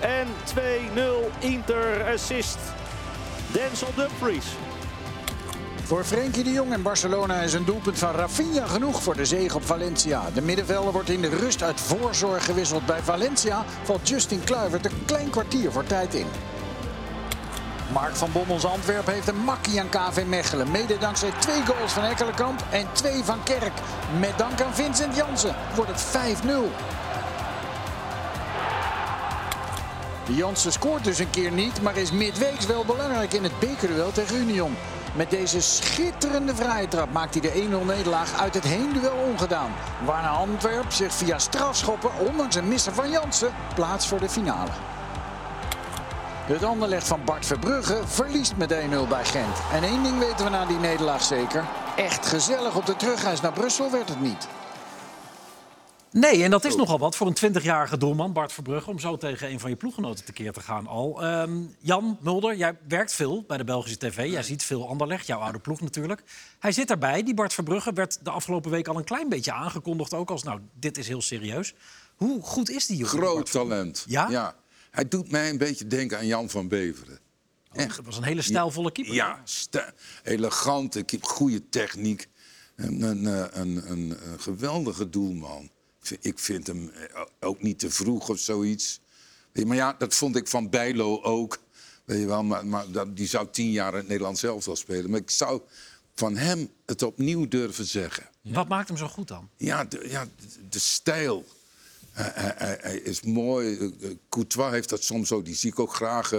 En 0.00 0.26
2-0 0.54 1.38
Inter 1.38 2.12
assist. 2.12 2.58
Denzel 3.52 3.94
Dumfries. 3.96 4.46
Voor 5.84 6.04
Frenkie 6.04 6.44
de 6.44 6.52
Jong 6.52 6.72
en 6.72 6.82
Barcelona 6.82 7.40
is 7.40 7.52
een 7.52 7.64
doelpunt 7.64 7.98
van 7.98 8.14
Rafinha 8.14 8.66
genoeg 8.66 9.02
voor 9.02 9.16
de 9.16 9.24
zege 9.24 9.56
op 9.56 9.66
Valencia. 9.66 10.22
De 10.34 10.42
middenvelder 10.42 10.92
wordt 10.92 11.08
in 11.08 11.20
de 11.20 11.28
rust 11.28 11.62
uit 11.62 11.80
voorzorg 11.80 12.44
gewisseld. 12.44 12.86
Bij 12.86 13.02
Valencia 13.02 13.64
valt 13.82 14.08
Justin 14.08 14.44
Kluivert 14.44 14.84
een 14.84 15.04
klein 15.06 15.30
kwartier 15.30 15.72
voor 15.72 15.84
tijd 15.84 16.14
in. 16.14 16.26
Mark 17.92 18.16
van 18.16 18.32
Bommels 18.32 18.64
Antwerpen 18.64 19.12
heeft 19.12 19.28
een 19.28 19.44
makkie 19.44 19.80
aan 19.80 19.88
KV 19.88 20.24
Mechelen. 20.26 20.70
Mede 20.70 20.98
dankzij 20.98 21.30
twee 21.38 21.66
goals 21.66 21.92
van 21.92 22.04
Ekkelenkamp 22.04 22.64
en 22.70 22.86
twee 22.92 23.24
van 23.24 23.42
Kerk. 23.42 23.72
Met 24.18 24.38
dank 24.38 24.60
aan 24.60 24.74
Vincent 24.74 25.16
Jansen 25.16 25.54
wordt 25.74 25.90
het 25.90 26.04
5-0. 26.44 26.48
Jansen 30.26 30.72
scoort 30.72 31.04
dus 31.04 31.18
een 31.18 31.30
keer 31.30 31.52
niet, 31.52 31.82
maar 31.82 31.96
is 31.96 32.12
midweeks 32.12 32.66
wel 32.66 32.84
belangrijk 32.84 33.32
in 33.32 33.42
het 33.42 33.58
bekerduel 33.58 34.12
tegen 34.12 34.36
Union. 34.36 34.76
Met 35.16 35.30
deze 35.30 35.60
schitterende 35.60 36.54
vrije 36.54 36.88
trap 36.88 37.12
maakt 37.12 37.34
hij 37.34 37.42
de 37.42 37.82
1-0 37.82 37.86
nederlaag 37.86 38.40
uit 38.40 38.54
het 38.54 38.64
heenduel 38.64 39.16
ongedaan. 39.16 39.70
Waarna 40.04 40.28
Antwerp 40.28 40.92
zich 40.92 41.12
via 41.12 41.38
strafschoppen, 41.38 42.10
ondanks 42.18 42.54
een 42.54 42.68
misser 42.68 42.92
van 42.92 43.10
Jansen, 43.10 43.52
plaatst 43.74 44.08
voor 44.08 44.20
de 44.20 44.28
finale. 44.28 44.70
Het 46.46 46.64
Anderlecht 46.64 47.08
van 47.08 47.24
Bart 47.24 47.46
Verbrugge 47.46 48.00
verliest 48.04 48.56
met 48.56 48.72
1-0 48.72 48.74
bij 49.08 49.24
Gent. 49.24 49.56
En 49.72 49.82
één 49.82 50.02
ding 50.02 50.18
weten 50.18 50.44
we 50.44 50.50
na 50.50 50.66
die 50.66 50.78
nederlaag 50.78 51.22
zeker. 51.22 51.64
Echt 51.96 52.26
gezellig 52.26 52.76
op 52.76 52.86
de 52.86 52.96
terugreis 52.96 53.40
naar 53.40 53.52
Brussel 53.52 53.90
werd 53.90 54.08
het 54.08 54.20
niet. 54.20 54.48
Nee, 56.12 56.42
en 56.44 56.50
dat 56.50 56.64
is 56.64 56.76
nogal 56.76 56.98
wat 56.98 57.16
voor 57.16 57.26
een 57.26 57.54
20-jarige 57.54 57.96
doelman, 57.98 58.32
Bart 58.32 58.52
Verbrugge... 58.52 58.90
om 58.90 58.98
zo 58.98 59.16
tegen 59.16 59.50
een 59.50 59.60
van 59.60 59.70
je 59.70 59.76
ploeggenoten 59.76 60.24
tekeer 60.24 60.52
te 60.52 60.60
gaan 60.60 60.86
al. 60.86 61.22
Ehm, 61.22 61.62
Jan 61.78 62.18
Mulder, 62.20 62.56
jij 62.56 62.78
werkt 62.88 63.12
veel 63.12 63.44
bij 63.46 63.56
de 63.56 63.64
Belgische 63.64 63.98
tv. 63.98 64.30
Jij 64.30 64.42
ziet 64.42 64.62
veel 64.62 64.88
Anderlecht, 64.88 65.26
jouw 65.26 65.38
oude 65.38 65.58
ploeg 65.58 65.80
natuurlijk. 65.80 66.22
Hij 66.58 66.72
zit 66.72 66.88
daarbij. 66.88 67.22
Die 67.22 67.34
Bart 67.34 67.52
Verbrugge 67.54 67.92
werd 67.92 68.18
de 68.24 68.30
afgelopen 68.30 68.70
week 68.70 68.88
al 68.88 68.96
een 68.96 69.04
klein 69.04 69.28
beetje 69.28 69.52
aangekondigd... 69.52 70.14
ook 70.14 70.30
als, 70.30 70.42
nou, 70.42 70.60
dit 70.74 70.98
is 70.98 71.08
heel 71.08 71.22
serieus. 71.22 71.74
Hoe 72.16 72.42
goed 72.42 72.70
is 72.70 72.86
die 72.86 72.96
jongen? 72.96 73.12
groot 73.12 73.50
talent. 73.50 74.04
Ja? 74.08 74.54
Hij 74.90 75.08
doet 75.08 75.30
mij 75.30 75.50
een 75.50 75.58
beetje 75.58 75.86
denken 75.86 76.18
aan 76.18 76.26
Jan 76.26 76.50
van 76.50 76.68
Beveren. 76.68 77.18
Het 77.72 78.00
was 78.04 78.16
een 78.16 78.22
hele 78.24 78.42
stijlvolle 78.42 78.92
keeper. 78.92 79.14
Ja, 79.14 79.42
elegante, 80.22 81.02
keep- 81.02 81.24
goede 81.24 81.68
techniek. 81.68 82.28
Een, 82.76 83.02
een, 83.02 83.26
eh, 83.26 83.44
een, 83.50 83.90
een, 83.90 84.16
een 84.30 84.40
geweldige 84.40 85.08
doelman. 85.08 85.70
Ik 86.20 86.38
vind- 86.38 86.66
hem 86.66 86.90
eh, 86.90 87.20
ook 87.40 87.62
niet 87.62 87.78
te 87.78 87.90
vroeg 87.90 88.28
of 88.28 88.38
zoiets. 88.38 89.00
Maar 89.66 89.76
ja, 89.76 89.94
dat 89.98 90.14
vond 90.14 90.36
ik 90.36 90.48
van 90.48 90.70
Bijlo 90.70 91.22
ook. 91.22 91.58
Weet 92.04 92.20
je 92.20 92.26
wel, 92.26 92.42
maar, 92.42 92.66
maar 92.66 92.84
die 93.14 93.26
zou 93.28 93.48
tien 93.50 93.70
jaar 93.70 93.92
in 93.92 93.98
het 93.98 94.08
Nederlands 94.08 94.40
zelf 94.40 94.64
wel 94.64 94.76
spelen. 94.76 95.10
Maar 95.10 95.20
ik 95.20 95.30
zou 95.30 95.60
van 96.14 96.36
hem 96.36 96.68
het 96.86 97.02
opnieuw 97.02 97.48
durven 97.48 97.84
zeggen. 97.84 98.28
Wat 98.40 98.68
maakt 98.68 98.88
hem 98.88 98.96
zo 98.96 99.08
goed 99.08 99.28
dan? 99.28 99.48
Ja, 99.56 99.84
de, 99.84 100.08
ja, 100.08 100.26
de, 100.70 100.78
stijl. 100.78 101.44
Hij, 102.12 102.30
hij- 102.34 102.54
hij- 102.56 102.78
hij 102.80 102.96
is 102.98 103.20
mooi. 103.22 103.76
Eh, 103.78 103.84
eh, 104.10 104.16
Courtois 104.28 104.70
heeft 104.72 104.88
dat 104.88 105.04
soms 105.04 105.32
ook. 105.32 105.44
Die 105.44 105.54
zie 105.54 105.70
ik 105.70 105.78
ook 105.78 105.94
graag 105.94 106.32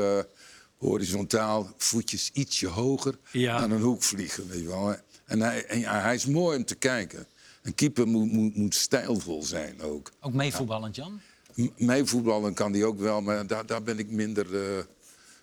horizontaal. 0.77 1.73
Voetjes 1.77 2.29
ietsje 2.33 2.67
hoger. 2.67 3.17
Ja. 3.31 3.57
Aan 3.57 3.71
een 3.71 3.81
hoek 3.81 4.03
vliegen. 4.03 4.47
Weet 4.47 4.59
je 4.61 4.67
wel. 4.67 4.95
En, 5.25 5.41
hij, 5.41 5.65
en 5.65 5.79
ja, 5.79 6.01
hij 6.01 6.15
is 6.15 6.25
mooi 6.25 6.57
om 6.57 6.65
te 6.65 6.75
kijken. 6.75 7.25
Een 7.63 7.75
keeper 7.75 8.07
moet, 8.07 8.31
moet, 8.31 8.55
moet 8.55 8.75
stijlvol 8.75 9.43
zijn 9.43 9.81
ook. 9.81 10.11
Ook 10.21 10.33
meevoetballend, 10.33 10.95
Jan? 10.95 11.19
M- 11.55 11.67
Meevoetballen 11.77 12.53
kan 12.53 12.71
die 12.71 12.85
ook 12.85 12.99
wel, 12.99 13.21
maar 13.21 13.47
daar, 13.47 13.65
daar 13.65 13.83
ben 13.83 13.99
ik 13.99 14.09
minder. 14.09 14.55
eh 14.55 14.77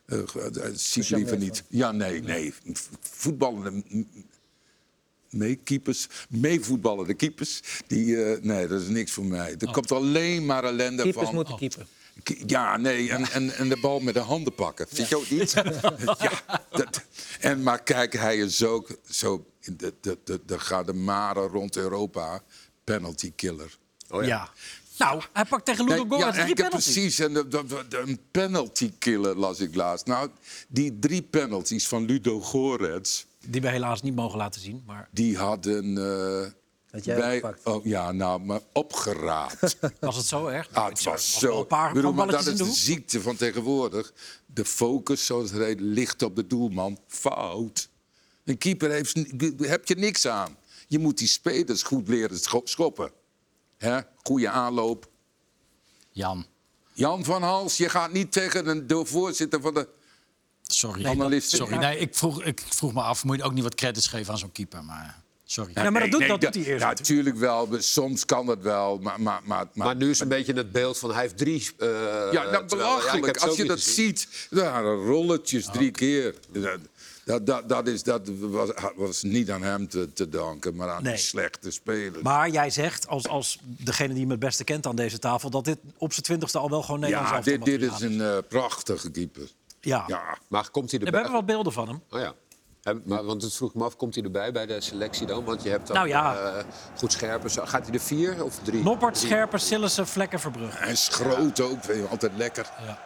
eh, 0.06 0.18
ge- 0.28 0.50
dat 0.50 0.80
zie 0.80 1.02
ik 1.02 1.08
liever 1.08 1.38
niet. 1.38 1.64
Ja, 1.68 1.92
nee, 1.92 2.22
nee. 2.22 2.52
V- 2.72 2.86
Voetballende 3.00 3.82
m- 3.88 4.06
meekeepers, 5.30 6.08
meevoetballende 6.28 7.14
keepers, 7.14 7.60
die, 7.86 8.24
eh, 8.24 8.42
nee, 8.42 8.66
dat 8.66 8.80
is 8.80 8.88
niks 8.88 9.12
voor 9.12 9.24
mij. 9.24 9.54
Er 9.58 9.70
komt 9.72 9.92
alleen 9.92 10.46
maar 10.46 10.64
ellende 10.64 11.02
Keepers 11.02 11.24
van. 11.26 11.34
moeten 11.34 11.56
keeper. 11.56 11.86
Ja, 12.46 12.76
nee, 12.76 13.10
en, 13.10 13.30
en, 13.30 13.54
en 13.54 13.68
de 13.68 13.76
bal 13.80 14.00
met 14.00 14.14
de 14.14 14.20
handen 14.20 14.54
pakken. 14.54 14.86
Vind 14.88 15.08
je 15.08 15.16
ook 15.16 15.30
niet? 15.30 15.50
ja, 16.18 16.42
dat, 16.70 17.02
en, 17.40 17.62
maar 17.62 17.82
kijk, 17.82 18.12
hij 18.12 18.36
is 18.36 18.64
ook 18.64 18.88
zo... 19.10 19.46
de- 19.60 19.94
de- 20.00 20.18
de- 20.24 20.40
de 20.46 20.58
gaat 20.58 20.86
de 20.86 20.92
maren 20.92 21.48
rond 21.48 21.76
Europa. 21.76 22.42
Penalty 22.84 23.32
killer. 23.36 23.78
Oh 24.10 24.24
ja. 24.24 24.50
Nou, 24.98 25.22
hij 25.32 25.44
pakt 25.44 25.64
tegen 25.64 25.84
Ludo 25.84 26.04
Nee, 26.04 26.18
ja, 26.18 26.30
drie 26.30 26.42
ik 26.42 26.48
heb 26.48 26.56
penalties. 26.56 26.92
precies. 26.92 27.18
En 27.18 27.32
de, 27.34 27.48
de- 27.48 27.84
de- 27.88 27.98
een 27.98 28.20
penalty 28.30 28.92
killer 28.98 29.36
las 29.36 29.60
ik 29.60 29.74
laatst. 29.74 30.06
Nou, 30.06 30.30
die 30.68 30.98
drie 30.98 31.22
penalties 31.22 31.88
van 31.88 32.04
Ludo 32.04 32.40
Gorets... 32.40 33.26
Die 33.46 33.60
we 33.60 33.68
helaas 33.68 34.02
niet 34.02 34.14
mogen 34.14 34.38
laten 34.38 34.60
zien. 34.60 34.82
Maar 34.86 35.08
die 35.10 35.36
hadden... 35.38 35.98
eh, 35.98 36.50
Jij 37.02 37.36
opgepakt? 37.36 37.66
oh, 37.66 37.84
ja, 37.84 38.12
nou, 38.12 38.40
maar 38.40 38.60
opgeraapt. 38.72 39.76
was 40.00 40.16
het 40.16 40.26
zo 40.26 40.46
erg? 40.46 40.68
Ah, 40.72 40.88
het 40.88 41.02
was 41.02 41.40
wel 41.40 41.50
zo. 41.52 41.60
Een 41.60 41.66
paar 41.66 41.92
bedoel, 41.92 42.12
maar 42.12 42.26
dat 42.26 42.46
is 42.46 42.56
de 42.56 42.72
ziekte 42.72 43.20
van 43.20 43.36
tegenwoordig. 43.36 44.12
De 44.46 44.64
focus, 44.64 45.26
zoals 45.26 45.50
het 45.50 45.62
heet, 45.62 45.80
ligt 45.80 46.22
op 46.22 46.36
de 46.36 46.46
doelman. 46.46 46.98
Fout. 47.06 47.88
Een 48.44 48.58
keeper 48.58 48.90
heeft, 48.90 49.16
heb 49.58 49.88
je 49.88 49.94
niks 49.94 50.26
aan. 50.26 50.56
Je 50.88 50.98
moet 50.98 51.18
die 51.18 51.28
spelers 51.28 51.82
goed 51.82 52.08
leren 52.08 52.38
scho- 52.38 52.60
schoppen. 52.64 53.12
Hè? 53.78 53.98
Goede 54.22 54.48
aanloop. 54.48 55.08
Jan, 56.10 56.46
Jan 56.92 57.24
van 57.24 57.42
Hals, 57.42 57.76
je 57.76 57.88
gaat 57.88 58.12
niet 58.12 58.32
tegen 58.32 58.66
een, 58.68 58.86
de 58.86 59.04
voorzitter 59.04 59.60
van 59.60 59.74
de... 59.74 59.88
sorry. 60.62 61.06
Analisten. 61.06 61.58
Sorry, 61.58 61.76
nee, 61.76 61.98
ik 61.98 62.14
vroeg, 62.14 62.42
ik 62.42 62.62
vroeg 62.68 62.92
me 62.92 63.02
af, 63.02 63.24
moet 63.24 63.36
je 63.36 63.42
ook 63.42 63.52
niet 63.52 63.62
wat 63.62 63.74
credits 63.74 64.06
geven 64.06 64.32
aan 64.32 64.38
zo'n 64.38 64.52
keeper? 64.52 64.84
Maar 64.84 65.22
sorry. 65.52 65.70
Ja, 65.74 65.90
maar 65.90 66.00
dat 66.00 66.10
doet- 66.10 66.28
dat 66.28 66.40
doet 66.40 66.54
hij 66.54 66.64
eerst 66.64 66.82
Ja, 66.82 66.88
natuurlijk. 66.88 67.36
wel. 67.36 67.68
Soms 67.78 68.24
kan 68.24 68.46
dat 68.46 68.58
wel. 68.62 68.98
Maar, 68.98 69.20
maar, 69.20 69.40
maar, 69.44 69.66
Maar 69.74 69.96
nu 69.96 70.10
is 70.10 70.20
een 70.20 70.28
beetje 70.28 70.52
het 70.52 70.72
beeld 70.72 70.98
van 70.98 71.12
hij 71.12 71.20
heeft 71.20 71.36
drie. 71.38 71.70
eh, 71.78 71.88
Ja, 71.88 72.28
terwijl- 72.30 72.50
dat 72.52 72.66
belachelijk. 72.68 73.36
Als 73.38 73.56
je 73.56 73.64
dat 73.64 73.78
gezien. 73.82 73.94
ziet, 74.16 74.48
ja, 74.50 74.80
rolletjes 74.80 75.66
drie 75.72 75.90
keer. 75.90 76.34
Dat, 76.52 76.78
dat, 77.24 77.46
dat, 77.46 77.68
dat, 77.68 77.86
is, 77.86 78.02
dat 78.02 78.28
was, 78.40 78.68
was 78.96 79.22
niet 79.22 79.50
aan 79.50 79.62
hem 79.62 79.88
te, 79.88 80.12
te 80.12 80.28
danken, 80.28 80.74
maar 80.76 80.88
aan 80.90 81.02
Nee. 81.02 81.12
de 81.12 81.18
slechte 81.18 81.70
spelers. 81.70 82.22
Maar 82.22 82.50
jij 82.50 82.70
zegt, 82.70 83.08
als, 83.08 83.28
als 83.28 83.58
degene 83.62 84.12
die 84.12 84.22
hem 84.22 84.30
het 84.30 84.40
beste 84.40 84.64
kent 84.64 84.86
aan 84.86 84.96
deze 84.96 85.18
tafel... 85.18 85.50
dat 85.50 85.64
dit 85.64 85.78
op 85.96 86.12
zijn 86.12 86.24
twintigste 86.24 86.58
al 86.58 86.70
wel 86.70 86.82
gewoon 86.82 87.00
Nederlands 87.00 87.30
ja, 87.30 87.40
dit, 87.40 87.64
dit 87.64 87.82
is 87.82 88.00
een 88.00 88.20
eh, 88.20 88.36
prachtige 88.48 89.10
keeper. 89.10 89.48
Ja. 89.80 90.04
Ja, 90.06 90.38
Maar 90.48 90.70
komt 90.70 90.90
hij 90.90 91.00
we 91.00 91.06
erbij? 91.06 91.20
hebben 91.20 91.38
wat 91.38 91.46
beelden 91.48 91.72
van 91.72 91.88
hem. 91.88 92.02
Oh 92.10 92.20
ja. 92.20 92.34
Maar, 93.04 93.24
want 93.24 93.42
het 93.42 93.54
vroeg 93.54 93.74
me 93.74 93.84
af, 93.84 93.96
komt 93.96 94.14
hij 94.14 94.24
erbij 94.24 94.52
bij 94.52 94.66
de 94.66 94.80
selectie 94.80 95.26
dan? 95.26 95.44
Want 95.44 95.62
je 95.62 95.70
hebt 95.70 95.86
dan 95.86 95.96
Nou 95.96 96.08
ja. 96.08 96.34
eh, 96.36 96.64
goed 96.98 97.12
scherpen. 97.12 97.50
Zo- 97.50 97.66
Gaat 97.66 97.84
hij 97.86 97.94
er 97.94 98.00
vier 98.00 98.44
of 98.44 98.58
drie? 98.62 98.82
Noppert, 98.82 99.14
Drie. 99.14 99.26
Scherper, 99.26 99.60
Sillissen, 99.60 100.06
Vlekken, 100.06 100.40
Verbrugge. 100.40 100.78
hij 100.78 100.92
is 100.92 101.08
groot 101.12 101.60
ook, 101.60 101.84
vind 101.84 101.98
je, 101.98 102.06
altijd 102.10 102.32
lekker. 102.36 102.66
Ja. 102.86 102.98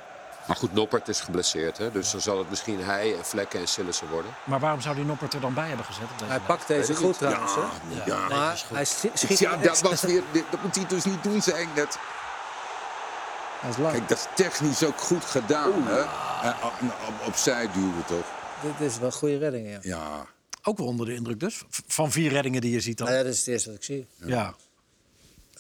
Maar 0.47 0.57
goed, 0.57 0.73
Noppert 0.73 1.09
is 1.09 1.21
geblesseerd, 1.21 1.79
hè? 1.79 1.91
dus 1.93 2.11
dan 2.11 2.21
zal 2.21 2.39
het 2.39 2.51
misschien 2.51 2.81
hij, 2.85 3.17
Vlekken 3.23 3.61
en 3.61 3.69
Sillissen 3.69 4.09
worden. 4.11 4.31
Maar 4.45 4.61
waarom 4.61 4.81
zou 4.81 4.95
die 4.95 5.05
Noppert 5.05 5.35
er 5.35 5.41
dan 5.41 5.55
bij 5.55 5.69
hebben 5.69 5.85
gezet? 5.87 6.03
Op 6.03 6.09
deze 6.11 6.25
Hij 6.25 6.29
lijst? 6.33 6.47
pakt 6.47 6.67
deze 6.69 6.95
goed 6.95 7.19
trouwens. 7.19 7.55
hè? 7.55 7.61
Ja, 8.05 8.29
Maar 8.29 8.65
hij 8.73 8.85
schi- 8.85 9.11
schiet 9.15 9.39
ja 9.39 9.57
dat, 9.57 9.81
was 9.81 10.01
weer, 10.01 10.23
dit- 10.33 10.45
dat 10.51 10.63
moet 10.63 10.75
hij 10.77 10.87
dus 10.87 11.05
niet 11.05 11.23
doen, 11.23 11.43
zei 11.43 11.61
ik 11.63 11.69
net. 11.75 11.99
Hij 13.61 13.71
is 13.71 13.77
lang. 13.77 13.93
Kijk, 13.93 14.09
dat 14.09 14.19
is 14.19 14.27
technisch 14.45 14.85
ook 14.85 14.99
goed 15.01 15.25
gedaan. 15.25 15.73
Hè? 15.85 16.01
En 16.49 16.55
op, 16.63 16.73
op, 17.09 17.27
opzij 17.27 17.69
duwen, 17.73 18.05
toch? 18.07 18.25
Dit 18.65 18.89
is 18.91 18.99
wel 18.99 19.07
een 19.07 19.13
goede 19.13 19.39
redding, 19.39 19.69
ja. 19.69 19.79
Ja. 19.83 20.27
Ook 20.63 20.79
wel 20.79 20.87
onder 20.87 21.07
de 21.07 21.15
indruk 21.15 21.41
dus. 21.41 21.63
Van 21.69 22.13
vier 22.13 22.31
reddingen 22.31 22.61
die 22.61 22.73
je 22.73 22.81
ziet 22.81 22.99
dan. 22.99 23.07
Nou 23.07 23.19
ja, 23.19 23.25
dat 23.25 23.33
is 23.33 23.39
het 23.39 23.49
eerste 23.49 23.69
wat 23.69 23.79
ik 23.79 23.85
zie. 23.85 24.07
ja. 24.27 24.55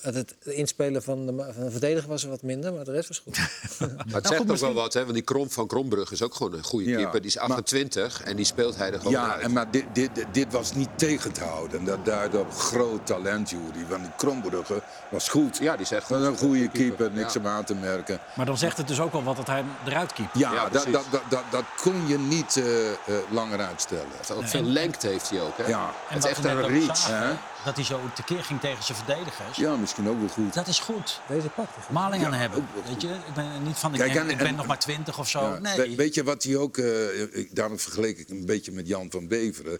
Het, 0.05 0.14
het 0.14 0.35
inspelen 0.45 1.03
van 1.03 1.27
de, 1.27 1.53
van 1.55 1.64
de 1.64 1.71
verdediger 1.71 2.09
was 2.09 2.23
er 2.25 2.29
wat 2.31 2.43
minder, 2.43 2.73
maar 2.73 2.85
de 2.85 2.93
rest 2.93 3.09
was 3.09 3.19
goed. 3.19 3.38
Maar 3.79 3.88
het 3.88 4.12
goed, 4.14 4.27
zegt 4.27 4.40
ook 4.40 4.47
misschien- 4.47 4.73
wel 4.75 4.83
wat, 4.83 4.93
hè? 4.95 5.01
want 5.01 5.14
die 5.14 5.23
Krom 5.23 5.51
van 5.51 5.67
Krombrug 5.67 6.11
is 6.12 6.23
ook 6.23 6.35
gewoon 6.35 6.53
een 6.53 6.62
goede 6.64 6.90
Ja, 6.90 6.97
keeper. 6.97 7.21
Die 7.21 7.31
is 7.31 7.37
maar- 7.37 7.45
28 7.45 8.23
en 8.23 8.37
die 8.37 8.45
speelt 8.45 8.77
hij 8.77 8.93
er 8.93 8.97
gewoon 8.99 9.12
Ja, 9.12 9.33
uit. 9.33 9.43
en 9.43 9.53
maar 9.53 9.71
dit, 9.71 9.85
dit, 9.93 10.11
dit 10.33 10.53
was 10.53 10.75
niet 10.75 10.88
tegen 10.97 11.33
te 11.33 11.45
houden. 11.45 11.79
En 11.79 11.85
dat 11.85 12.05
duidde 12.05 12.38
op 12.38 12.53
groot 12.53 13.07
talent, 13.07 13.51
Jury. 13.51 13.87
Want 13.88 14.03
die 14.03 14.12
Krombrugge 14.17 14.83
was 15.11 15.29
goed. 15.29 15.59
Ja, 15.59 15.77
die 15.77 15.87
Dat 15.90 16.03
goed. 16.03 16.17
een 16.17 16.37
goede 16.38 16.69
keeper, 16.69 17.11
niks 17.12 17.33
ja. 17.33 17.40
om 17.40 17.47
aan 17.47 17.64
te 17.64 17.75
merken. 17.75 18.19
Maar 18.37 18.47
dan 18.47 18.59
zegt 18.59 18.77
het 18.77 18.88
dus 18.88 19.01
ook 19.01 19.12
wel 19.12 19.23
wat 19.25 19.37
dat 19.37 19.47
hij 19.47 19.64
eruit 19.87 20.12
keept. 20.12 20.38
Ja, 20.38 20.53
Ja, 20.53 20.69
dat, 20.69 20.85
dat, 20.93 21.05
dat, 21.11 21.23
dat, 21.29 21.43
dat 21.51 21.64
kon 21.81 22.07
je 22.09 22.19
niet 22.19 22.57
eh, 22.57 22.90
eh, 22.93 22.97
langer 23.31 23.61
uitstellen. 23.61 24.07
Veel 24.40 24.62
lengte 24.62 25.07
heeft 25.09 25.31
hij 25.31 25.40
ook. 25.40 25.57
Hè? 25.57 25.67
Ja. 25.69 25.90
Het 26.07 26.25
is 26.25 26.31
echt 26.31 26.45
een 26.45 26.67
reach. 26.67 26.97
zagen, 26.97 27.29
hè? 27.29 27.35
Dat 27.64 27.77
hij 27.77 27.85
zo 27.85 28.00
tekeer 28.14 28.44
ging 28.44 28.61
tegen 28.61 28.85
zijn 28.85 28.98
verdedigers. 28.98 29.57
Ja, 29.57 29.77
misschien 29.77 30.09
ook 30.09 30.18
wel 30.18 30.29
goed. 30.29 30.55
Dat 30.55 30.66
is 30.66 30.79
goed. 30.79 31.20
Deze 31.29 31.48
pakt 31.48 31.74
hij 31.74 31.83
goed. 31.85 31.92
Maling 31.94 32.24
aan 32.24 32.33
Ja, 32.33 32.37
hebben. 32.38 32.66
Weet 32.87 33.03
je, 33.03 33.09
ik 33.09 33.35
ben 33.35 33.62
niet 33.62 33.77
van 33.77 33.92
ik, 33.92 33.98
Kijk, 33.98 34.12
ben, 34.12 34.22
en- 34.22 34.31
ik 34.31 34.37
ben 34.38 34.46
en- 34.46 34.55
nog 34.55 34.66
maar 34.66 34.79
20 34.79 35.18
of 35.18 35.29
zo. 35.29 35.40
Ja, 35.40 35.59
nee. 35.59 35.77
we- 35.77 35.94
Weet 35.94 36.14
je 36.14 36.24
wat 36.24 36.42
hij 36.42 36.57
ook, 36.57 36.77
eh, 36.77 37.20
ik- 37.38 37.55
daarom 37.55 37.79
vergeleek 37.79 38.18
ik 38.18 38.29
een 38.29 38.46
beetje 38.46 38.72
met 38.72 38.87
Jan 38.88 39.11
van 39.11 39.29
Beveren. 39.29 39.79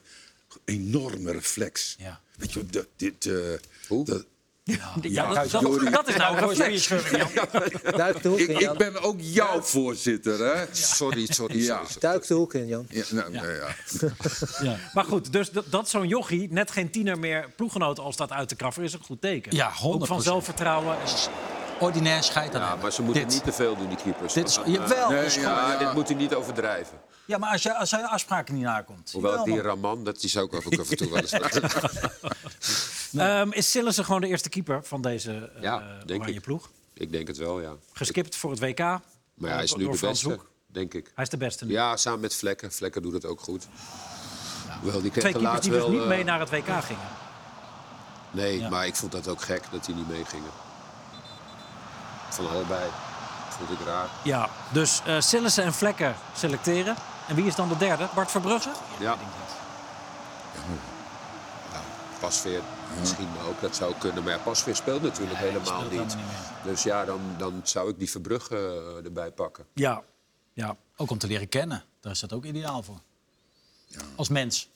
Enorme 0.65 1.33
reflex. 1.33 1.95
Ja. 1.99 2.21
Weet 2.37 2.53
je, 2.53 2.67
dat, 2.67 2.87
dit... 2.97 3.27
eh, 3.27 3.35
Hoe? 3.89 4.05
dat- 4.05 4.25
Ja, 4.65 5.33
dat, 5.35 5.51
dat, 5.51 5.93
dat 5.93 6.09
is 6.09 6.17
nou 6.17 6.37
een 6.39 6.49
reflex. 6.49 6.89
Duik 7.97 8.23
de 8.23 8.29
hoek 8.29 8.39
ik, 8.39 8.49
in, 8.49 8.59
ik 8.71 8.79
ben 8.79 9.03
ook 9.03 9.17
jouw 9.19 9.61
voorzitter, 9.61 10.39
hè? 10.39 10.65
Sorry, 10.73 11.27
sorry. 11.33 11.63
Ja. 11.65 11.81
Duik 11.99 12.27
de 12.27 12.35
hoek 12.35 12.55
in, 12.55 12.67
Jan. 12.67 12.87
Ja, 12.89 13.05
nou, 13.11 13.47
ja. 14.63 14.77
Maar 14.95 15.05
goed, 15.05 15.33
dus 15.33 15.51
dat, 15.51 15.65
dat 15.71 15.89
zo'n 15.89 16.09
jochie 16.09 16.49
net 16.53 16.71
geen 16.71 16.91
tiener 16.91 17.19
meer 17.19 17.51
ploeggenoot 17.57 17.99
al 17.99 18.13
staat 18.13 18.33
uit 18.33 18.49
te 18.49 18.55
kraffen... 18.55 18.83
is 18.83 18.93
een 18.93 19.03
goed 19.05 19.21
teken. 19.21 19.57
Ja, 19.57 19.73
Ook 19.83 20.07
van 20.07 20.21
100%. 20.21 20.23
zelfvertrouwen. 20.23 20.97
Ordinair 21.81 22.23
scheid 22.23 22.55
aan 22.55 22.61
Ja, 22.61 22.77
maar 22.77 22.93
ze 22.93 23.03
moeten 23.03 23.23
Dit- 23.23 23.33
niet 23.33 23.45
te 23.45 23.53
veel 23.53 23.77
doen, 23.77 23.89
die 23.89 23.97
keepers. 23.97 24.33
Dit 24.33 24.49
is, 24.49 24.59
jawel, 24.67 25.09
Nee, 25.09 25.17
dat 25.19 25.27
is 25.27 25.35
ja, 25.35 25.77
dit 25.79 25.93
moet 25.95 26.09
hij 26.09 26.17
niet 26.17 26.35
overdrijven. 26.35 26.99
ja, 27.25 27.39
maar 27.39 27.51
als 27.53 27.63
je, 27.63 27.75
als 27.75 27.91
je 27.91 28.09
afspraken 28.09 28.55
niet 28.55 28.63
nakomt. 28.65 29.11
Hoewel 29.13 29.45
die 29.45 29.55
man. 29.55 29.65
Raman, 29.65 30.05
dat 30.05 30.23
is 30.23 30.37
ook 30.37 30.55
af 30.55 30.65
en 30.65 30.97
toe 30.97 31.11
wel 31.11 31.19
eens. 31.21 31.33
Ehm, 33.17 33.51
is 33.51 33.71
Sillissen 33.71 34.05
gewoon 34.05 34.21
de 34.21 34.27
eerste 34.27 34.49
keeper 34.49 34.85
van 34.85 35.01
deze 35.03 35.51
eh 35.57 35.63
Ja, 35.63 35.79
denk 36.07 36.21
oranje 36.21 36.35
ik. 36.39 36.41
ploeg? 36.45 36.71
Ik 36.95 37.13
denk 37.13 37.27
het 37.29 37.37
wel, 37.37 37.61
ja. 37.61 37.73
Geskipt 37.93 38.37
voor 38.37 38.51
het 38.51 38.61
WK. 38.61 38.79
Maar 38.79 39.01
ja, 39.39 39.49
hij 39.55 39.63
is 39.65 39.71
door 39.71 39.79
nu 39.79 39.91
de 39.91 39.97
Frans 39.97 40.23
beste, 40.23 40.29
Hoek. 40.39 40.51
denk 40.67 40.95
ik. 40.95 41.11
Hij 41.15 41.25
is 41.25 41.31
de 41.31 41.37
beste 41.37 41.65
nu. 41.65 41.73
Ja, 41.73 41.97
samen 41.97 42.21
met 42.21 42.35
Vlekken. 42.35 42.73
Vlekken 42.73 43.03
doet 43.03 43.13
het 43.13 43.25
ook 43.27 43.41
goed. 43.41 43.67
Wel, 44.83 45.01
die 45.03 45.11
Twee 45.11 45.33
er 45.33 45.39
keepers 45.39 45.61
die 45.61 45.71
dus 45.71 45.87
niet 45.87 46.01
eh, 46.01 46.07
mee 46.07 46.25
naar 46.25 46.41
het 46.41 46.51
WK 46.51 46.65
gingen. 46.83 47.09
Nee, 48.31 48.59
Ja. 48.59 48.69
maar 48.69 48.87
ik 48.87 48.95
vond 48.97 49.13
dat 49.13 49.29
ook 49.29 49.43
gek 49.43 49.63
dat 49.71 49.85
die 49.85 49.95
niet 49.95 50.09
meegingen. 50.09 50.51
Van 52.31 52.49
allebei. 52.51 52.91
Vond 53.49 53.71
ik 53.81 53.87
raar. 53.87 54.09
Ja, 54.25 54.49
dus 54.73 55.03
eh 55.07 55.21
Sillissen 55.21 55.65
en 55.65 55.75
Vlekken 55.75 56.15
selecteren. 56.37 56.95
En 57.29 57.35
wie 57.35 57.45
is 57.47 57.55
dan 57.55 57.69
de 57.69 57.77
derde? 57.77 58.09
Bart 58.15 58.31
Verbrugge? 58.31 58.71
Ja. 58.99 59.17
Nou, 61.73 61.85
Pasveer 62.21 62.61
misschien 63.01 63.29
ook, 63.49 63.61
dat 63.61 63.77
zou 63.77 63.95
kunnen. 63.99 64.23
Maar 64.25 64.33
ja, 64.33 64.39
Pasveer 64.39 64.77
speelt 64.77 65.03
natuurlijk 65.03 65.41
Nee, 65.41 65.51
die 65.51 65.61
helemaal 65.61 65.83
speelt 65.83 66.07
niet. 66.07 66.17
Dus 66.65 66.83
ja, 66.83 67.05
dan, 67.05 67.21
dan 67.39 67.61
zou 67.65 67.91
ik 67.91 67.99
die 67.99 68.11
Verbrugge 68.11 68.57
eh, 68.57 69.05
erbij 69.05 69.31
pakken. 69.31 69.67
Ja. 69.73 70.03
ja. 70.53 70.77
Ook 70.97 71.11
om 71.11 71.19
te 71.19 71.27
leren 71.27 71.49
kennen. 71.49 71.85
Daar 72.01 72.13
is 72.13 72.21
dat 72.21 72.33
ook 72.33 72.45
ideaal 72.45 72.83
voor. 72.83 73.01
Als 74.17 74.29
mens. 74.29 74.71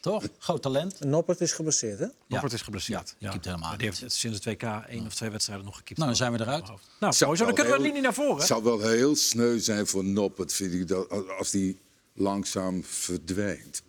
Toch? 0.00 0.24
Groot 0.38 0.62
talent. 0.62 1.00
Noppert 1.00 1.40
is 1.40 1.52
geblesseerd, 1.52 1.98
hè? 1.98 2.06
Noppert 2.26 2.52
is 2.52 2.62
geblesseerd. 2.62 3.14
die 3.18 3.30
keept 3.30 3.44
helemaal 3.44 3.76
Die 3.76 3.86
heeft 3.86 4.12
sinds 4.12 4.44
het 4.44 4.44
WK 4.44 4.62
één 4.62 5.06
of 5.06 5.14
twee 5.14 5.30
wedstrijden 5.30 5.64
nog 5.64 5.76
gekiept. 5.76 5.98
Nou, 5.98 6.10
dan 6.10 6.18
zijn 6.18 6.32
we 6.32 6.40
eruit. 6.40 6.70
Nou, 7.00 7.12
zo. 7.12 7.34
Dan 7.34 7.54
kunnen 7.54 7.72
we 7.72 7.78
een 7.78 7.84
linie 7.84 8.02
naar 8.02 8.14
voren. 8.14 8.36
Het 8.36 8.46
zou 8.46 8.62
wel 8.62 8.80
heel 8.80 9.16
sneu 9.16 9.58
zijn 9.58 9.86
voor 9.86 10.04
Noppert, 10.04 10.52
vind 10.52 10.72
ik, 10.72 10.88
dat, 10.88 11.10
als 11.38 11.50
die 11.50 11.80
langzaam 12.14 12.84
verdwijnt. 12.84 13.82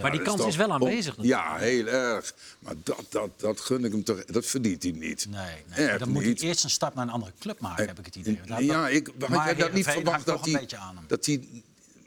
maar 0.00 0.10
die 0.10 0.20
dat 0.22 0.28
kans 0.36 0.46
is 0.46 0.56
wel 0.56 0.72
aanwezig. 0.72 1.14
Ja, 1.20 1.56
heel 1.56 1.86
erg. 1.86 2.34
Maar 2.58 2.74
dat, 2.82 3.04
dat, 3.08 3.30
dat 3.36 3.60
gun 3.60 3.84
ik 3.84 3.92
hem 3.92 4.04
toch. 4.04 4.24
Dat 4.24 4.46
verdient 4.46 4.82
hij 4.82 4.92
niet. 4.92 5.26
Nee, 5.30 5.56
nee. 5.76 5.88
Echt 5.88 5.98
dan 5.98 6.08
moet 6.08 6.22
hij 6.22 6.34
eerst 6.34 6.64
een 6.64 6.70
stap 6.70 6.94
naar 6.94 7.04
een 7.04 7.10
andere 7.12 7.32
club 7.38 7.60
maken, 7.60 7.86
heb 7.86 7.98
ik 7.98 8.04
het 8.04 8.14
idee. 8.16 8.40
Daar- 8.46 8.62
Ja, 8.62 8.88
ik 8.88 9.10
had 9.18 9.28
maar 9.28 9.44
jij 9.46 9.54
dat 9.54 9.72
niet 9.72 9.84
verwacht 9.86 10.26
dat 10.26 10.46
een 10.46 10.52
hij, 10.52 10.60
beetje 10.60 10.76
aan 10.76 10.96
hem. 10.96 11.04
dat 11.08 11.26
hij 11.26 11.48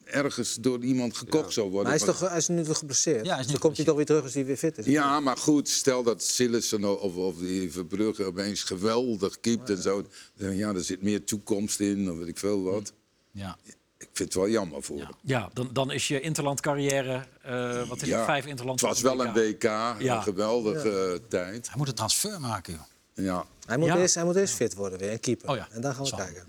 ergens 0.04 0.58
door 0.60 0.84
iemand 0.84 1.18
gekocht 1.18 1.54
zou 1.54 1.66
Maar 1.66 1.74
worden? 1.76 1.92
hij 1.92 2.02
is, 2.02 2.06
Maar- 2.08 2.18
toch, 2.20 2.30
hij 2.30 2.38
is 2.38 2.48
nu 2.48 2.64
toch 2.64 2.78
geblesseerd? 2.78 3.26
Ja, 3.26 3.32
hij 3.32 3.32
is 3.32 3.38
Dus 3.38 3.46
nu 3.46 3.52
dan 3.52 3.62
komt 3.62 3.76
hij 3.78 3.86
toch 3.86 3.96
weer 3.96 4.06
terug 4.06 4.24
als 4.24 4.34
hij 4.34 4.46
weer 4.46 4.58
fit 4.58 4.78
is. 4.78 4.86
Ja, 4.86 5.20
maar 5.20 5.38
goed, 5.38 5.70
stel 5.70 6.04
dat 6.04 6.24
Sillissen 6.24 7.02
of, 7.02 7.16
of 7.16 7.38
die 7.38 7.72
Verbrugge 7.72 8.24
opeens 8.24 8.64
geweldig 8.64 9.40
keept 9.40 9.70
en 9.70 9.82
zo. 9.82 10.06
Dan, 10.38 10.56
ja, 10.56 10.74
er 10.74 10.84
zit 10.84 11.02
meer 11.02 11.24
toekomst 11.24 11.80
in, 11.80 12.12
of 12.12 12.18
weet 12.18 12.28
ik 12.28 12.38
veel 12.38 12.62
wat. 12.64 12.94
Ja. 13.32 13.58
Ik 14.04 14.10
vind 14.14 14.34
het 14.34 14.38
wel 14.44 14.50
jammer 14.50 14.84
voor 14.84 14.98
hem. 14.98 15.08
Ja, 15.22 15.50
dan, 15.54 15.70
dan 15.74 15.92
is 15.92 16.08
je 16.08 16.20
interlandcarrière, 16.22 17.24
eh 17.42 17.88
wat 17.88 18.02
is 18.02 18.10
het, 18.12 18.24
vijf 18.26 18.46
interland. 18.46 18.82
Het 18.82 18.90
was 18.90 19.02
wel 19.02 19.26
een 19.26 19.34
WK, 19.34 19.64
Ja. 19.64 19.96
een 20.00 20.24
geweldige 20.24 21.12
eh, 21.22 21.28
tijd. 21.30 21.68
Hij 21.68 21.78
moet 21.78 21.88
een 21.88 21.94
transfer 21.94 22.40
maken, 22.42 22.74
joh. 22.74 22.82
Ja. 23.26 23.46
Hij, 23.66 23.78
moet 23.78 23.88
Ja. 23.88 23.98
eerst, 23.98 24.16
hij 24.16 24.24
moet 24.24 24.36
eerst 24.36 24.54
fit 24.54 24.74
worden 24.76 25.00
weer, 25.00 25.12
en 25.12 25.20
keeper. 25.20 25.50
Oh 25.50 25.56
ja, 25.56 25.68
En 25.72 25.82
dan 25.82 25.94
gaan 25.94 26.02
we 26.04 26.08
zal. 26.10 26.18
kijken. 26.18 26.46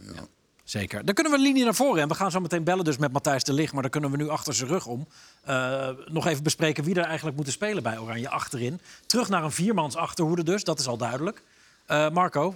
Zeker. 0.65 1.05
Dan 1.05 1.15
kunnen 1.15 1.33
we 1.33 1.39
een 1.39 1.45
linie 1.45 1.65
naar 1.65 1.75
voren. 1.75 2.03
En 2.03 2.09
we 2.09 2.15
gaan 2.15 2.31
zo 2.31 2.41
meteen 2.41 2.65
bellen 2.65 2.85
dus 2.85 2.97
met 2.97 3.13
Matthijs 3.13 3.45
de 3.45 3.53
Ligt. 3.53 3.73
Maar 3.73 3.83
daar 3.83 3.91
kunnen 3.91 4.11
we 4.11 4.17
nu 4.17 4.29
achter 4.29 4.55
zijn 4.55 4.69
rug 4.69 4.87
om. 4.87 5.07
eh, 5.43 5.89
nog 6.07 6.27
even 6.27 6.43
bespreken 6.43 6.85
wie 6.85 6.95
er 6.95 7.05
eigenlijk 7.05 7.37
moeten 7.37 7.53
spelen 7.55 7.83
bij 7.83 7.99
Oranje 7.99 8.29
achterin. 8.31 8.81
Terug 9.07 9.29
naar 9.29 9.45
een 9.45 9.53
viermans 9.53 9.97
achterhoede 9.97 10.43
dus, 10.43 10.65
dat 10.65 10.79
is 10.79 10.87
al 10.87 10.97
duidelijk. 10.97 11.43
Eh, 11.87 12.11
Marco, 12.11 12.55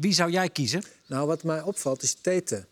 wie 0.00 0.12
zou 0.12 0.30
jij 0.30 0.48
kiezen? 0.48 0.82
Nou, 1.06 1.26
wat 1.26 1.42
mij 1.42 1.62
opvalt 1.62 2.02
is 2.02 2.14
Tete. 2.14 2.66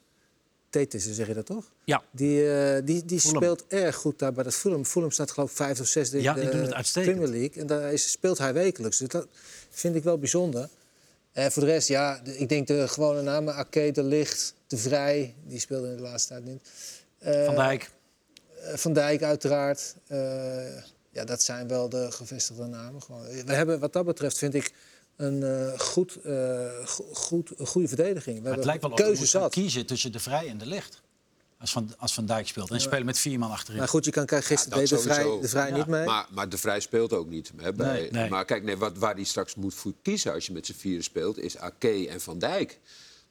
Tete, 0.73 0.99
zeg 0.99 1.27
je 1.27 1.35
dat 1.35 1.47
toch? 1.47 1.73
Ja, 1.85 2.03
Die, 2.11 2.53
eh, 2.55 2.83
die, 2.85 3.05
die 3.05 3.21
Fulham. 3.21 3.43
speelt 3.43 3.65
erg 3.69 3.97
goed 3.97 4.19
daar 4.19 4.33
bij 4.33 4.45
dat 4.45 4.55
Fulham. 4.55 4.85
Fulham 4.85 5.11
staat 5.11 5.31
geloof 5.31 5.51
ik 5.51 5.57
vijfde 5.57 5.83
of 5.83 5.89
zesde 5.89 6.17
in 6.17 6.23
Ja, 6.23 6.35
die 6.35 6.45
de 6.45 6.51
doen 6.51 6.61
het 6.61 6.73
uitstekend. 6.75 7.17
Premier 7.17 7.39
League. 7.41 7.61
En 7.61 7.67
daar 7.67 7.93
is, 7.93 8.11
speelt 8.11 8.39
hij 8.39 8.53
wekelijks. 8.53 8.99
Dus 8.99 9.09
dat 9.09 9.27
vind 9.71 9.95
ik 9.95 10.03
wel 10.03 10.19
bijzonder. 10.19 10.69
En 11.33 11.53
voor 11.53 11.63
de 11.65 11.69
rest, 11.69 11.89
ja, 11.89 12.21
de- 12.25 12.39
ik 12.39 12.49
denk 12.49 12.67
de 12.67 12.89
gewone 12.89 13.23
namen. 13.23 13.55
Ake, 13.55 13.91
De 13.93 14.03
Licht, 14.03 14.55
De 14.67 14.77
Vrij. 14.77 15.35
Die 15.47 15.59
speelde 15.61 15.89
in 15.89 15.97
de 15.97 16.03
laatste 16.03 16.29
tijd 16.29 16.45
niet. 16.45 16.69
Eh, 17.19 17.45
Van 17.45 17.55
Dijk. 17.55 17.91
eh, 18.63 18.75
Van 18.77 18.93
Dijk 18.93 19.23
uiteraard. 19.23 19.95
Eh, 20.07 20.19
ja, 21.11 21.25
dat 21.25 21.43
zijn 21.43 21.69
wel 21.69 21.89
de 21.89 22.11
gevestigde 22.13 22.67
namen. 22.67 23.03
Gewoon. 23.03 23.23
We 23.45 23.53
hebben 23.55 23.79
wat 23.81 23.93
dat 23.93 24.05
betreft, 24.05 24.39
vind 24.39 24.55
ik, 24.55 24.73
een, 25.17 25.43
eh, 25.43 25.79
goed, 25.79 26.17
eh, 26.23 26.69
go- 26.85 27.09
goed, 27.13 27.51
een 27.57 27.67
goede 27.67 27.89
verdediging. 27.89 28.37
We 28.37 28.43
Maar 28.43 28.57
het 28.57 28.65
hebben 28.65 28.67
lijkt 28.67 28.83
wel 28.83 28.91
of 28.93 28.99
je 28.99 29.05
keuze 29.05 29.27
zat. 29.27 29.53
kiezen 29.53 29.87
tussen 29.87 30.13
de 30.13 30.19
Vrij 30.21 30.49
en 30.49 30.59
de 30.59 30.67
Licht. 30.67 31.01
Als 31.59 31.73
Van, 31.73 31.91
als 31.99 32.15
van 32.15 32.27
Dijk 32.27 32.49
speelt. 32.49 32.71
En 32.71 32.81
spelen 32.81 33.05
met 33.07 33.19
vier 33.19 33.39
man 33.39 33.51
achterin. 33.51 33.79
Maar 33.79 33.89
goed, 33.89 34.05
je 34.05 34.11
kan 34.11 34.27
kijken, 34.27 34.47
gisteren 34.47 34.79
Ja, 34.81 34.85
deed 34.89 34.89
de 34.99 35.03
Vrij, 35.03 35.39
de 35.41 35.49
vrij 35.49 35.69
Ja. 35.69 35.77
niet 35.77 35.87
mee. 35.87 36.05
Maar, 36.05 36.27
maar 36.31 36.49
de 36.49 36.59
Vrij 36.59 36.81
speelt 36.81 37.13
ook 37.13 37.29
niet. 37.29 37.53
Hè, 37.57 37.73
bij, 37.73 37.93
Nee, 38.01 38.11
nee. 38.11 38.31
Maar 38.31 38.45
kijk, 38.45 38.63
nee, 38.63 38.77
wat, 38.77 38.99
waar 38.99 39.15
hij 39.15 39.25
straks 39.25 39.55
moet 39.55 39.75
voor 39.75 39.93
kiezen 40.03 40.33
als 40.33 40.47
je 40.47 40.53
met 40.53 40.67
z'n 40.67 40.73
vieren 40.73 41.05
speelt... 41.05 41.39
is 41.39 41.57
Ake 41.59 42.09
en 42.09 42.21
Van 42.21 42.39
Dijk. 42.39 42.79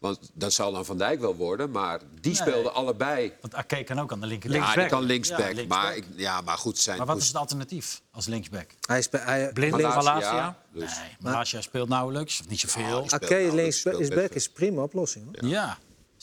Want 0.01 0.31
dat 0.33 0.53
zal 0.53 0.71
dan 0.71 0.85
Van 0.85 0.97
Dijk 0.97 1.19
wel 1.19 1.35
worden, 1.35 1.71
maar 1.71 1.99
die 2.21 2.35
speelden 2.35 2.73
allebei. 2.73 3.33
Want 3.41 3.55
Ake 3.55 3.83
kan 3.83 3.99
ook 3.99 4.11
aan 4.11 4.19
de 4.19 4.27
linker. 4.27 4.51
Ja, 4.51 4.73
die 4.75 4.85
kan 4.85 5.03
linksback. 5.03 5.39
Ja, 5.39 5.45
linksback. 5.45 5.67
Maar, 5.67 5.95
ik, 5.95 6.05
ja, 6.15 6.41
maar 6.41 6.57
goed, 6.57 6.77
zijn 6.77 6.97
Maar 6.97 7.05
wat 7.05 7.17
is 7.17 7.27
het 7.27 7.35
alternatief 7.35 8.01
als 8.11 8.25
linksback? 8.25 8.71
Hij 8.87 8.97
is 8.97 9.09
bij, 9.09 9.21
hij, 9.21 9.51
Blind 9.53 9.71
Malasia, 9.71 10.03
Malasia. 10.03 10.57
Dus, 10.73 10.97
Nee, 10.97 11.15
Malasia 11.19 11.61
speelt 11.61 11.89
nauwelijks, 11.89 12.39
of 12.39 12.47
niet 12.47 12.59
zoveel. 12.59 12.83
speelt 12.83 13.13
Ake 13.13 13.25
nauwelijks, 13.33 13.55
links 13.61 13.79
speelt 13.79 13.99
is 13.99 14.07
best 14.07 14.19
back 14.19 14.27
wel. 14.27 14.37
is 14.37 14.49
prima 14.49 14.81
oplossing. 14.81 15.25
Hoor. 15.25 15.49
ja, 15.49 15.77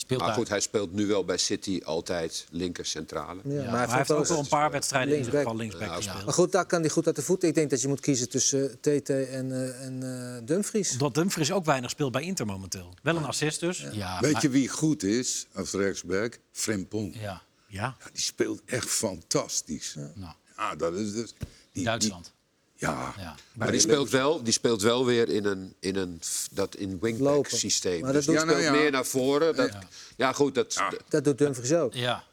speelt 0.09 0.27
Maar 0.27 0.37
goed, 0.37 0.49
hij 0.49 0.59
speelt 0.59 0.93
nu 0.93 1.07
wel 1.07 1.25
bij 1.25 1.37
City 1.37 1.81
altijd 1.83 2.47
linker 2.49 2.85
centrale. 2.85 3.41
Ja, 3.43 3.53
Ja, 3.53 3.61
maar 3.61 3.71
maar 3.71 3.87
hij 3.87 3.97
heeft 3.97 4.11
ook 4.11 4.27
wel 4.27 4.39
een 4.39 4.47
paar 4.47 4.71
wedstrijden 4.71 5.13
in 5.17 5.23
ieder 5.23 5.39
geval 5.39 5.55
linksback 5.55 5.87
Ja, 5.87 5.95
gespeeld. 5.95 6.25
Maar 6.25 6.33
goed, 6.33 6.51
daar 6.51 6.65
kan 6.65 6.81
hij 6.81 6.89
goed 6.89 7.05
uit 7.05 7.15
de 7.15 7.21
voeten. 7.21 7.47
Ik 7.49 7.55
denk 7.55 7.69
dat 7.69 7.81
je 7.81 7.87
moet 7.87 7.99
kiezen 7.99 8.29
tussen 8.29 8.79
TT 8.79 9.09
en, 9.09 9.51
eh, 9.51 9.85
en 9.85 10.03
eh, 10.35 10.47
Dumfries. 10.47 10.91
Omdat 10.91 11.13
Dumfries 11.13 11.51
ook 11.51 11.65
weinig 11.65 11.89
speelt 11.89 12.11
bij 12.11 12.21
Inter 12.23 12.45
momenteel. 12.45 12.93
Wel 13.01 13.15
een 13.15 13.25
assist 13.25 13.59
dus. 13.59 13.77
Ja. 13.79 13.89
Ja, 13.91 14.19
Weet 14.19 14.33
maar- 14.33 14.41
je 14.41 14.49
wie 14.49 14.67
goed 14.67 15.03
is 15.03 15.47
als 15.53 15.71
rechtsback? 15.71 16.39
Frimpong. 16.51 17.15
Ja. 17.19 17.41
ja, 17.67 17.97
die 18.13 18.21
speelt 18.21 18.61
echt 18.65 18.89
fantastisch. 18.89 19.95
Ja, 20.15 20.35
nou, 20.55 20.77
dat 20.77 20.93
is 20.93 21.13
dus... 21.13 21.33
Die, 21.71 21.83
Duitsland. 21.83 22.33
Ja, 22.81 23.13
Ja. 23.17 23.35
Maar 23.53 23.71
die 23.71 23.79
speelt 23.79 24.09
wel, 24.09 24.43
die 24.43 24.53
speelt 24.53 24.81
wel 24.81 25.05
weer 25.05 25.29
in 25.29 25.45
een, 25.45 25.73
in 25.79 25.95
een 25.95 26.21
dat 26.51 26.75
in 26.75 26.97
wingback 27.01 27.33
Lopen. 27.35 27.57
systeem. 27.57 28.01
Maar 28.01 28.13
Dus 28.13 28.25
dat 28.25 28.35
die 28.35 28.43
doet- 28.45 28.53
speelt 28.53 28.63
Ja, 28.65 28.69
nou 28.69 28.77
ja. 28.77 28.81
meer 28.83 28.91
naar 28.91 29.05
voren. 29.05 29.55
Dat, 29.55 29.71
ja. 30.17 30.33
goed, 30.33 30.55
dat, 30.55 30.83
Dat 31.09 31.23
doet 31.23 31.37
Dumfries 31.37 31.73
ook. 31.73 31.93
Ja, 31.93 32.23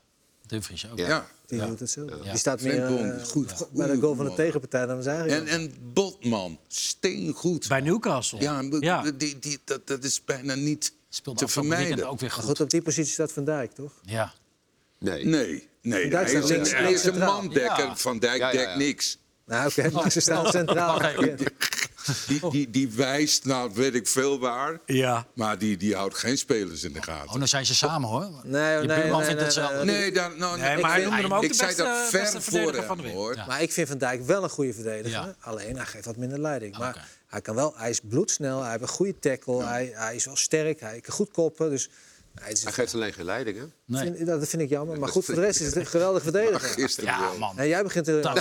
Dumfries 0.47 0.91
ook. 0.91 0.99
Ja. 0.99 1.09
ja. 1.09 1.27
Die 1.47 1.67
doet 1.67 1.81
het 1.81 1.91
zo. 1.91 2.05
Die 2.23 2.37
staat 2.37 2.61
meer 2.63 2.87
Bond, 2.89 3.13
eh, 3.21 3.25
goed, 3.25 3.67
bij 3.73 3.87
de 3.87 3.97
goal 4.01 4.15
van 4.15 4.25
de 4.25 4.35
tegenpartij 4.35 4.87
dan 4.87 5.03
zijn 5.03 5.29
En, 5.29 5.47
en 5.47 5.75
Botman, 5.93 6.59
steengoed. 6.69 7.69
Bij 7.69 7.81
Newcastle. 7.81 8.41
Ja, 8.41 8.63
ja. 8.81 9.03
Die, 9.17 9.39
die, 9.39 9.59
dat, 9.65 9.87
dat 9.87 10.05
is 10.05 10.25
bijna 10.25 10.55
niet 10.55 10.93
Speelt 11.09 11.39
te 11.39 11.49
vermijden. 11.49 12.09
ook 12.09 12.21
weer 12.21 12.31
goed. 12.31 12.45
Goed, 12.45 12.61
op 12.61 12.71
die 12.71 12.83
positie 12.83 13.13
staat 13.13 13.33
Van 13.33 13.45
Dijk, 13.45 13.73
toch? 13.73 13.93
Ja. 14.03 14.33
nee. 14.99 15.25
Nee, 15.25 15.69
nee 15.83 16.11
Dijk 16.11 16.31
hij 16.33 16.41
is, 16.59 16.71
hij 16.73 16.93
is 16.93 17.05
een 17.05 17.19
mandekker. 17.19 17.85
Ja. 17.85 17.97
Van 17.97 18.19
Dijk 18.19 18.41
Ja, 18.41 18.53
ja, 18.53 18.61
ja. 18.61 18.67
dekt 18.67 18.79
niks. 18.79 19.19
Nou, 19.47 19.69
oké, 19.69 19.91
maar 19.91 20.11
ze 20.17 20.21
staan 20.21 20.47
centraal. 20.51 20.99
Wacht 21.01 21.17
even. 21.19 21.37
Die, 22.27 22.51
die, 22.51 22.71
die 22.71 22.89
wijst 22.93 23.45
naar 23.45 23.73
weet 23.73 23.95
ik 23.95 24.09
veel 24.09 24.39
waar. 24.39 24.79
ja. 24.87 25.27
Maar 25.35 25.59
die, 25.59 25.77
die 25.77 25.95
houdt 25.95 26.15
geen 26.19 26.39
spelers 26.39 26.83
in 26.85 26.93
de 26.93 26.99
Oh, 26.99 27.05
gaten. 27.05 27.39
dan 27.39 27.49
zijn 27.49 27.67
ze 27.67 27.75
samen 27.75 28.09
hoor. 28.09 28.31
Nee, 28.45 28.81
Je 28.81 28.87
nee, 28.87 29.01
buurman 29.01 29.17
nee, 29.19 29.27
vindt 29.27 29.35
nee, 29.35 29.45
hetzelfde. 29.45 29.85
nee, 29.85 29.99
Nee, 30.01 30.13
daar, 30.13 30.37
nou, 30.37 30.59
Nee, 30.61 30.77
ik 30.77 30.83
maar 30.83 30.91
hij 30.93 31.03
noemde 31.05 31.23
hem 31.23 31.35
ook 31.35 31.43
ik 31.43 31.49
de 31.49 31.55
zei 31.55 31.69
beste- 31.69 31.83
dat 31.83 32.11
beste 32.11 32.41
ver 32.41 32.43
verdediger 32.43 32.85
voor 32.85 32.97
van 32.97 33.05
de 33.05 33.11
hoor. 33.11 33.35
Ja. 33.37 33.47
Maar 33.47 33.63
ik 33.63 33.73
vind 33.73 33.89
Van 33.89 33.99
Dijk 33.99 34.23
wel 34.27 34.43
een 34.43 34.51
goede 34.51 34.73
verdediger. 34.75 35.11
Ja. 35.11 35.35
Alleen 35.41 35.77
hij 35.77 35.87
geeft 35.87 36.05
wat 36.05 36.17
minder 36.17 36.41
leiding. 36.41 36.79
Maar 36.79 36.89
Oké. 36.89 37.01
hij, 37.27 37.41
kan 37.41 37.55
wel, 37.55 37.73
hij 37.77 37.91
is 37.91 38.01
bloedsnel, 38.09 38.61
hij 38.61 38.71
heeft 38.71 38.83
een 38.83 38.89
goede 38.89 39.19
tackle, 39.19 39.65
hij, 39.65 39.91
hij 39.95 40.15
is 40.15 40.25
wel 40.25 40.37
sterk, 40.37 40.81
hij 40.81 41.01
kan 41.01 41.15
goed 41.15 41.31
koppen. 41.31 41.71
Dus 41.71 41.89
hij 42.41 42.53
is, 42.53 42.63
Hij 42.63 42.73
geeft 42.73 42.95
alleen 42.95 43.13
geen 43.13 43.25
leiding, 43.25 43.59
hè? 43.59 43.65
Nee. 43.85 44.03
vind- 44.15 44.27
dat 44.27 44.49
vind 44.49 44.63
ik 44.63 44.69
jammer. 44.69 44.99
Maar 44.99 45.09
goed, 45.09 45.25
voor 45.25 45.35
de 45.35 45.41
rest 45.41 45.61
is 45.61 45.67
het 45.67 45.77
een 45.77 45.87
geweldige 45.87 46.23
verdediger. 46.25 46.69
Gisteren 46.69 47.11
Ja, 47.11 47.21
wel. 47.21 47.39
man. 47.39 47.59
En 47.59 47.69
jij 47.69 47.83
begint 47.83 48.09
er... 48.09 48.25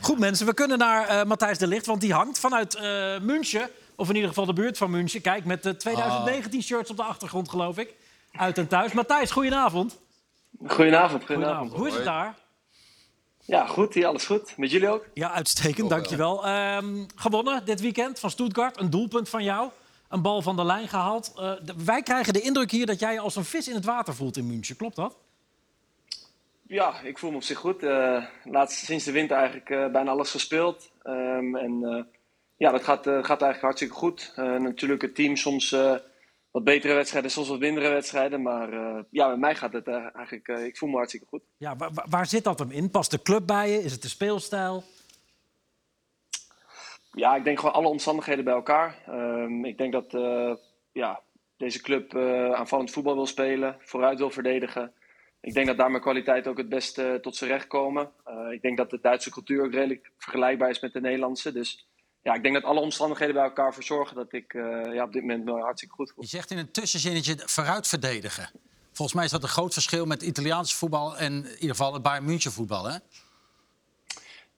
Goed 0.00 0.18
mensen, 0.18 0.46
we 0.46 0.54
kunnen 0.54 0.78
naar 0.78 1.08
eh, 1.08 1.24
Matthijs 1.24 1.58
de 1.58 1.66
Ligt, 1.66 1.86
want 1.86 2.00
die 2.00 2.12
hangt 2.12 2.38
vanuit 2.38 2.74
eh 2.74 3.20
München. 3.20 3.70
Of 3.96 4.08
in 4.08 4.14
ieder 4.14 4.28
geval 4.28 4.46
de 4.46 4.52
buurt 4.52 4.76
van 4.78 4.90
München. 4.90 5.20
Kijk, 5.20 5.44
met 5.44 5.62
de 5.62 5.76
2019-shirts 5.76 6.90
op 6.90 6.96
de 6.96 7.02
achtergrond, 7.02 7.48
geloof 7.50 7.78
ik. 7.78 7.94
Uit 8.32 8.58
en 8.58 8.66
thuis. 8.68 8.92
Matthijs, 8.92 9.30
goedenavond. 9.30 9.96
Goedenavond, 10.66 10.76
Goedenavond. 10.76 11.24
goedenavond. 11.24 11.72
Hoe 11.72 11.88
is 11.88 11.94
het 11.94 12.04
daar? 12.04 12.34
Ja, 13.46 13.66
goed, 13.66 13.94
hier 13.94 14.06
alles 14.06 14.24
goed. 14.26 14.56
Met 14.56 14.70
jullie 14.70 14.88
ook? 14.88 15.06
Ja, 15.14 15.30
uitstekend, 15.32 15.88
dankjewel. 15.88 16.46
Ehm 16.46 17.04
gewonnen 17.14 17.64
dit 17.64 17.80
weekend 17.80 18.18
van 18.18 18.30
Stuttgart. 18.30 18.80
Een 18.80 18.90
doelpunt 18.90 19.28
van 19.28 19.44
jou. 19.44 19.68
Een 20.14 20.22
bal 20.22 20.42
van 20.42 20.56
de 20.56 20.64
lijn 20.64 20.88
gehaald. 20.88 21.32
Eh, 21.36 21.52
wij 21.84 22.02
krijgen 22.02 22.32
de 22.32 22.40
indruk 22.40 22.70
hier 22.70 22.86
dat 22.86 22.98
jij 23.00 23.12
je 23.12 23.20
als 23.20 23.36
een 23.36 23.44
vis 23.44 23.68
in 23.68 23.74
het 23.74 23.84
water 23.84 24.14
voelt 24.14 24.36
in 24.36 24.46
München. 24.46 24.76
Klopt 24.76 24.96
dat? 24.96 25.16
Ja, 26.66 27.00
ik 27.00 27.18
voel 27.18 27.30
me 27.30 27.36
op 27.36 27.42
zich 27.42 27.58
goed. 27.58 27.82
Eh 27.82 28.24
laatst, 28.44 28.84
sinds 28.84 29.04
de 29.04 29.12
winter 29.12 29.36
eigenlijk 29.36 29.70
eh, 29.70 29.86
bijna 29.86 30.10
alles 30.10 30.30
gespeeld. 30.30 30.90
Ehm, 31.02 31.56
en 31.56 32.06
ja, 32.56 32.70
dat 32.70 32.84
gaat, 32.84 33.02
gaat 33.02 33.28
eigenlijk 33.42 33.60
hartstikke 33.60 33.94
goed. 33.94 34.32
Natuurlijk 34.36 35.02
het 35.02 35.14
team 35.14 35.36
soms 35.36 35.70
wat 36.50 36.64
betere 36.64 36.94
wedstrijden, 36.94 37.30
soms 37.30 37.48
wat 37.48 37.58
mindere 37.58 37.88
wedstrijden. 37.88 38.42
Maar 38.42 38.70
ja, 39.10 39.28
met 39.28 39.38
mij 39.38 39.54
gaat 39.54 39.72
het 39.72 39.88
eigenlijk... 39.88 40.48
ik 40.48 40.78
voel 40.78 40.88
me 40.88 40.96
hartstikke 40.96 41.26
goed. 41.26 41.42
Ja, 41.56 41.76
waar, 41.76 41.92
waar- 41.92 42.06
waar 42.08 42.26
zit 42.26 42.44
dat 42.44 42.58
hem 42.58 42.70
in? 42.70 42.90
Past 42.90 43.10
de 43.10 43.22
club 43.22 43.46
bij 43.46 43.70
je? 43.70 43.82
Is 43.82 43.92
het 43.92 44.02
de 44.02 44.08
speelstijl? 44.08 44.84
Ja, 47.14 47.36
ik 47.36 47.44
denk 47.44 47.58
gewoon 47.58 47.74
alle 47.74 47.88
omstandigheden 47.88 48.44
bij 48.44 48.54
elkaar. 48.54 48.98
Ehm, 49.06 49.64
ik 49.64 49.78
denk 49.78 49.92
dat 49.92 50.14
eh, 50.14 50.54
ja, 50.92 51.20
deze 51.56 51.80
club 51.80 52.14
eh, 52.14 52.52
aanvallend 52.52 52.90
voetbal 52.90 53.14
wil 53.14 53.26
spelen, 53.26 53.76
vooruit 53.80 54.18
wil 54.18 54.30
verdedigen. 54.30 54.92
Ik 55.40 55.54
denk 55.54 55.66
dat 55.66 55.76
daar 55.76 55.90
mijn 55.90 56.02
kwaliteit 56.02 56.46
ook 56.46 56.56
het 56.56 56.68
beste 56.68 57.12
eh, 57.12 57.14
tot 57.14 57.36
zijn 57.36 57.50
recht 57.50 57.66
komen. 57.66 58.10
Ik 58.50 58.62
denk 58.62 58.76
dat 58.76 58.90
de 58.90 58.98
Duitse 59.02 59.30
cultuur 59.30 59.64
ook 59.64 59.72
redelijk 59.72 60.10
vergelijkbaar 60.18 60.70
is 60.70 60.80
met 60.80 60.92
de 60.92 61.00
Nederlandse. 61.00 61.52
Dus 61.52 61.86
ja, 62.22 62.34
ik 62.34 62.42
denk 62.42 62.54
dat 62.54 62.64
alle 62.64 62.80
omstandigheden 62.80 63.34
bij 63.34 63.44
elkaar 63.44 63.74
voor 63.74 63.82
zorgen 63.82 64.16
dat 64.16 64.32
ik 64.32 64.52
ja, 64.92 65.04
op 65.04 65.12
dit 65.12 65.22
moment 65.22 65.44
me 65.44 65.52
hartstikke 65.52 65.94
goed 65.94 66.12
voel. 66.12 66.24
Je 66.24 66.30
zegt 66.30 66.50
in 66.50 66.58
een 66.58 66.70
tussenzinnetje 66.70 67.36
vooruit 67.44 67.88
verdedigen. 67.88 68.50
Volgens 68.92 69.16
mij 69.16 69.24
is 69.24 69.30
dat 69.30 69.42
een 69.42 69.48
groot 69.48 69.72
verschil 69.72 70.06
met 70.06 70.22
Italiaans 70.22 70.74
voetbal 70.74 71.16
en 71.16 71.32
in 71.32 71.54
ieder 71.54 71.76
geval 71.76 71.92
het 71.92 72.02
Bayern 72.02 72.24
München 72.24 72.52
voetbal. 72.52 72.84
Hè? 72.84 72.98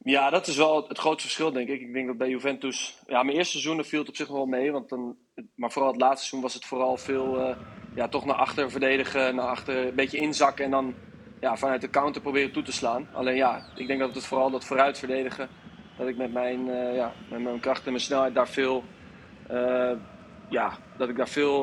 Ja, 0.07 0.31
dat 0.31 0.47
is 0.47 0.57
wel 0.57 0.89
het 0.89 0.99
grootste 0.99 1.23
verschil, 1.23 1.53
denk 1.53 1.69
ik. 1.69 1.81
Ik 1.81 1.93
denk 1.93 2.07
dat 2.07 2.17
bij 2.17 2.29
Juventus... 2.29 2.99
Ja, 3.07 3.23
mijn 3.23 3.37
eerste 3.37 3.59
seizoen 3.59 3.85
viel 3.85 3.99
het 3.99 4.09
op 4.09 4.17
zich 4.17 4.29
wel 4.29 4.47
mee. 4.47 4.73
Want 4.73 4.89
dan, 4.89 5.17
maar 5.55 5.71
vooral 5.71 5.93
het 5.93 6.01
laatste 6.01 6.27
seizoen 6.27 6.41
was 6.41 6.55
het 6.55 6.65
vooral 6.65 6.97
veel... 6.97 7.41
eh, 7.41 7.57
ja, 7.95 8.09
toch 8.09 8.25
naar 8.25 8.37
achter 8.37 8.71
verdedigen, 8.71 9.35
naar 9.35 9.47
achter 9.47 9.87
een 9.87 9.95
beetje 9.95 10.19
inzakken... 10.19 10.65
en 10.65 10.71
dan 10.71 10.95
ja, 11.41 11.57
vanuit 11.57 11.81
de 11.81 11.91
counter 11.91 12.23
proberen 12.23 12.53
toe 12.53 12.63
te 12.63 12.73
slaan. 12.73 13.09
Alleen 13.13 13.37
ja, 13.37 13.67
ik 13.75 13.87
denk 13.87 14.01
dat 14.01 14.15
het 14.15 14.27
vooral 14.27 14.51
dat 14.51 14.65
vooruit 14.65 14.99
verdedigen... 14.99 15.49
dat 15.99 16.09
ik 16.09 16.17
met 16.17 16.33
mijn, 16.33 16.71
eh, 16.71 16.95
ja, 16.95 17.13
met 17.31 17.43
mijn 17.43 17.61
kracht 17.61 17.85
en 17.85 17.91
mijn 17.91 18.05
snelheid 18.05 18.35
daar 18.35 18.49
veel... 18.49 18.85
eh, 19.49 19.93
ja, 20.49 20.79
dat 20.97 21.09
ik 21.09 21.17
daar 21.17 21.29
veel 21.29 21.63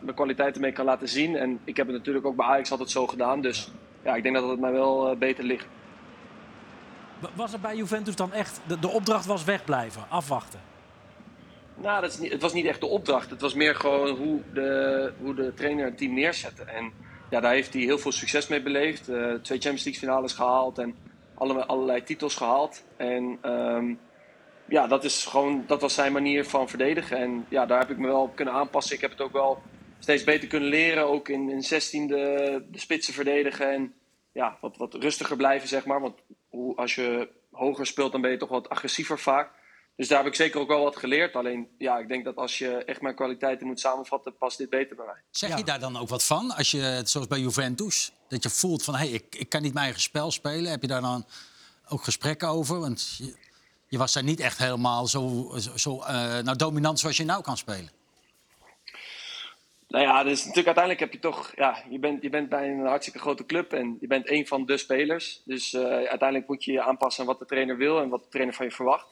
mijn 0.00 0.14
kwaliteiten 0.14 0.60
mee 0.60 0.72
kan 0.72 0.84
laten 0.84 1.08
zien. 1.08 1.36
En 1.36 1.60
ik 1.64 1.76
heb 1.76 1.86
het 1.86 1.96
natuurlijk 1.96 2.26
ook 2.26 2.36
bij 2.36 2.46
Ajax 2.46 2.70
altijd 2.70 2.90
zo 2.90 3.06
gedaan. 3.06 3.40
Dus 3.40 3.70
ja, 4.04 4.14
ik 4.14 4.22
denk 4.22 4.34
dat 4.34 4.48
het 4.48 4.60
mij 4.60 4.72
wel 4.72 5.16
beter 5.16 5.44
ligt. 5.44 5.66
Wa- 7.18 7.30
Was 7.34 7.52
het 7.52 7.60
bij 7.60 7.76
Juventus 7.76 8.16
dan 8.16 8.32
echt... 8.32 8.60
De, 8.80 8.88
opdracht 8.88 9.26
was 9.26 9.44
wegblijven, 9.44 10.04
afwachten? 10.08 10.60
Nou, 11.74 12.00
dat 12.00 12.18
niet, 12.20 12.32
het 12.32 12.42
was 12.42 12.52
niet 12.52 12.66
echt 12.66 12.80
de 12.80 12.86
opdracht. 12.86 13.30
Het 13.30 13.40
was 13.40 13.54
meer 13.54 13.74
gewoon 13.74 14.16
hoe 14.16 14.40
de, 14.52 15.12
hoe 15.20 15.34
de 15.34 15.54
trainer 15.54 15.84
het 15.84 15.98
team 15.98 16.14
neerzette. 16.14 16.62
En 16.62 16.92
ja, 17.30 17.40
daar 17.40 17.52
heeft 17.52 17.72
hij 17.72 17.82
heel 17.82 17.98
veel 17.98 18.12
succes 18.12 18.48
mee 18.48 18.62
beleefd. 18.62 19.08
Eh, 19.08 19.16
twee 19.16 19.58
Champions 19.58 19.84
League 19.84 20.02
finales 20.02 20.32
gehaald 20.32 20.78
en 20.78 20.96
alle, 21.34 21.66
allerlei 21.66 22.02
titels 22.02 22.34
gehaald. 22.34 22.84
En 22.96 23.38
ehm, 23.40 23.94
ja, 24.68 24.86
dat, 24.86 25.04
is 25.04 25.24
gewoon, 25.24 25.64
dat 25.66 25.80
was 25.80 25.94
zijn 25.94 26.12
manier 26.12 26.44
van 26.44 26.68
verdedigen. 26.68 27.16
En 27.16 27.46
ja, 27.48 27.66
daar 27.66 27.78
heb 27.78 27.90
ik 27.90 27.98
me 27.98 28.06
wel 28.06 28.22
op 28.22 28.36
kunnen 28.36 28.54
aanpassen. 28.54 28.94
Ik 28.94 29.00
heb 29.00 29.10
het 29.10 29.20
ook 29.20 29.32
wel 29.32 29.62
steeds 29.98 30.24
beter 30.24 30.48
kunnen 30.48 30.68
leren. 30.68 31.06
Ook 31.06 31.28
in, 31.28 31.50
in 31.50 31.62
16 31.62 32.06
de, 32.06 32.64
de 32.70 32.78
spitsen 32.78 33.14
verdedigen. 33.14 33.72
En 33.72 33.94
ja, 34.32 34.58
wat, 34.60 34.76
wat 34.76 34.94
rustiger 34.94 35.36
blijven, 35.36 35.68
zeg 35.68 35.84
maar. 35.84 36.00
Want 36.00 36.20
hoe, 36.54 36.76
als 36.76 36.94
je 36.94 37.28
hoger 37.52 37.86
speelt, 37.86 38.12
dan 38.12 38.20
ben 38.20 38.30
je 38.30 38.36
toch 38.36 38.48
wat 38.48 38.68
agressiever 38.68 39.18
vaak. 39.18 39.50
Dus 39.96 40.08
daar 40.08 40.18
heb 40.18 40.26
ik 40.26 40.34
zeker 40.34 40.60
ook 40.60 40.68
wel 40.68 40.82
wat 40.82 40.96
geleerd. 40.96 41.34
Alleen, 41.34 41.68
ja, 41.78 41.98
ik 41.98 42.08
denk 42.08 42.24
dat 42.24 42.36
als 42.36 42.58
je 42.58 42.68
echt 42.84 43.00
mijn 43.00 43.14
kwaliteiten 43.14 43.66
moet 43.66 43.80
samenvatten, 43.80 44.36
past 44.36 44.58
dit 44.58 44.70
beter 44.70 44.96
bij 44.96 45.06
mij. 45.06 45.22
Zeg 45.30 45.50
Ja. 45.50 45.56
je 45.56 45.64
daar 45.64 45.80
dan 45.80 45.96
ook 45.98 46.08
wat 46.08 46.24
van? 46.24 46.50
Als 46.50 46.70
je, 46.70 47.00
zoals 47.04 47.26
bij 47.26 47.38
Juventus, 47.38 48.12
dat 48.28 48.42
je 48.42 48.50
voelt 48.50 48.82
van... 48.84 48.94
hé, 48.94 49.00
hey, 49.04 49.10
ik, 49.14 49.34
ik 49.34 49.48
kan 49.48 49.62
niet 49.62 49.72
mijn 49.72 49.84
eigen 49.84 50.02
spel 50.02 50.30
spelen. 50.30 50.70
Heb 50.70 50.82
je 50.82 50.88
daar 50.88 51.00
dan 51.00 51.26
ook 51.88 52.04
gesprekken 52.04 52.48
over? 52.48 52.80
Want 52.80 53.14
je, 53.18 53.36
je 53.88 53.98
was 53.98 54.12
daar 54.12 54.22
niet 54.22 54.40
echt 54.40 54.58
helemaal 54.58 55.06
zo, 55.06 55.52
zo, 55.56 55.76
zo 55.76 56.00
eh, 56.00 56.14
nou, 56.38 56.56
dominant 56.56 56.98
zoals 56.98 57.16
je 57.16 57.24
nou 57.24 57.42
kan 57.42 57.56
spelen. 57.56 57.90
Nou 59.88 60.04
ja, 60.04 60.22
dus 60.22 60.38
natuurlijk 60.38 60.66
uiteindelijk 60.66 61.00
heb 61.00 61.12
je 61.12 61.28
toch, 61.28 61.52
ja, 61.56 61.84
je 61.88 61.98
bent, 61.98 62.22
je 62.22 62.30
bent 62.30 62.48
bij 62.48 62.70
een 62.70 62.86
hartstikke 62.86 63.18
grote 63.18 63.46
club 63.46 63.72
en 63.72 63.96
je 64.00 64.06
bent 64.06 64.30
een 64.30 64.46
van 64.46 64.66
de 64.66 64.76
spelers. 64.76 65.42
Dus 65.44 65.74
eh, 65.74 65.82
uiteindelijk 65.82 66.48
moet 66.48 66.64
je 66.64 66.72
je 66.72 66.82
aanpassen 66.82 67.22
aan 67.22 67.28
wat 67.28 67.38
de 67.38 67.46
trainer 67.46 67.76
wil 67.76 68.00
en 68.00 68.08
wat 68.08 68.22
de 68.22 68.28
trainer 68.28 68.54
van 68.54 68.66
je 68.66 68.72
verwacht. 68.72 69.06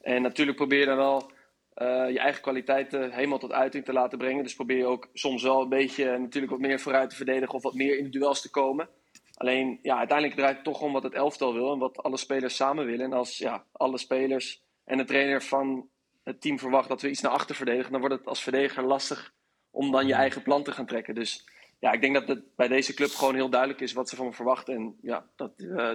En 0.00 0.22
natuurlijk 0.22 0.56
probeer 0.56 0.78
je 0.78 0.86
dan 0.86 0.96
wel 0.96 1.30
eh, 1.74 2.10
je 2.10 2.18
eigen 2.18 2.42
kwaliteiten 2.42 3.12
helemaal 3.12 3.38
tot 3.38 3.52
uiting 3.52 3.84
te 3.84 3.92
laten 3.92 4.18
brengen. 4.18 4.42
Dus 4.42 4.54
probeer 4.54 4.76
je 4.76 4.86
ook 4.86 5.08
soms 5.12 5.42
wel 5.42 5.62
een 5.62 5.68
beetje 5.68 6.10
eh, 6.10 6.20
natuurlijk 6.20 6.52
wat 6.52 6.60
meer 6.60 6.80
vooruit 6.80 7.10
te 7.10 7.16
verdedigen 7.16 7.54
of 7.54 7.62
wat 7.62 7.74
meer 7.74 7.98
in 7.98 8.04
de 8.04 8.18
duels 8.18 8.40
te 8.40 8.50
komen. 8.50 8.88
Alleen, 9.34 9.78
ja, 9.82 9.98
uiteindelijk 9.98 10.38
draait 10.38 10.54
het 10.54 10.64
toch 10.64 10.80
om 10.80 10.92
wat 10.92 11.02
het 11.02 11.14
elftal 11.14 11.54
wil 11.54 11.72
en 11.72 11.78
wat 11.78 12.02
alle 12.02 12.16
spelers 12.16 12.56
samen 12.56 12.86
willen. 12.86 13.04
En 13.04 13.12
als 13.12 13.38
ja, 13.38 13.64
alle 13.72 13.98
spelers 13.98 14.62
en 14.84 14.96
de 14.96 15.04
trainer 15.04 15.42
van 15.42 15.88
het 16.22 16.40
team 16.40 16.58
verwacht 16.58 16.88
dat 16.88 17.02
we 17.02 17.10
iets 17.10 17.20
naar 17.20 17.32
achter 17.32 17.54
verdedigen, 17.54 17.92
dan 17.92 18.00
wordt 18.00 18.16
het 18.16 18.26
als 18.26 18.42
verdediger 18.42 18.84
lastig 18.84 19.34
om 19.74 19.90
dan 19.90 20.06
je 20.06 20.14
eigen 20.14 20.42
plan 20.42 20.62
te 20.62 20.72
gaan 20.72 20.86
trekken. 20.86 21.14
Dus 21.14 21.44
ja, 21.78 21.92
ik 21.92 22.00
denk 22.00 22.14
dat 22.14 22.28
het 22.28 22.54
bij 22.56 22.68
deze 22.68 22.94
club 22.94 23.10
gewoon 23.10 23.34
heel 23.34 23.48
duidelijk 23.50 23.80
is 23.80 23.92
wat 23.92 24.08
ze 24.08 24.16
van 24.16 24.26
me 24.26 24.32
verwachten. 24.32 24.74
En 24.74 24.96
ja, 25.02 25.24
dat, 25.36 25.50
eh, 25.56 25.90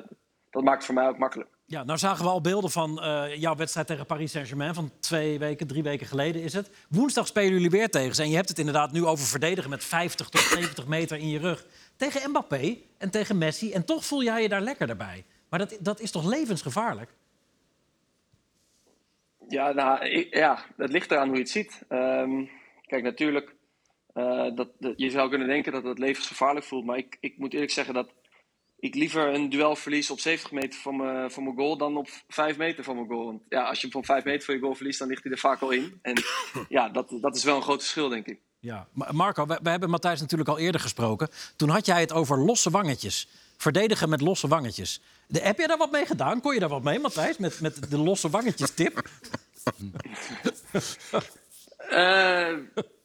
dat 0.49 0.63
maakt 0.63 0.75
het 0.77 0.85
voor 0.85 0.93
mij 0.95 1.07
ook 1.07 1.17
makkelijk. 1.17 1.49
Ja, 1.65 1.83
nou 1.83 1.97
zagen 1.99 2.23
we 2.25 2.31
al 2.31 2.41
beelden 2.41 2.71
van 2.71 3.01
eh, 3.01 3.35
jouw 3.35 3.55
wedstrijd 3.55 3.87
tegen 3.87 4.05
Paris 4.05 4.31
Saint-Germain... 4.31 4.73
van 4.73 4.91
twee 4.99 5.39
weken, 5.39 5.67
drie 5.67 5.83
weken 5.83 6.07
geleden 6.07 6.41
is 6.41 6.53
het. 6.53 6.69
Woensdag 6.89 7.27
spelen 7.27 7.51
jullie 7.53 7.69
weer 7.69 7.89
tegen 7.89 8.15
ze. 8.15 8.21
En 8.23 8.29
je 8.29 8.35
hebt 8.35 8.49
het 8.49 8.59
inderdaad 8.59 8.91
nu 8.91 9.05
over 9.05 9.25
verdedigen 9.25 9.69
met 9.69 9.83
50 9.83 10.29
tot 10.29 10.41
70 10.41 10.87
meter 10.87 11.17
in 11.17 11.29
je 11.29 11.39
rug. 11.39 11.65
Tegen 11.95 12.29
Mbappé 12.29 12.77
en 12.97 13.09
tegen 13.11 13.37
Messi. 13.37 13.71
En 13.71 13.85
toch 13.85 14.05
voel 14.05 14.23
jij 14.23 14.41
je 14.41 14.49
daar 14.49 14.61
lekker 14.61 14.95
bij. 14.97 15.25
Maar 15.49 15.59
dat, 15.59 15.77
dat 15.81 15.99
is 15.99 16.11
toch 16.11 16.25
levensgevaarlijk? 16.25 17.09
Ja, 19.47 19.71
nou, 19.71 20.05
ik- 20.05 20.35
ja, 20.35 20.65
dat 20.77 20.89
ligt 20.89 21.11
eraan 21.11 21.27
hoe 21.27 21.35
je 21.35 21.41
het 21.41 21.51
ziet. 21.51 21.81
Ehm, 21.87 22.43
kijk, 22.87 23.03
natuurlijk, 23.03 23.55
eh, 24.19 24.55
dat, 24.55 24.67
dat- 24.79 24.93
je 24.97 25.09
zou 25.09 25.29
kunnen 25.29 25.47
denken 25.47 25.71
dat 25.71 25.83
het 25.83 25.99
levensgevaarlijk 25.99 26.65
voelt. 26.65 26.85
Maar 26.85 26.97
ik, 26.97 27.17
ik 27.19 27.37
moet 27.37 27.53
eerlijk 27.53 27.71
zeggen 27.71 27.93
dat 27.93 28.09
ik 28.79 28.95
liever 28.95 29.33
een 29.33 29.49
duel 29.49 29.75
verlies 29.75 30.11
op 30.11 30.19
70 30.19 30.51
meter 30.51 30.79
van 30.79 30.95
mijn, 30.95 31.31
van 31.31 31.43
mijn 31.43 31.55
goal 31.55 31.77
dan 31.77 31.97
op 31.97 32.09
5 32.27 32.57
meter 32.57 32.83
van 32.83 32.95
mijn 32.95 33.07
goal. 33.07 33.25
Want 33.25 33.41
ja, 33.49 33.63
als 33.63 33.75
je 33.77 33.81
hem 33.83 33.91
van 33.91 34.03
5 34.05 34.23
meter 34.23 34.45
van 34.45 34.55
je 34.55 34.61
goal 34.61 34.75
verliest, 34.75 34.99
dan 34.99 35.07
ligt 35.07 35.23
hij 35.23 35.31
er 35.31 35.37
vaak 35.37 35.61
al 35.61 35.71
in. 35.71 35.99
En 36.01 36.13
ja, 36.69 36.89
dat, 36.89 37.17
dat 37.21 37.35
is 37.35 37.43
wel 37.43 37.55
een 37.55 37.61
groot 37.61 37.79
verschil, 37.79 38.09
denk 38.09 38.25
ik. 38.27 38.39
Ja, 38.59 38.87
Ma- 38.93 39.11
Marco, 39.11 39.45
we, 39.45 39.59
we 39.63 39.69
hebben 39.69 39.89
Matthijs 39.89 40.19
natuurlijk 40.19 40.49
al 40.49 40.57
eerder 40.59 40.81
gesproken. 40.81 41.29
Toen 41.55 41.69
had 41.69 41.85
jij 41.85 41.99
het 42.01 42.11
over 42.13 42.37
losse 42.37 42.69
wangetjes. 42.69 43.27
Verdedigen 43.57 44.09
met 44.09 44.21
losse 44.21 44.47
wangetjes. 44.47 45.01
De, 45.27 45.39
heb 45.39 45.57
je 45.59 45.67
daar 45.67 45.77
wat 45.77 45.91
mee 45.91 46.05
gedaan? 46.05 46.41
Kon 46.41 46.53
je 46.53 46.59
daar 46.59 46.69
wat 46.69 46.83
mee, 46.83 46.99
Matthijs? 46.99 47.37
Met, 47.37 47.61
met 47.61 47.91
de 47.91 47.97
losse 47.97 48.29
wangetjes 48.29 48.71
tip? 48.71 49.01
Eh, 51.89 52.53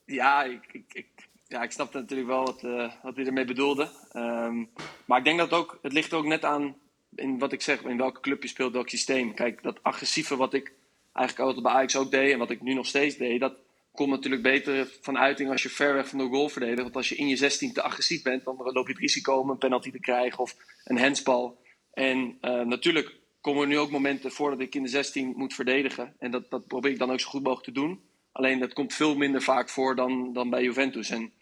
ja, 0.07 0.45
ik, 0.45 0.83
ik, 0.93 1.07
ja, 1.47 1.63
ik 1.63 1.71
snapte 1.71 1.99
natuurlijk 1.99 2.29
wel 2.29 2.45
wat, 2.45 2.65
eh, 2.65 2.93
wat 3.03 3.17
hij 3.17 3.27
ermee 3.27 3.45
bedoelde. 3.45 3.91
Ehm, 4.13 4.65
maar 5.05 5.19
ik 5.19 5.25
denk 5.25 5.39
dat 5.39 5.51
het 5.51 5.59
ook, 5.59 5.79
het 5.83 5.93
ligt 5.93 6.13
ook 6.13 6.25
net 6.25 6.45
aan 6.45 6.77
in 7.15 7.39
wat 7.39 7.53
ik 7.53 7.63
zeg, 7.63 7.83
in 7.83 7.97
welke 7.97 8.21
club 8.21 8.43
je 8.43 8.49
speelt, 8.49 8.73
welk 8.73 8.89
systeem. 8.89 9.35
Kijk, 9.35 9.63
dat 9.63 9.83
agressieve 9.83 10.37
wat 10.37 10.55
ik 10.55 10.73
eigenlijk 11.13 11.49
altijd 11.49 11.67
bij 11.67 11.75
Ajax 11.75 11.97
ook 11.97 12.11
deed 12.11 12.33
en 12.33 12.39
wat 12.39 12.51
ik 12.51 12.61
nu 12.61 12.75
nog 12.75 12.87
steeds 12.87 13.17
deed, 13.17 13.41
dat 13.41 13.55
komt 13.93 14.11
natuurlijk 14.11 14.43
beter 14.43 14.89
van 15.01 15.19
uiting 15.19 15.51
als 15.51 15.63
je 15.63 15.69
ver 15.69 15.95
weg 15.95 16.09
van 16.09 16.19
de 16.19 16.25
goal 16.25 16.49
verdedigt. 16.49 16.83
Want 16.83 16.97
als 16.97 17.09
je 17.09 17.17
in 17.17 17.29
je 17.29 17.37
16 17.37 17.73
te 17.73 17.83
agressief 17.83 18.23
bent, 18.23 18.45
dan 18.45 18.57
loop 18.57 18.87
je 18.87 18.93
het 18.93 19.03
risico 19.03 19.35
om 19.35 19.51
een 19.51 19.59
penalty 19.59 19.91
te 19.91 20.01
krijgen 20.01 20.39
of 20.39 20.57
een 20.85 20.99
handsbal. 20.99 21.59
En 21.93 22.39
eh, 22.41 22.61
natuurlijk 22.61 23.15
komen 23.41 23.63
er 23.63 23.69
nu 23.69 23.79
ook 23.79 23.91
momenten 23.91 24.31
voor 24.31 24.51
dat 24.51 24.61
ik 24.61 24.75
in 24.75 24.83
de 24.83 24.89
16 24.89 25.33
moet 25.37 25.55
verdedigen. 25.55 26.15
En 26.19 26.31
dat, 26.31 26.51
dat 26.51 26.67
probeer 26.67 26.91
ik 26.91 26.99
dan 26.99 27.11
ook 27.11 27.21
zo 27.21 27.29
goed 27.29 27.43
mogelijk 27.43 27.67
te 27.67 27.81
doen. 27.81 28.01
Alleen 28.35 28.59
dat 28.59 28.73
komt 28.73 28.95
veel 28.95 29.15
minder 29.15 29.43
vaak 29.43 29.69
voor 29.69 29.97
dan, 29.97 30.31
dan 30.33 30.51
bij 30.51 30.63
Juventus. 30.63 31.11
En 31.11 31.33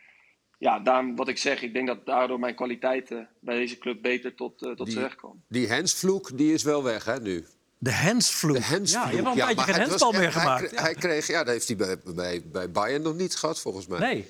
ja, 0.58 0.78
daarom 0.78 1.16
wat 1.16 1.28
ik 1.28 1.38
zeg, 1.38 1.62
ik 1.62 1.72
denk 1.72 1.86
dat 1.86 2.06
daardoor 2.06 2.38
mijn 2.38 2.54
kwaliteiten 2.54 3.28
bij 3.40 3.56
deze 3.56 3.78
club 3.78 4.02
beter 4.02 4.34
tot, 4.34 4.62
uh, 4.62 4.72
tot 4.74 4.92
z'n 4.92 4.98
recht 4.98 5.16
komen. 5.16 5.42
Die 5.48 5.66
hensvloek 5.68 6.38
die 6.38 6.52
is 6.52 6.62
wel 6.62 6.82
weg, 6.82 7.04
hè, 7.04 7.20
nu. 7.20 7.46
De 7.78 7.92
handsvloek. 7.92 8.56
De 8.56 8.62
hensvloek. 8.62 9.04
Ja, 9.04 9.10
je 9.10 9.14
hebt 9.16 9.26
al 9.26 9.32
een 9.32 9.38
Ja, 9.38 9.44
tijdje 9.44 9.64
maar 9.66 9.74
geen 9.74 9.88
hensbal 9.88 10.12
meer 10.12 10.32
gemaakt. 10.32 10.70
Hij, 10.70 10.82
hij 10.82 10.94
kreeg, 10.94 11.26
ja, 11.26 11.38
dat 11.44 11.52
heeft 11.52 11.66
hij 11.66 11.76
bij, 11.76 11.96
bij, 12.14 12.42
bij 12.52 12.70
Bayern 12.70 13.02
nog 13.02 13.14
niet 13.14 13.36
gehad, 13.36 13.60
volgens 13.60 13.86
mij. 13.86 13.98
Nee. 13.98 14.28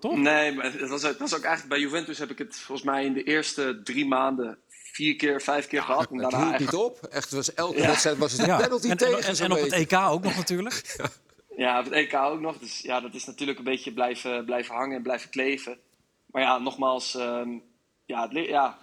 Toch? 0.00 0.16
Nee, 0.16 0.52
maar 0.54 0.64
het 0.72 0.88
was, 0.88 1.02
het 1.02 1.18
was 1.18 1.34
ook 1.34 1.42
eigenlijk 1.42 1.68
bij 1.68 1.78
Juventus 1.80 2.18
heb 2.18 2.30
ik 2.30 2.38
het 2.38 2.56
volgens 2.56 2.86
mij 2.86 3.04
in 3.04 3.12
de 3.12 3.22
eerste 3.22 3.80
drie 3.84 4.06
maanden 4.06 4.58
vier 4.68 5.16
keer, 5.16 5.42
vijf 5.42 5.66
keer 5.66 5.82
gehad. 5.82 6.10
En 6.10 6.18
Het 6.18 6.30
daarna 6.30 6.46
hield 6.48 6.58
niet 6.60 6.74
op. 6.74 7.02
Echt, 7.10 7.30
was 7.30 7.54
elke 7.54 7.78
Ja. 7.80 7.86
wedstrijd 7.86 8.18
was 8.18 8.32
het 8.32 8.40
een 8.40 8.46
Ja. 8.46 8.56
penalty 8.56 8.88
En, 8.88 8.96
tegen. 8.96 9.22
en, 9.22 9.36
en, 9.36 9.52
op 9.52 9.58
het 9.58 9.70
beetje. 9.70 9.96
EK 9.96 10.02
ook 10.08 10.22
nog 10.22 10.36
natuurlijk. 10.36 10.82
Ja, 11.56 11.78
op 11.78 11.84
het 11.84 11.92
EK 11.94 12.14
ook 12.14 12.40
nog. 12.40 12.58
Dus 12.58 12.80
ja, 12.80 13.00
dat 13.00 13.14
is 13.14 13.24
natuurlijk 13.24 13.58
een 13.58 13.64
beetje 13.64 13.92
blijven, 13.92 14.44
blijven 14.44 14.74
hangen 14.74 14.96
en 14.96 15.02
blijven 15.02 15.30
kleven. 15.30 15.78
Maar 16.26 16.42
ja, 16.42 16.58
nogmaals, 16.58 17.14
ehm, 17.14 17.58
ja, 18.04 18.22
het, 18.22 18.32
li- 18.32 18.48
ja, 18.48 18.78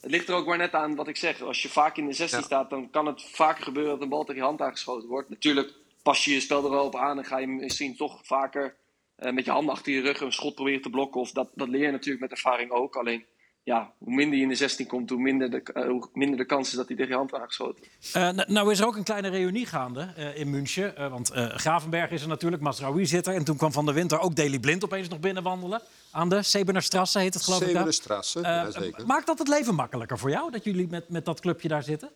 het 0.00 0.10
ligt 0.10 0.28
er 0.28 0.34
ook 0.34 0.46
maar 0.46 0.56
net 0.58 0.72
aan 0.74 0.94
wat 0.94 1.08
ik 1.08 1.16
zeg. 1.16 1.42
Als 1.42 1.62
je 1.62 1.68
vaak 1.68 1.96
in 1.96 2.06
de 2.06 2.12
16 2.12 2.38
Ja. 2.38 2.44
staat, 2.44 2.70
dan 2.70 2.90
kan 2.90 3.06
het 3.06 3.22
vaker 3.22 3.64
gebeuren 3.64 3.92
dat 3.92 4.02
een 4.02 4.08
bal 4.08 4.24
tegen 4.24 4.40
je 4.40 4.46
hand 4.46 4.60
aangeschoten 4.60 5.08
wordt. 5.08 5.28
Natuurlijk 5.28 5.72
pas 6.02 6.24
je 6.24 6.32
je 6.32 6.40
spel 6.40 6.64
er 6.64 6.70
wel 6.70 6.84
op 6.84 6.96
aan 6.96 7.18
en 7.18 7.24
ga 7.24 7.38
je 7.38 7.46
misschien 7.46 7.96
toch 7.96 8.20
vaker 8.22 8.76
eh, 9.16 9.32
met 9.32 9.44
je 9.44 9.50
handen 9.50 9.74
achter 9.74 9.92
je 9.92 10.00
rug 10.00 10.20
een 10.20 10.32
schot 10.32 10.54
proberen 10.54 10.82
te 10.82 10.90
blokken. 10.90 11.20
Of 11.20 11.30
dat, 11.30 11.48
dat 11.54 11.68
leer 11.68 11.82
je 11.82 11.90
natuurlijk 11.90 12.20
met 12.22 12.30
ervaring 12.30 12.70
ook. 12.70 12.96
Alleen, 12.96 13.24
ja, 13.64 13.92
hoe 13.98 14.14
minder 14.14 14.36
je 14.36 14.42
in 14.42 14.48
de 14.48 14.54
16 14.54 14.86
komt, 14.86 15.10
hoe 15.10 15.20
minder 15.20 15.50
de, 15.50 15.62
eh, 15.62 15.86
hoe 15.88 16.08
minder 16.12 16.36
de 16.38 16.44
kans 16.44 16.68
is 16.68 16.74
dat 16.74 16.86
hij 16.88 16.96
tegen 16.96 17.10
je 17.10 17.16
hand 17.16 17.34
aangeschoten 17.34 17.84
wordt. 18.12 18.38
Eh, 18.38 18.46
nou 18.54 18.70
is 18.70 18.80
er 18.80 18.86
ook 18.86 18.96
een 18.96 19.04
kleine 19.04 19.28
reunie 19.28 19.66
gaande 19.66 20.12
eh, 20.16 20.38
in 20.38 20.50
München. 20.50 20.96
Eh, 20.96 21.10
want 21.10 21.30
eh, 21.30 21.46
Gravenberg 21.48 22.10
is 22.10 22.22
er 22.22 22.28
natuurlijk, 22.28 22.62
Masraoui 22.62 23.06
zit 23.06 23.26
er. 23.26 23.34
En 23.34 23.44
toen 23.44 23.56
kwam 23.56 23.72
Van 23.72 23.84
der 23.84 23.94
Winter 23.94 24.20
ook 24.20 24.36
Daily 24.36 24.58
Blind 24.58 24.84
opeens 24.84 25.08
nog 25.08 25.20
binnenwandelen. 25.20 25.80
Aan 26.10 26.28
de 26.28 26.42
Sebenerstrasse 26.42 27.18
heet 27.18 27.34
het 27.34 27.42
geloof 27.42 27.60
ik 27.62 27.66
Eh, 27.66 28.42
ja, 28.42 28.70
zeker. 28.70 29.06
maakt 29.06 29.26
dat 29.26 29.38
het 29.38 29.48
leven 29.48 29.74
makkelijker 29.74 30.18
voor 30.18 30.30
jou? 30.30 30.50
Dat 30.50 30.64
jullie 30.64 30.88
met, 30.88 31.08
met 31.08 31.24
dat 31.24 31.40
clubje 31.40 31.68
daar 31.68 31.82
zitten? 31.82 32.10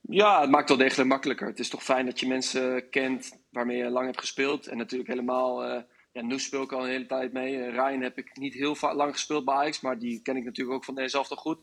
Ja, 0.00 0.40
het 0.40 0.50
maakt 0.50 0.68
wel 0.68 0.78
degelijk 0.78 1.08
makkelijker. 1.08 1.46
Het 1.46 1.58
is 1.58 1.68
toch 1.68 1.82
fijn 1.82 2.06
dat 2.06 2.20
je 2.20 2.26
mensen 2.26 2.88
kent 2.90 3.32
waarmee 3.50 3.76
je 3.76 3.90
lang 3.90 4.06
hebt 4.06 4.20
gespeeld. 4.20 4.66
En 4.66 4.76
natuurlijk 4.76 5.10
helemaal, 5.10 5.64
eh 5.64 5.82
ja, 6.12 6.22
Noes 6.22 6.44
speel 6.44 6.62
ik 6.62 6.72
al 6.72 6.84
een 6.84 6.90
hele 6.90 7.06
tijd 7.06 7.32
mee. 7.32 7.56
Eh, 7.56 7.70
Ryan 7.70 8.00
heb 8.00 8.18
ik 8.18 8.36
niet 8.36 8.54
heel 8.54 8.76
lang 8.80 9.12
gespeeld 9.12 9.44
bij 9.44 9.54
Ajax, 9.54 9.80
maar 9.80 9.98
die 9.98 10.22
ken 10.22 10.36
ik 10.36 10.44
natuurlijk 10.44 10.76
ook 10.76 10.84
van 10.84 11.08
zelf 11.08 11.28
toch 11.28 11.40
goed. 11.40 11.58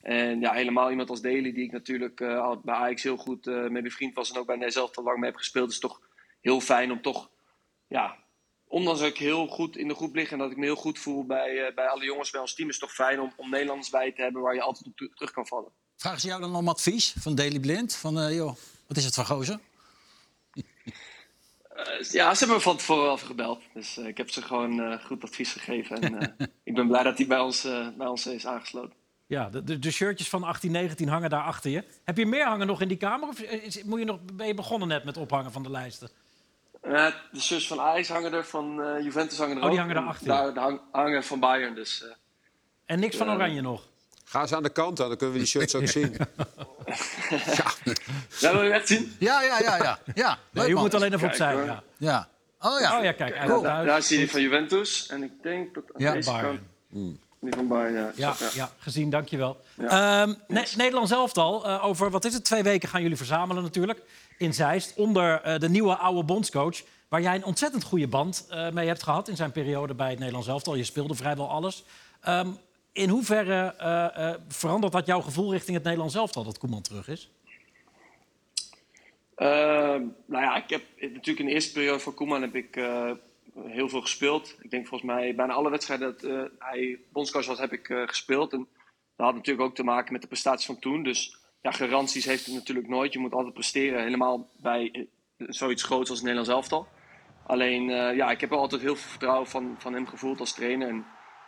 En 0.00 0.40
ja, 0.40 0.52
helemaal 0.52 0.90
iemand 0.90 1.10
als 1.10 1.20
Daly, 1.20 1.52
die 1.52 1.64
ik 1.64 1.72
natuurlijk 1.72 2.20
eh, 2.20 2.56
bij 2.62 2.74
Ajax 2.74 3.02
heel 3.02 3.16
goed 3.16 3.46
eh 3.46 3.68
mee 3.68 3.82
bevriend 3.82 4.14
was 4.14 4.30
en 4.30 4.38
ook 4.38 4.46
bij 4.46 4.56
Nederland 4.56 4.96
lang 4.96 5.18
mee 5.18 5.30
heb 5.30 5.38
gespeeld, 5.38 5.70
is 5.70 5.78
toch 5.78 6.00
heel 6.40 6.60
fijn 6.60 6.92
om 6.92 7.02
toch, 7.02 7.30
ja, 7.86 8.16
ondanks 8.64 9.00
dat 9.00 9.08
ik 9.08 9.16
heel 9.16 9.46
goed 9.46 9.76
in 9.76 9.88
de 9.88 9.94
groep 9.94 10.14
lig 10.14 10.30
en 10.32 10.38
dat 10.38 10.50
ik 10.50 10.56
me 10.56 10.64
heel 10.64 10.76
goed 10.76 10.98
voel 10.98 11.26
bij, 11.26 11.72
bij 11.74 11.86
alle 11.86 12.04
jongens 12.04 12.30
bij 12.30 12.40
ons 12.40 12.54
team, 12.54 12.68
is 12.68 12.80
het 12.80 12.84
toch 12.84 12.94
fijn 12.94 13.20
om, 13.20 13.32
om 13.36 13.50
Nederlanders 13.50 13.90
bij 13.90 14.12
te 14.12 14.22
hebben 14.22 14.42
waar 14.42 14.54
je 14.54 14.62
altijd 14.62 14.86
op 14.86 14.96
terug 14.96 15.30
kan 15.30 15.46
vallen. 15.46 15.72
Vragen 15.96 16.20
ze 16.20 16.26
jou 16.26 16.40
dan 16.40 16.56
om 16.56 16.68
advies 16.68 17.14
van 17.18 17.34
Daily 17.34 17.60
Blind? 17.60 17.94
Van, 17.94 18.34
joh, 18.34 18.56
wat 18.86 18.96
is 18.96 19.04
het 19.04 19.14
voor 19.14 19.24
gozer? 19.24 19.58
Eh, 21.84 22.10
ja, 22.10 22.32
ze 22.32 22.38
hebben 22.38 22.56
me 22.56 22.62
van 22.62 22.76
tevoren 22.76 23.12
even 23.12 23.26
gebeld. 23.26 23.62
Dus 23.74 23.96
eh, 23.96 24.06
ik 24.06 24.16
heb 24.16 24.30
ze 24.30 24.42
gewoon 24.42 24.80
eh, 24.80 25.04
goed 25.04 25.22
advies 25.24 25.52
gegeven. 25.52 26.00
En 26.00 26.36
ik 26.64 26.74
ben 26.74 26.86
blij 26.86 27.02
dat 27.02 27.18
hij 27.18 27.26
bij 27.26 27.38
ons, 27.40 27.62
bij 27.96 28.06
ons 28.06 28.26
is 28.26 28.46
aangesloten. 28.46 28.92
Ja, 29.26 29.48
de, 29.50 29.78
de, 29.78 29.90
shirtjes 29.90 30.28
van 30.28 30.42
18, 30.44 30.70
19 30.72 31.08
hangen 31.08 31.30
daar 31.30 31.42
achter 31.42 31.70
je. 31.70 31.84
Heb 32.04 32.16
je 32.16 32.26
meer 32.26 32.46
hangen 32.46 32.66
nog 32.66 32.80
in 32.80 32.88
die 32.88 32.96
kamer? 32.96 33.28
Of 33.28 33.40
is, 33.40 33.82
moet 33.82 33.98
je 33.98 34.04
nog, 34.04 34.18
ben 34.32 34.46
je 34.46 34.54
begonnen 34.54 34.88
net 34.88 35.04
met 35.04 35.16
ophangen 35.16 35.52
van 35.52 35.62
de 35.62 35.70
lijsten? 35.70 36.10
De 36.82 37.40
shirts 37.40 37.66
van 37.66 37.80
Ajax 37.80 38.08
hangen 38.08 38.32
er, 38.32 38.44
van 38.44 38.74
Juventus 39.02 39.38
hangen 39.38 39.56
er 39.56 39.62
Oh, 39.62 39.70
die 39.70 39.78
ook. 39.80 39.86
hangen 39.86 39.96
En 39.96 40.02
daarachter. 40.02 40.26
Daar, 40.28 40.54
daar 40.54 40.64
hang- 40.64 40.80
hangen 40.92 41.24
van 41.24 41.40
Bayern. 41.40 41.74
Dus, 41.74 42.04
En 42.84 43.00
niks 43.00 43.16
van. 43.16 43.30
Oranje 43.30 43.60
nog? 43.60 43.88
Ga 44.32 44.40
eens 44.40 44.52
aan 44.52 44.62
de 44.62 44.68
kant, 44.68 44.96
dan, 44.96 45.08
dan 45.08 45.16
kunnen 45.16 45.34
we 45.36 45.42
die 45.42 45.50
shirts 45.50 45.74
ook 45.74 45.86
zien. 45.98 46.16
ja, 48.40 48.52
wil 48.52 48.62
je 48.62 48.70
echt 48.70 48.86
zien? 48.88 49.16
Ja, 49.18 49.42
ja, 49.42 49.58
ja, 49.60 49.76
ja. 49.76 49.98
ja. 50.14 50.38
Nee, 50.50 50.66
je 50.68 50.72
man. 50.74 50.82
moet 50.82 50.94
alleen 50.94 51.12
even 51.14 51.28
opzij. 51.28 51.52
hoor. 51.52 51.64
Ja. 51.64 51.82
Ja. 51.96 52.28
Oh 52.60 52.80
ja. 52.80 52.98
Oh 52.98 53.04
ja, 53.04 53.12
kijk. 53.12 53.34
Ja, 53.34 53.82
daar, 53.84 54.02
zie 54.02 54.16
je 54.18 54.22
die 54.22 54.32
van 54.32 54.40
Juventus. 54.40 55.06
En 55.06 55.22
ik 55.22 55.32
denk 55.42 55.74
dat 55.74 55.84
aan 55.86 56.02
Ja, 56.02 56.12
deze 56.12 56.30
Bayern. 56.30 56.60
kant... 56.92 57.16
Die 57.40 57.52
van 57.54 57.68
Bayern, 57.68 57.94
ja. 57.94 58.10
Ja, 58.16 58.34
ja. 58.54 58.70
gezien, 58.78 59.10
dankjewel. 59.10 59.60
Ja. 59.74 60.22
Ehm, 60.22 60.34
Ne- 60.48 60.66
Nederland 60.76 61.08
zelf 61.08 61.36
al. 61.36 61.66
eh, 61.66 61.84
over, 61.84 62.10
wat 62.10 62.24
is 62.24 62.34
het, 62.34 62.44
twee 62.44 62.62
weken 62.62 62.88
gaan 62.88 63.02
jullie 63.02 63.16
verzamelen 63.16 63.62
natuurlijk. 63.62 64.02
In 64.38 64.54
Zeist, 64.54 64.92
onder 64.96 65.40
eh, 65.42 65.58
de 65.58 65.68
nieuwe 65.68 65.96
oude 65.96 66.22
bondscoach. 66.24 66.76
Waar 67.08 67.20
jij 67.22 67.34
een 67.34 67.44
ontzettend 67.44 67.84
goede 67.84 68.08
band 68.08 68.46
eh, 68.50 68.70
mee 68.70 68.86
hebt 68.86 69.02
gehad 69.02 69.28
in 69.28 69.36
zijn 69.36 69.52
periode 69.52 69.94
bij 69.94 70.08
het 70.10 70.18
Nederlands 70.18 70.48
elftal. 70.48 70.74
Je 70.74 70.84
speelde 70.84 71.14
vrijwel 71.14 71.48
alles. 71.50 71.84
Ehm, 72.20 72.48
in 72.92 73.08
hoeverre 73.08 73.74
eh, 73.78 74.28
eh, 74.28 74.40
verandert 74.48 74.92
dat 74.92 75.06
jouw 75.06 75.20
gevoel 75.20 75.52
richting 75.52 75.76
het 75.76 75.84
Nederlands 75.84 76.14
elftal 76.14 76.44
dat 76.44 76.58
Koeman 76.58 76.82
terug 76.82 77.08
is? 77.08 77.30
Ehm, 79.34 80.02
nou 80.26 80.42
ja, 80.42 80.56
ik 80.56 80.70
heb 80.70 80.82
natuurlijk 81.00 81.38
in 81.38 81.46
de 81.46 81.52
eerste 81.52 81.72
periode 81.72 82.00
van 82.00 82.14
Koeman 82.14 82.42
heb 82.42 82.54
ik 82.54 82.76
eh, 82.76 83.10
heel 83.54 83.88
veel 83.88 84.00
gespeeld. 84.00 84.56
Ik 84.60 84.70
denk 84.70 84.86
volgens 84.86 85.10
mij 85.10 85.34
bijna 85.34 85.52
alle 85.52 85.70
wedstrijden 85.70 86.16
dat 86.18 86.50
hij 86.58 86.98
bondscoach 87.12 87.46
was, 87.46 87.58
heb 87.58 87.72
ik 87.72 87.86
gespeeld. 88.06 88.52
En 88.52 88.68
dat 89.16 89.26
had 89.26 89.34
natuurlijk 89.34 89.68
ook 89.68 89.74
te 89.74 89.84
maken 89.84 90.12
met 90.12 90.22
de 90.22 90.28
prestaties 90.28 90.66
van 90.66 90.78
toen. 90.78 91.02
Dus 91.02 91.36
ja, 91.62 91.70
garanties 91.70 92.24
heeft 92.24 92.46
het 92.46 92.54
natuurlijk 92.54 92.88
nooit. 92.88 93.12
Je 93.12 93.18
moet 93.18 93.32
altijd 93.32 93.54
presteren, 93.54 94.02
helemaal 94.02 94.50
bij 94.56 95.08
zoiets 95.36 95.82
groots 95.82 96.10
als 96.10 96.18
het 96.18 96.28
Nederlands 96.28 96.50
elftal. 96.50 96.88
Alleen, 97.46 97.84
ja, 97.90 98.30
ik 98.30 98.40
heb 98.40 98.50
wel 98.50 98.58
altijd 98.58 98.82
heel 98.82 98.96
veel 98.96 99.10
vertrouwen 99.10 99.48
van, 99.48 99.74
van 99.78 99.92
hem 99.92 100.06
gevoeld 100.06 100.40
als 100.40 100.52
trainer. 100.52 100.88
En 100.88 101.04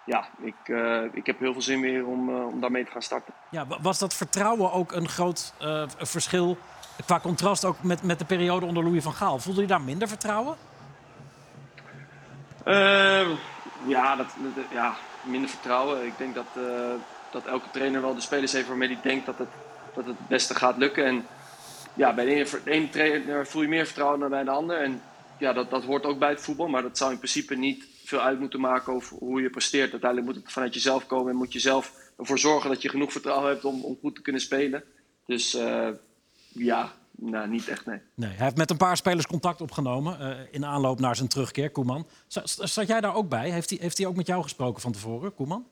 ja, 0.06 0.28
ik, 0.42 0.54
eh, 0.68 1.02
ik 1.12 1.26
heb 1.26 1.38
heel 1.38 1.52
veel 1.52 1.62
zin 1.62 1.80
weer 1.80 2.06
om, 2.06 2.28
eh, 2.28 2.46
om 2.46 2.60
daarmee 2.60 2.84
te 2.84 2.90
gaan 2.90 3.02
starten. 3.02 3.34
Ja, 3.50 3.66
wa- 3.66 3.78
was 3.80 3.98
dat 3.98 4.14
vertrouwen 4.14 4.72
ook 4.72 4.92
een 4.92 5.08
groot 5.08 5.52
eh, 5.58 5.84
verschil 5.98 6.58
qua 7.06 7.20
contrast 7.20 7.64
ook 7.64 7.82
met, 7.82 8.02
met 8.02 8.18
de 8.18 8.24
periode 8.24 8.66
onder 8.66 8.84
Louis 8.84 9.02
van 9.02 9.12
Gaal? 9.14 9.38
Voelde 9.38 9.60
je 9.60 9.66
daar 9.66 9.80
minder 9.80 10.08
vertrouwen? 10.08 10.56
Ehm, 12.64 13.28
ja, 13.86 14.16
dat, 14.16 14.26
dat- 14.54 14.64
ja, 14.70 14.94
minder 15.22 15.50
vertrouwen. 15.50 16.06
Ik 16.06 16.18
denk 16.18 16.34
dat, 16.34 16.46
eh, 16.56 16.62
dat 17.30 17.44
elke 17.46 17.70
trainer 17.70 18.00
wel 18.02 18.14
de 18.14 18.20
spelers 18.20 18.52
heeft 18.52 18.68
waarmee 18.68 18.88
hij 18.88 18.98
denkt 19.02 19.26
dat 19.26 19.38
het, 19.38 19.48
dat 19.94 20.06
het 20.06 20.18
het 20.18 20.28
beste 20.28 20.54
gaat 20.54 20.76
lukken. 20.76 21.04
En 21.04 21.26
ja, 21.94 22.14
bij 22.14 22.24
de 22.24 22.30
ene, 22.34 22.46
de 22.64 22.70
ene 22.70 22.88
trainer 22.88 23.46
voel 23.46 23.62
je 23.62 23.68
meer 23.68 23.84
vertrouwen 23.86 24.20
dan 24.20 24.30
bij 24.30 24.44
de 24.44 24.50
ander. 24.50 24.80
En 24.82 25.02
ja, 25.38 25.52
dat, 25.52 25.70
dat 25.70 25.84
hoort 25.84 26.04
ook 26.04 26.18
bij 26.18 26.28
het 26.30 26.40
voetbal. 26.40 26.68
Maar 26.68 26.82
dat 26.82 26.98
zou 26.98 27.10
in 27.12 27.18
principe 27.18 27.54
niet 27.54 27.86
veel 28.04 28.20
uit 28.20 28.40
moeten 28.40 28.60
maken 28.60 28.92
over 28.92 29.16
hoe 29.16 29.42
je 29.42 29.50
presteert. 29.50 29.90
Uiteindelijk 29.92 30.32
moet 30.32 30.42
het 30.42 30.52
vanuit 30.52 30.74
jezelf 30.74 31.06
komen 31.06 31.30
en 31.30 31.36
moet 31.36 31.52
je 31.52 31.58
zelf 31.58 31.92
ervoor 32.18 32.38
zorgen 32.38 32.70
dat 32.70 32.82
je 32.82 32.88
genoeg 32.88 33.12
vertrouwen 33.12 33.48
hebt 33.48 33.64
om, 33.64 33.84
om 33.84 33.98
goed 34.00 34.14
te 34.14 34.22
kunnen 34.22 34.40
spelen. 34.40 34.84
Dus 35.26 35.54
eh, 35.54 35.88
ja, 36.48 36.92
nou, 37.10 37.48
niet 37.48 37.68
echt 37.68 37.86
nee. 37.86 38.00
Nee, 38.14 38.30
hij 38.30 38.44
heeft 38.44 38.56
met 38.56 38.70
een 38.70 38.76
paar 38.76 38.96
spelers 38.96 39.26
contact 39.26 39.60
opgenomen 39.60 40.18
eh, 40.20 40.38
in 40.50 40.64
aanloop 40.64 41.00
naar 41.00 41.16
zijn 41.16 41.28
terugkeer, 41.28 41.70
Koeman. 41.70 42.06
Zat 42.26 42.86
jij 42.86 43.00
daar 43.00 43.14
ook 43.14 43.28
bij? 43.28 43.50
Heeft 43.50 43.70
hij, 43.70 43.78
heeft 43.80 43.98
hij 43.98 44.06
ook 44.06 44.16
met 44.16 44.26
jou 44.26 44.42
gesproken 44.42 44.82
van 44.82 44.92
tevoren, 44.92 45.34
Koeman? 45.34 45.66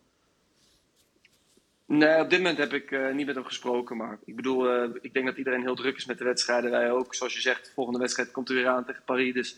Nee, 1.86 2.20
op 2.20 2.30
dit 2.30 2.38
moment 2.38 2.58
heb 2.58 2.72
ik 2.72 2.90
eh, 2.90 3.14
niet 3.14 3.26
met 3.26 3.34
hem 3.34 3.44
gesproken. 3.44 3.96
Maar 3.96 4.18
ik 4.24 4.36
bedoel, 4.36 4.84
ik 5.00 5.12
denk 5.12 5.26
dat 5.26 5.36
iedereen 5.36 5.62
heel 5.62 5.74
druk 5.74 5.96
is 5.96 6.06
met 6.06 6.18
de 6.18 6.24
wedstrijden. 6.24 6.70
Wij 6.70 6.90
ook. 6.90 7.14
Zoals 7.14 7.34
je 7.34 7.40
zegt, 7.40 7.64
de 7.64 7.70
volgende 7.74 7.98
wedstrijd 7.98 8.30
komt 8.30 8.48
er 8.48 8.54
weer 8.54 8.68
aan 8.68 8.84
tegen 8.84 9.02
Paris. 9.04 9.34
Dus 9.34 9.56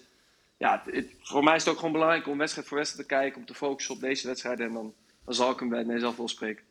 ja, 0.56 0.82
het- 0.84 0.94
het- 0.94 1.10
voor 1.22 1.44
mij 1.44 1.54
is 1.56 1.60
het 1.62 1.70
ook 1.72 1.78
gewoon 1.78 1.92
belangrijk 1.92 2.26
om 2.28 2.38
wedstrijd 2.38 2.68
voor 2.68 2.76
wedstrijd 2.76 3.08
te 3.08 3.14
kijken. 3.14 3.40
Om 3.40 3.46
te 3.46 3.54
focussen 3.54 3.94
op 3.94 4.00
deze 4.00 4.26
wedstrijden. 4.26 4.66
En 4.66 4.72
dan, 4.72 4.94
dan 5.24 5.34
zal 5.34 5.50
ik 5.50 5.58
hem 5.58 5.68
bij 5.68 5.82
Nederlands 5.82 6.16
wel 6.16 6.28
spreken. 6.28 6.64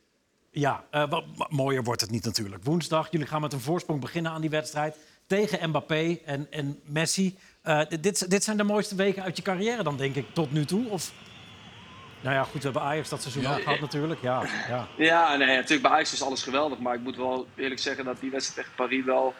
Ja, 0.51 0.83
eh, 0.91 1.09
wat, 1.09 1.23
wat 1.35 1.51
mooier 1.51 1.83
wordt 1.83 2.01
het 2.01 2.11
niet 2.11 2.25
natuurlijk. 2.25 2.63
Woensdag, 2.63 3.11
jullie 3.11 3.27
gaan 3.27 3.41
met 3.41 3.53
een 3.53 3.59
voorsprong 3.59 4.01
beginnen 4.01 4.31
aan 4.31 4.41
die 4.41 4.49
wedstrijd 4.49 4.97
tegen 5.27 5.69
Mbappé 5.69 6.19
en, 6.25 6.47
en 6.51 6.79
Messi. 6.83 7.37
Eh, 7.61 7.81
dit, 8.01 8.29
dit 8.29 8.43
zijn 8.43 8.57
de 8.57 8.63
mooiste 8.63 8.95
weken 8.95 9.23
uit 9.23 9.37
je 9.37 9.43
carrière 9.43 9.83
dan, 9.83 9.97
denk 9.97 10.15
ik, 10.15 10.25
tot 10.33 10.51
nu 10.51 10.65
toe? 10.65 10.89
Of 10.89 11.11
Nou 12.21 12.35
ja, 12.35 12.43
goed, 12.43 12.53
we 12.53 12.63
hebben 12.63 12.81
Ajax 12.81 13.09
dat 13.09 13.21
seizoen 13.21 13.45
ook 13.47 13.61
gehad 13.61 13.79
natuurlijk. 13.79 14.21
Ja, 14.21 14.43
ja. 14.67 14.87
Ja, 14.97 15.35
nee, 15.35 15.47
natuurlijk 15.55 15.81
bij 15.81 15.91
Ajax 15.91 16.13
is 16.13 16.21
alles 16.23 16.43
geweldig. 16.43 16.79
Maar 16.79 16.95
ik 16.95 17.01
moet 17.01 17.15
wel 17.15 17.47
eerlijk 17.55 17.79
zeggen 17.81 18.05
dat 18.05 18.19
die 18.19 18.31
wedstrijd 18.31 18.67
tegen 18.67 18.85
Paris 18.85 19.05
wel... 19.05 19.33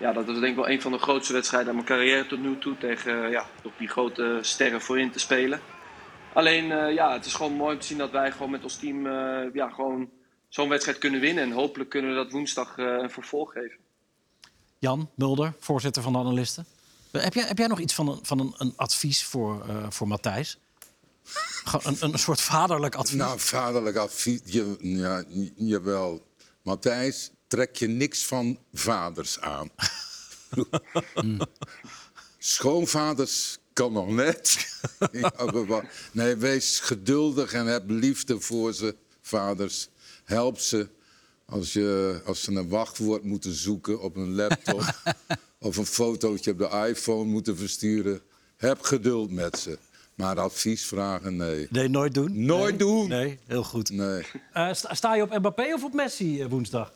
Ja, 0.00 0.12
dat 0.12 0.26
was 0.26 0.34
denk 0.34 0.46
ik 0.46 0.56
wel 0.56 0.68
een 0.68 0.82
van 0.82 0.92
de 0.92 0.98
grootste 0.98 1.32
wedstrijden 1.32 1.74
uit 1.74 1.76
mijn 1.76 1.98
carrière 1.98 2.26
tot 2.26 2.38
nu 2.38 2.58
toe. 2.58 2.78
Tegen 2.78 3.30
ja, 3.30 3.46
toch 3.62 3.72
die 3.78 3.88
grote 3.88 4.38
sterren 4.40 4.80
voorin 4.80 5.10
te 5.10 5.18
spelen. 5.18 5.60
Alleen, 6.34 6.72
eh, 6.72 6.94
ja, 6.94 7.12
het 7.12 7.26
is 7.26 7.34
gewoon 7.34 7.52
mooi 7.52 7.74
om 7.74 7.80
te 7.80 7.86
zien 7.86 7.98
dat 7.98 8.10
wij 8.10 8.32
gewoon 8.32 8.50
met 8.50 8.62
ons 8.62 8.76
team 8.76 9.06
eh, 9.06 9.54
ja, 9.54 9.70
gewoon 9.70 10.10
zo'n 10.48 10.68
wedstrijd 10.68 10.98
kunnen 10.98 11.20
winnen. 11.20 11.44
En 11.44 11.52
hopelijk 11.52 11.90
kunnen 11.90 12.10
we 12.10 12.16
dat 12.16 12.32
woensdag 12.32 12.78
eh, 12.78 12.84
een 12.86 13.10
vervolg 13.10 13.52
geven. 13.52 13.78
Jan 14.78 15.10
Mulder, 15.14 15.54
voorzitter 15.58 16.02
van 16.02 16.12
de 16.12 16.18
analisten. 16.18 16.66
Heb 17.10 17.34
jij, 17.34 17.44
heb 17.44 17.58
jij 17.58 17.66
nog 17.66 17.80
iets 17.80 17.94
van 17.94 18.08
een, 18.08 18.18
van 18.22 18.40
een, 18.40 18.54
een 18.58 18.72
advies 18.76 19.24
voor, 19.24 19.68
eh, 19.68 19.90
voor 19.90 20.08
Matthijs? 20.08 20.58
Gewoon 21.64 21.96
een, 22.00 22.12
een 22.12 22.18
soort 22.18 22.40
vaderlijk 22.40 22.94
advies? 22.94 23.16
Nou, 23.16 23.40
vaderlijk 23.40 23.96
advies. 23.96 24.40
Je, 24.44 24.76
ja, 24.78 25.24
jawel. 25.56 26.28
Matthijs, 26.62 27.30
trek 27.50 27.76
je 27.76 27.88
niks 27.88 28.26
van 28.26 28.58
vaders 28.72 29.40
aan. 29.40 29.70
Schoonvaders 32.38 33.58
kan 33.72 33.92
nog 33.92 34.08
net. 34.08 34.68
Nee, 36.12 36.36
wees 36.36 36.80
geduldig 36.80 37.52
en 37.52 37.66
heb 37.66 37.90
liefde 37.90 38.40
voor 38.40 38.72
ze, 38.72 38.96
vaders. 39.20 39.88
Help 40.24 40.58
ze 40.58 40.88
als, 41.44 41.72
je, 41.72 42.20
als 42.24 42.42
ze 42.42 42.52
een 42.52 42.68
wachtwoord 42.68 43.22
moeten 43.22 43.52
zoeken 43.52 44.00
op 44.00 44.16
een 44.16 44.34
laptop... 44.34 44.94
of 45.62 45.76
een 45.76 45.86
fotootje 45.86 46.50
op 46.50 46.58
de 46.58 46.86
iPhone 46.88 47.24
moeten 47.24 47.56
versturen. 47.56 48.20
Heb 48.56 48.80
geduld 48.80 49.30
met 49.30 49.58
ze. 49.58 49.78
Maar 50.14 50.38
advies 50.38 50.86
vragen, 50.86 51.36
nee. 51.36 51.66
Nee, 51.70 51.88
nooit 51.88 52.14
doen? 52.14 52.44
Nooit 52.44 52.78
Nee? 52.78 52.78
doen. 52.78 53.08
Nee, 53.08 53.38
heel 53.46 53.64
goed. 53.64 53.90
Nee. 53.90 54.26
Eh, 54.52 54.72
sta, 54.72 54.94
sta 54.94 55.14
je 55.14 55.22
op 55.22 55.38
Mbappé 55.38 55.74
of 55.74 55.84
op 55.84 55.92
Messi 55.92 56.42
eh, 56.42 56.48
woensdag? 56.48 56.92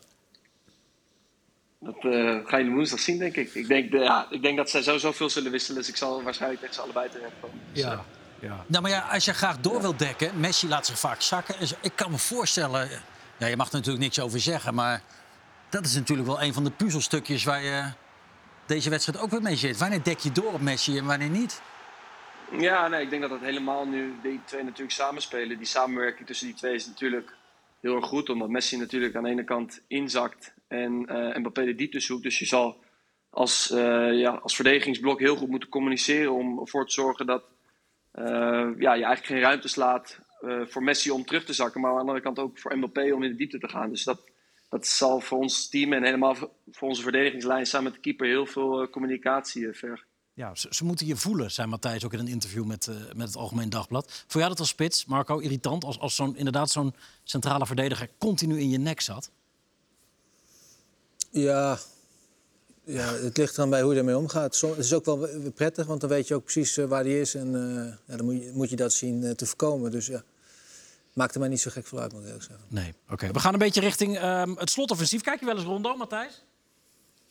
Dat 1.85 2.13
eh 2.13 2.37
ga 2.45 2.57
je 2.57 2.69
woensdag 2.69 2.99
zien, 2.99 3.17
denk 3.17 3.35
ik. 3.35 3.53
Ik 3.55 3.67
denk, 3.67 3.91
de- 3.91 3.97
ja, 3.97 4.27
ik 4.29 4.41
denk 4.41 4.57
dat 4.57 4.69
zij 4.69 4.81
sowieso 4.83 5.11
veel 5.11 5.29
zullen 5.29 5.51
wisselen. 5.51 5.77
Dus 5.79 5.89
ik 5.89 5.95
zal 5.95 6.23
waarschijnlijk 6.23 6.61
tegen 6.61 6.75
ze 6.75 6.81
allebei 6.81 7.09
terechtkomen. 7.09 7.59
Dus, 7.73 7.81
eh, 7.83 7.89
Ja. 7.89 8.03
ja. 8.39 8.63
Nou, 8.67 8.81
maar 8.81 8.91
ja, 8.91 9.07
als 9.11 9.25
je 9.25 9.33
graag 9.33 9.59
door 9.59 9.81
wilt 9.81 9.99
dekken, 9.99 10.39
Messi 10.39 10.67
laat 10.67 10.85
zich 10.85 10.99
vaak 10.99 11.21
zakken. 11.21 11.55
Dus 11.59 11.73
ik 11.81 11.91
kan 11.95 12.11
me 12.11 12.17
voorstellen, 12.17 12.89
ja, 13.37 13.47
je 13.47 13.55
mag 13.57 13.67
er 13.67 13.73
natuurlijk 13.73 14.03
niks 14.03 14.19
over 14.19 14.39
zeggen, 14.39 14.73
maar 14.73 15.01
dat 15.69 15.85
is 15.85 15.93
natuurlijk 15.95 16.27
wel 16.27 16.41
een 16.41 16.53
van 16.53 16.63
de 16.63 16.71
puzzelstukjes 16.71 17.43
waar 17.43 17.63
je 17.63 17.83
deze 18.65 18.89
wedstrijd 18.89 19.19
ook 19.19 19.29
weer 19.31 19.41
mee 19.41 19.55
zit. 19.55 19.77
Wanneer 19.77 20.03
dek 20.03 20.19
je 20.19 20.31
door 20.31 20.53
op 20.53 20.61
Messi 20.61 20.97
en 20.97 21.05
wanneer 21.05 21.29
niet? 21.29 21.61
Ja, 22.59 22.87
nee, 22.87 23.01
ik 23.01 23.09
denk 23.09 23.21
dat 23.21 23.31
het 23.31 23.41
helemaal 23.41 23.85
nu 23.85 24.15
die 24.23 24.41
twee 24.45 24.63
natuurlijk 24.63 24.91
samenspelen. 24.91 25.57
Die 25.57 25.67
samenwerking 25.67 26.27
tussen 26.27 26.47
die 26.47 26.55
twee 26.55 26.73
is 26.75 26.87
natuurlijk 26.87 27.35
heel 27.81 27.95
erg 27.95 28.05
goed. 28.05 28.29
Omdat 28.29 28.49
Messi 28.49 28.77
natuurlijk 28.77 29.15
aan 29.15 29.23
de 29.23 29.29
ene 29.29 29.43
kant 29.43 29.79
inzakt 29.87 30.53
en 30.67 31.05
eh 31.05 31.37
Mbappé 31.37 31.65
de 31.65 31.75
diepte 31.75 31.99
zoekt. 31.99 32.23
Dus 32.23 32.39
je 32.39 32.45
zal 32.45 32.83
als, 33.35 33.71
eh, 33.71 34.19
ja, 34.19 34.31
als 34.31 34.55
verdedigingsblok 34.55 35.19
heel 35.19 35.35
goed 35.35 35.49
moeten 35.49 35.69
communiceren 35.69 36.33
om 36.33 36.59
ervoor 36.59 36.85
te 36.85 36.93
zorgen 36.93 37.25
dat 37.25 37.43
eh, 38.11 38.69
ja, 38.77 38.93
je 38.93 39.03
eigenlijk 39.03 39.25
geen 39.25 39.39
ruimte 39.39 39.67
slaat 39.67 40.23
voor 40.65 40.83
Messi 40.83 41.11
om 41.11 41.25
terug 41.25 41.45
te 41.45 41.53
zakken. 41.53 41.81
Maar 41.81 41.89
aan 41.89 41.95
de 41.95 42.01
andere 42.01 42.21
kant 42.21 42.39
ook 42.39 42.59
voor 42.59 42.77
Mbappé 42.77 43.13
om 43.13 43.23
in 43.23 43.29
de 43.29 43.35
diepte 43.35 43.59
te 43.59 43.69
gaan. 43.69 43.89
Dus 43.89 44.03
dat, 44.03 44.21
dat 44.69 44.87
zal 44.87 45.19
voor 45.19 45.37
ons 45.37 45.69
team 45.69 45.93
en 45.93 46.03
helemaal 46.03 46.35
voor 46.71 46.87
onze 46.87 47.01
verdedigingslijn 47.01 47.65
samen 47.65 47.85
met 47.85 47.93
de 47.93 47.99
keeper 47.99 48.27
heel 48.27 48.45
veel 48.45 48.89
communicatie 48.89 49.73
vergen. 49.73 50.05
Ja, 50.33 50.55
ze, 50.55 50.85
moeten 50.85 51.07
je 51.07 51.15
voelen, 51.15 51.51
zei 51.51 51.67
Matthijs 51.67 52.05
ook 52.05 52.13
in 52.13 52.19
een 52.19 52.27
interview 52.27 52.65
met, 52.65 52.89
met 53.15 53.27
het 53.27 53.35
Algemeen 53.35 53.69
Dagblad. 53.69 54.11
Vond 54.11 54.33
jij 54.33 54.47
dat 54.47 54.59
als 54.59 54.69
spits, 54.69 55.05
Marco, 55.05 55.37
irritant 55.37 55.83
als, 55.83 55.99
als 55.99 56.15
zo'n, 56.15 56.37
inderdaad 56.37 56.69
zo'n 56.69 56.95
centrale 57.23 57.65
verdediger 57.65 58.09
continu 58.17 58.59
in 58.59 58.69
je 58.69 58.77
nek 58.77 59.01
zat? 59.01 59.31
Ja, 61.41 61.77
ja, 62.85 63.13
het 63.13 63.37
ligt 63.37 63.53
eraan 63.57 63.69
bij 63.69 63.81
hoe 63.81 63.93
je 63.93 63.99
ermee 63.99 64.17
omgaat. 64.17 64.55
Som- 64.55 64.69
Het 64.69 64.79
is 64.79 64.93
ook 64.93 65.05
wel 65.05 65.27
prettig, 65.55 65.85
want 65.85 66.01
dan 66.01 66.09
weet 66.09 66.27
je 66.27 66.35
ook 66.35 66.43
precies 66.43 66.77
eh, 66.77 66.85
waar 66.85 67.03
hij 67.03 67.19
is. 67.19 67.35
En 67.35 67.55
eh, 67.55 67.93
ja, 68.07 68.15
dan 68.15 68.25
moet 68.25 68.43
je, 68.43 68.51
moet 68.53 68.69
je 68.69 68.75
dat 68.75 68.93
zien 68.93 69.23
eh, 69.23 69.31
te 69.31 69.45
voorkomen. 69.45 69.91
Dus 69.91 70.05
ja, 70.07 70.23
maakt 71.13 71.33
er 71.33 71.39
mij 71.39 71.49
niet 71.49 71.61
zo 71.61 71.71
gek 71.71 71.87
veel 71.87 71.99
uit, 71.99 72.11
moet 72.11 72.21
ik 72.21 72.27
eerlijk 72.27 72.45
zeggen. 72.45 72.65
Nee. 72.67 72.93
Oké, 73.09 73.31
we 73.31 73.39
gaan 73.39 73.53
een 73.53 73.59
beetje 73.59 73.79
richting 73.81 74.17
ehm, 74.17 74.55
het 74.57 74.69
slotoffensief. 74.69 75.21
Kijk 75.21 75.39
je 75.39 75.45
wel 75.45 75.55
eens 75.55 75.63
rondo, 75.65 75.95
Matthijs? 75.95 76.43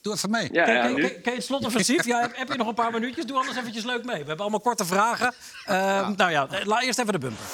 Doe 0.00 0.14
even 0.14 0.30
mee. 0.30 0.48
Ja, 0.52 0.64
Ken, 0.64 0.74
ja, 0.74 0.86
ken- 0.86 0.94
nu. 0.94 1.00
ken- 1.00 1.20
ken 1.22 1.32
je 1.32 1.38
het 1.38 1.46
slotoffensief? 1.46 2.05
Ja, 2.07 2.20
heb, 2.20 2.36
heb 2.36 2.48
je 2.48 2.57
nog 2.57 2.68
een 2.68 2.74
paar 2.74 2.92
minuutjes? 2.92 3.26
Doe 3.26 3.36
anders 3.36 3.57
eventjes 3.59 3.84
leuk 3.84 4.05
mee. 4.05 4.14
We 4.20 4.26
hebben 4.26 4.38
allemaal 4.38 4.61
korte 4.61 4.84
vragen. 4.84 5.34
Ehm, 5.66 6.12
Nou 6.16 6.30
ja, 6.30 6.48
laat 6.64 6.82
eerst 6.82 6.98
even 6.98 7.12
de 7.12 7.18
bumper. 7.18 7.44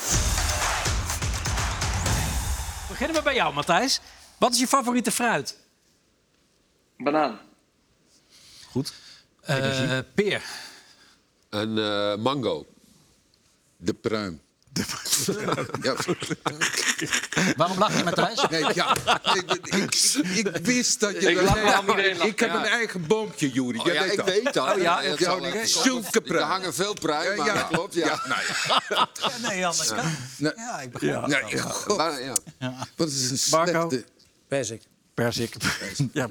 Beginnen 2.89 3.17
we 3.17 3.23
bij 3.23 3.35
jou, 3.35 3.55
Matthijs. 3.55 4.01
Wat 4.39 4.53
is 4.53 4.59
je 4.61 4.67
favoriete 4.67 5.11
fruit? 5.11 5.57
Banaan. 7.03 7.39
Goed. 8.71 8.93
Eh, 9.41 9.99
peer. 10.15 10.43
Een 11.49 11.79
eh, 11.79 12.17
mango. 12.17 12.67
De 13.77 13.95
pruim. 13.95 14.41
ja, 15.83 15.95
Waarom 17.57 17.79
lach 17.79 17.97
je, 17.99 18.05
Matthijs? 18.05 18.45
nee, 18.51 18.65
ja, 18.75 18.97
ik, 19.35 19.53
ik, 19.53 19.95
ik 20.35 20.57
wist 20.57 21.01
dat 21.01 21.13
je... 21.23 21.31
Ik 21.31 21.41
lach 21.41 21.63
wel 21.63 21.81
iedereen 21.81 22.17
lacht. 22.17 22.31
ik 22.31 22.41
heb 22.41 22.49
Ja. 22.51 22.57
een 22.57 22.65
eigen 22.65 23.07
boompje, 23.07 23.51
Juri. 23.51 23.79
Oh, 23.79 23.87
ja, 23.87 24.03
weet 24.03 24.11
ik 24.11 24.17
dat. 24.17 24.27
weet 24.27 24.53
dat. 24.55 24.75
Oh, 24.75 24.81
ja, 24.83 25.17
zal 25.17 25.39
nee, 25.39 25.53
wel. 25.53 25.67
zulke 25.67 26.19
Er 26.19 26.23
pruim. 26.23 26.49
hangen 26.49 26.75
veel 26.75 26.95
pruimen, 26.95 27.37
Ja, 27.37 27.45
maar 27.45 27.55
ja. 27.55 27.61
dat 27.61 27.71
klopt. 27.71 27.95
Ja. 27.95 28.07
Ja, 28.07 28.23
nou 28.29 28.41
ja. 28.89 29.49
Nee, 29.49 29.59
Jan, 29.59 29.75
dat 29.77 29.95
kan. 29.95 30.05
Nee. 30.37 30.53
Ja, 30.57 30.81
ik 30.81 30.91
begrijp 30.91 31.23
het. 31.23 31.51
Nee, 31.53 31.61
god, 31.61 31.97
Maar, 31.97 32.23
ja. 32.23 32.35
wat 32.97 33.09
is 33.09 33.31
een 33.31 33.51
Marco? 33.59 33.89
slechte... 33.89 34.05
Persik. 35.15 35.55
Ja, 36.13 36.31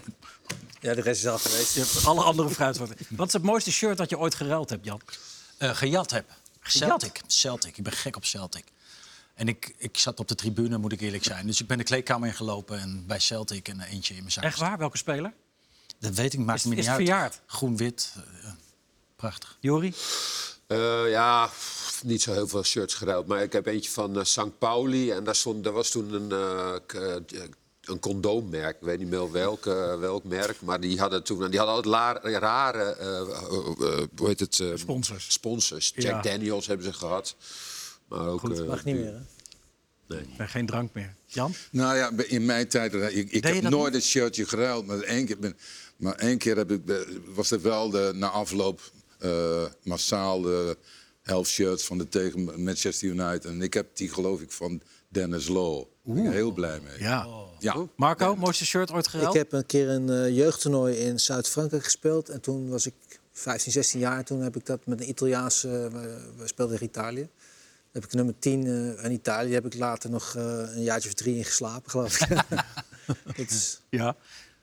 Ja, 0.82 0.94
de 0.94 1.02
rest 1.02 1.22
is 1.22 1.28
al 1.28 1.38
geweest. 1.38 1.74
je 1.74 1.80
hebt 1.80 2.06
alle 2.06 2.22
andere 2.24 2.50
fruitsoorten. 2.50 2.96
Wat 3.10 3.28
is 3.28 3.34
het 3.34 3.44
mooiste 3.44 3.72
shirt 3.72 3.98
dat 3.98 4.10
je 4.10 4.18
ooit 4.18 4.36
geruild 4.36 4.70
hebt, 4.70 4.86
Jan? 4.86 5.02
Eh, 5.58 5.76
gejat 5.76 6.12
heb. 6.12 6.30
Gejat? 6.60 6.90
Celtic. 7.02 7.22
Celtic. 7.28 7.78
Ik 7.78 7.84
ben 7.84 7.94
gek 7.94 8.16
op 8.16 8.26
Celtic. 8.26 8.64
En 9.34 9.48
ik, 9.48 9.74
ik 9.78 9.98
zat 9.98 10.20
op 10.20 10.28
de 10.28 10.36
tribune, 10.36 10.78
moet 10.78 10.92
ik 10.92 11.02
eerlijk 11.02 11.24
zijn. 11.24 11.46
Dus 11.46 11.62
ik 11.62 11.68
ben 11.68 11.78
de 11.78 11.84
kleedkamer 11.84 12.28
ingelopen 12.28 12.80
en 12.80 13.04
bij 13.08 13.20
Celtic 13.20 13.68
en 13.68 13.82
eentje 13.82 14.14
in 14.14 14.20
mijn 14.20 14.32
zak. 14.32 14.44
Echt 14.44 14.60
waar? 14.60 14.78
Welke 14.78 14.98
speler? 14.98 15.34
Dat 16.00 16.14
weet 16.14 16.34
ik, 16.34 16.40
maakt 16.40 16.58
Is- 16.60 16.64
me 16.66 16.70
niet 16.70 16.80
is 16.80 16.88
uit. 16.88 16.96
verjaard? 16.96 17.42
Groen-wit. 17.46 18.14
eh, 18.44 18.50
prachtig. 19.16 19.58
Jori? 19.60 19.94
Eh, 20.68 21.10
ja, 21.10 21.50
niet 22.04 22.22
zo 22.22 22.34
heel 22.34 22.48
veel 22.48 22.64
shirts 22.64 22.94
geruild. 22.94 23.28
Maar 23.28 23.42
ik 23.44 23.54
heb 23.54 23.66
eentje 23.66 23.92
van 23.92 24.20
eh 24.20 24.24
St. 24.24 24.58
Pauli. 24.58 25.12
En 25.12 25.24
daar, 25.24 25.36
stond, 25.36 25.64
daar 25.64 25.74
was 25.74 25.90
toen 25.90 26.14
een, 26.14 26.32
een 27.90 28.00
condoommerk. 28.00 28.76
Ik 28.76 28.82
weet 28.86 29.00
niet 29.00 29.10
meer 29.10 29.32
welk, 29.32 29.66
eh, 29.66 30.00
welk 30.00 30.24
merk. 30.24 30.62
Maar 30.62 30.80
die 30.80 31.00
hadden 31.00 31.24
toen 31.24 31.50
die 31.50 31.60
hadden 31.60 31.76
altijd 31.76 31.86
la- 31.86 32.40
rare 32.40 32.84
eh, 32.84 33.20
eh, 33.20 34.08
hoe 34.18 34.28
heet 34.28 34.40
het, 34.40 34.60
eh, 34.60 34.72
Sponsors. 34.76 35.26
sponsors. 35.34 35.92
Ja. 35.96 36.02
Jack 36.02 36.24
Daniels 36.24 36.68
hebben 36.68 36.86
ze 36.86 36.94
gehad. 36.94 37.36
Maar 38.08 38.28
ook, 38.28 38.52
eh, 38.52 38.66
Mag 38.68 38.84
niet 38.86 38.96
meer, 38.96 39.14
hè? 39.14 39.20
Nee, 40.08 40.48
geen 40.48 40.66
drank 40.66 40.94
meer. 40.94 41.14
Jan? 41.26 41.54
Nou 41.72 41.96
ja, 41.98 42.12
in 42.28 42.46
mijn 42.46 42.68
tijd, 42.68 42.94
ik, 42.94 43.32
ik 43.32 43.44
heb 43.44 43.62
nooit 43.62 43.94
een 43.94 44.02
shirtje 44.02 44.46
geruild, 44.46 44.86
maar 44.86 45.00
één 45.00 45.26
keer, 45.26 45.40
ben, 45.40 45.58
maar 45.98 46.16
één 46.16 46.38
keer 46.38 46.58
heb 46.58 46.72
ik, 46.72 46.82
was 47.26 47.52
er 47.52 47.62
wel 47.62 47.90
de, 47.90 48.12
na 48.16 48.30
afloop 48.30 48.82
eh, 49.20 49.66
massaal 49.84 50.42
de 50.42 50.78
elf 51.24 51.48
shirts 51.48 51.86
van 51.86 51.98
de 51.98 52.08
tegen 52.10 52.64
Manchester 52.64 53.08
United. 53.08 53.46
En 53.46 53.62
ik 53.62 53.74
heb 53.74 53.88
die 53.94 54.10
geloof 54.10 54.42
ik 54.42 54.52
van 54.52 54.82
Dennis 55.10 55.48
Law. 55.48 55.84
Ben 56.16 56.26
ik 56.26 56.32
heel 56.32 56.51
blij 56.51 56.80
mee. 56.80 56.99
Ja. 56.99 57.28
Ja. 57.60 57.76
Marco, 57.95 58.36
mooiste 58.36 58.66
shirt 58.66 58.91
ooit 58.91 59.05
Ik 59.05 59.12
geruild? 59.12 59.34
heb 59.36 59.51
een 59.51 59.66
keer 59.66 59.89
een 59.89 60.10
eh, 60.10 60.36
jeugdtoernooi 60.36 60.95
in 60.95 61.20
Zuid-Frankrijk 61.20 61.84
gespeeld. 61.84 62.30
En 62.30 62.41
toen 62.41 62.70
was 62.70 62.86
ik 62.86 62.93
15, 63.32 63.72
16 63.72 63.99
jaar. 63.99 64.24
Toen 64.24 64.41
heb 64.41 64.55
ik 64.55 64.66
dat 64.66 64.86
met 64.86 65.01
een 65.01 65.10
Italiaanse... 65.10 65.68
eh, 65.86 65.91
we, 66.38 66.47
speelden 66.47 66.76
in 66.80 66.84
Italië. 66.88 67.30
Heb 67.91 68.03
ik 68.03 68.14
nummer 68.14 68.39
10 68.39 68.66
eh 68.68 69.03
in 69.05 69.12
Italië. 69.12 69.53
Heb 69.53 69.66
ik 69.66 69.74
later 69.76 70.10
nog 70.10 70.36
eh, 70.36 70.43
een 70.76 70.84
jaartje 70.84 71.10
of 71.10 71.16
drie 71.16 71.36
in 71.38 71.45
geslapen, 71.45 71.91
geloof 71.91 72.20
ik. 72.20 72.43
is, 73.49 73.82
Ja. 73.89 74.16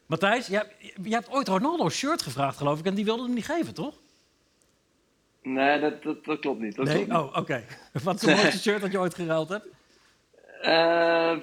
Matthijs, 0.06 0.46
jij, 0.46 0.72
jij 1.02 1.18
hebt 1.18 1.30
ooit 1.30 1.48
Ronaldo's 1.48 1.94
shirt 1.94 2.22
gevraagd, 2.22 2.56
geloof 2.56 2.78
ik. 2.78 2.86
En 2.86 2.94
die 2.94 3.04
wilde 3.04 3.22
hem 3.22 3.34
niet 3.34 3.44
geven, 3.44 3.74
toch? 3.74 3.94
Nee, 5.42 5.80
dat, 5.80 6.02
dat, 6.02 6.24
dat 6.24 6.38
klopt 6.40 6.60
niet. 6.60 6.76
Dat 6.76 6.84
Nee? 6.86 6.94
klopt 7.06 7.08
niet. 7.08 7.18
Oh, 7.34 7.36
oké. 7.36 7.64
Wat 8.04 8.14
is 8.14 8.20
het 8.28 8.36
mooiste 8.36 8.58
shirt 8.60 8.80
dat 8.80 8.92
je 8.92 8.98
ooit 8.98 9.14
geruild 9.14 9.48
hebt? 9.48 9.66
Eh, 10.60 11.36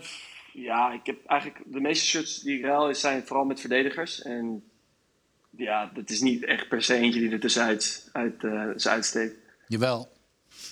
ja, 0.54 0.94
ik 0.94 1.06
heb 1.06 1.26
eigenlijk 1.26 1.62
de 1.66 1.80
meeste 1.80 2.06
shirts 2.06 2.40
die 2.40 2.58
ik 2.58 2.64
ruil 2.66 2.96
zijn 2.96 3.26
vooral 3.28 3.46
met 3.46 3.60
verdedigers. 3.60 4.22
En 4.22 4.64
ja, 5.50 5.92
dat 5.94 6.10
is 6.10 6.22
niet 6.22 6.46
echt 6.46 6.68
per 6.68 6.84
se 6.84 6.96
eentje 6.96 7.20
die 7.20 7.32
er 7.32 7.40
tussenuit 7.40 8.10
uit, 8.12 8.44
eh, 8.44 8.66
dus 8.74 8.88
uitsteekt. 8.88 9.36
Jawel. 9.68 10.12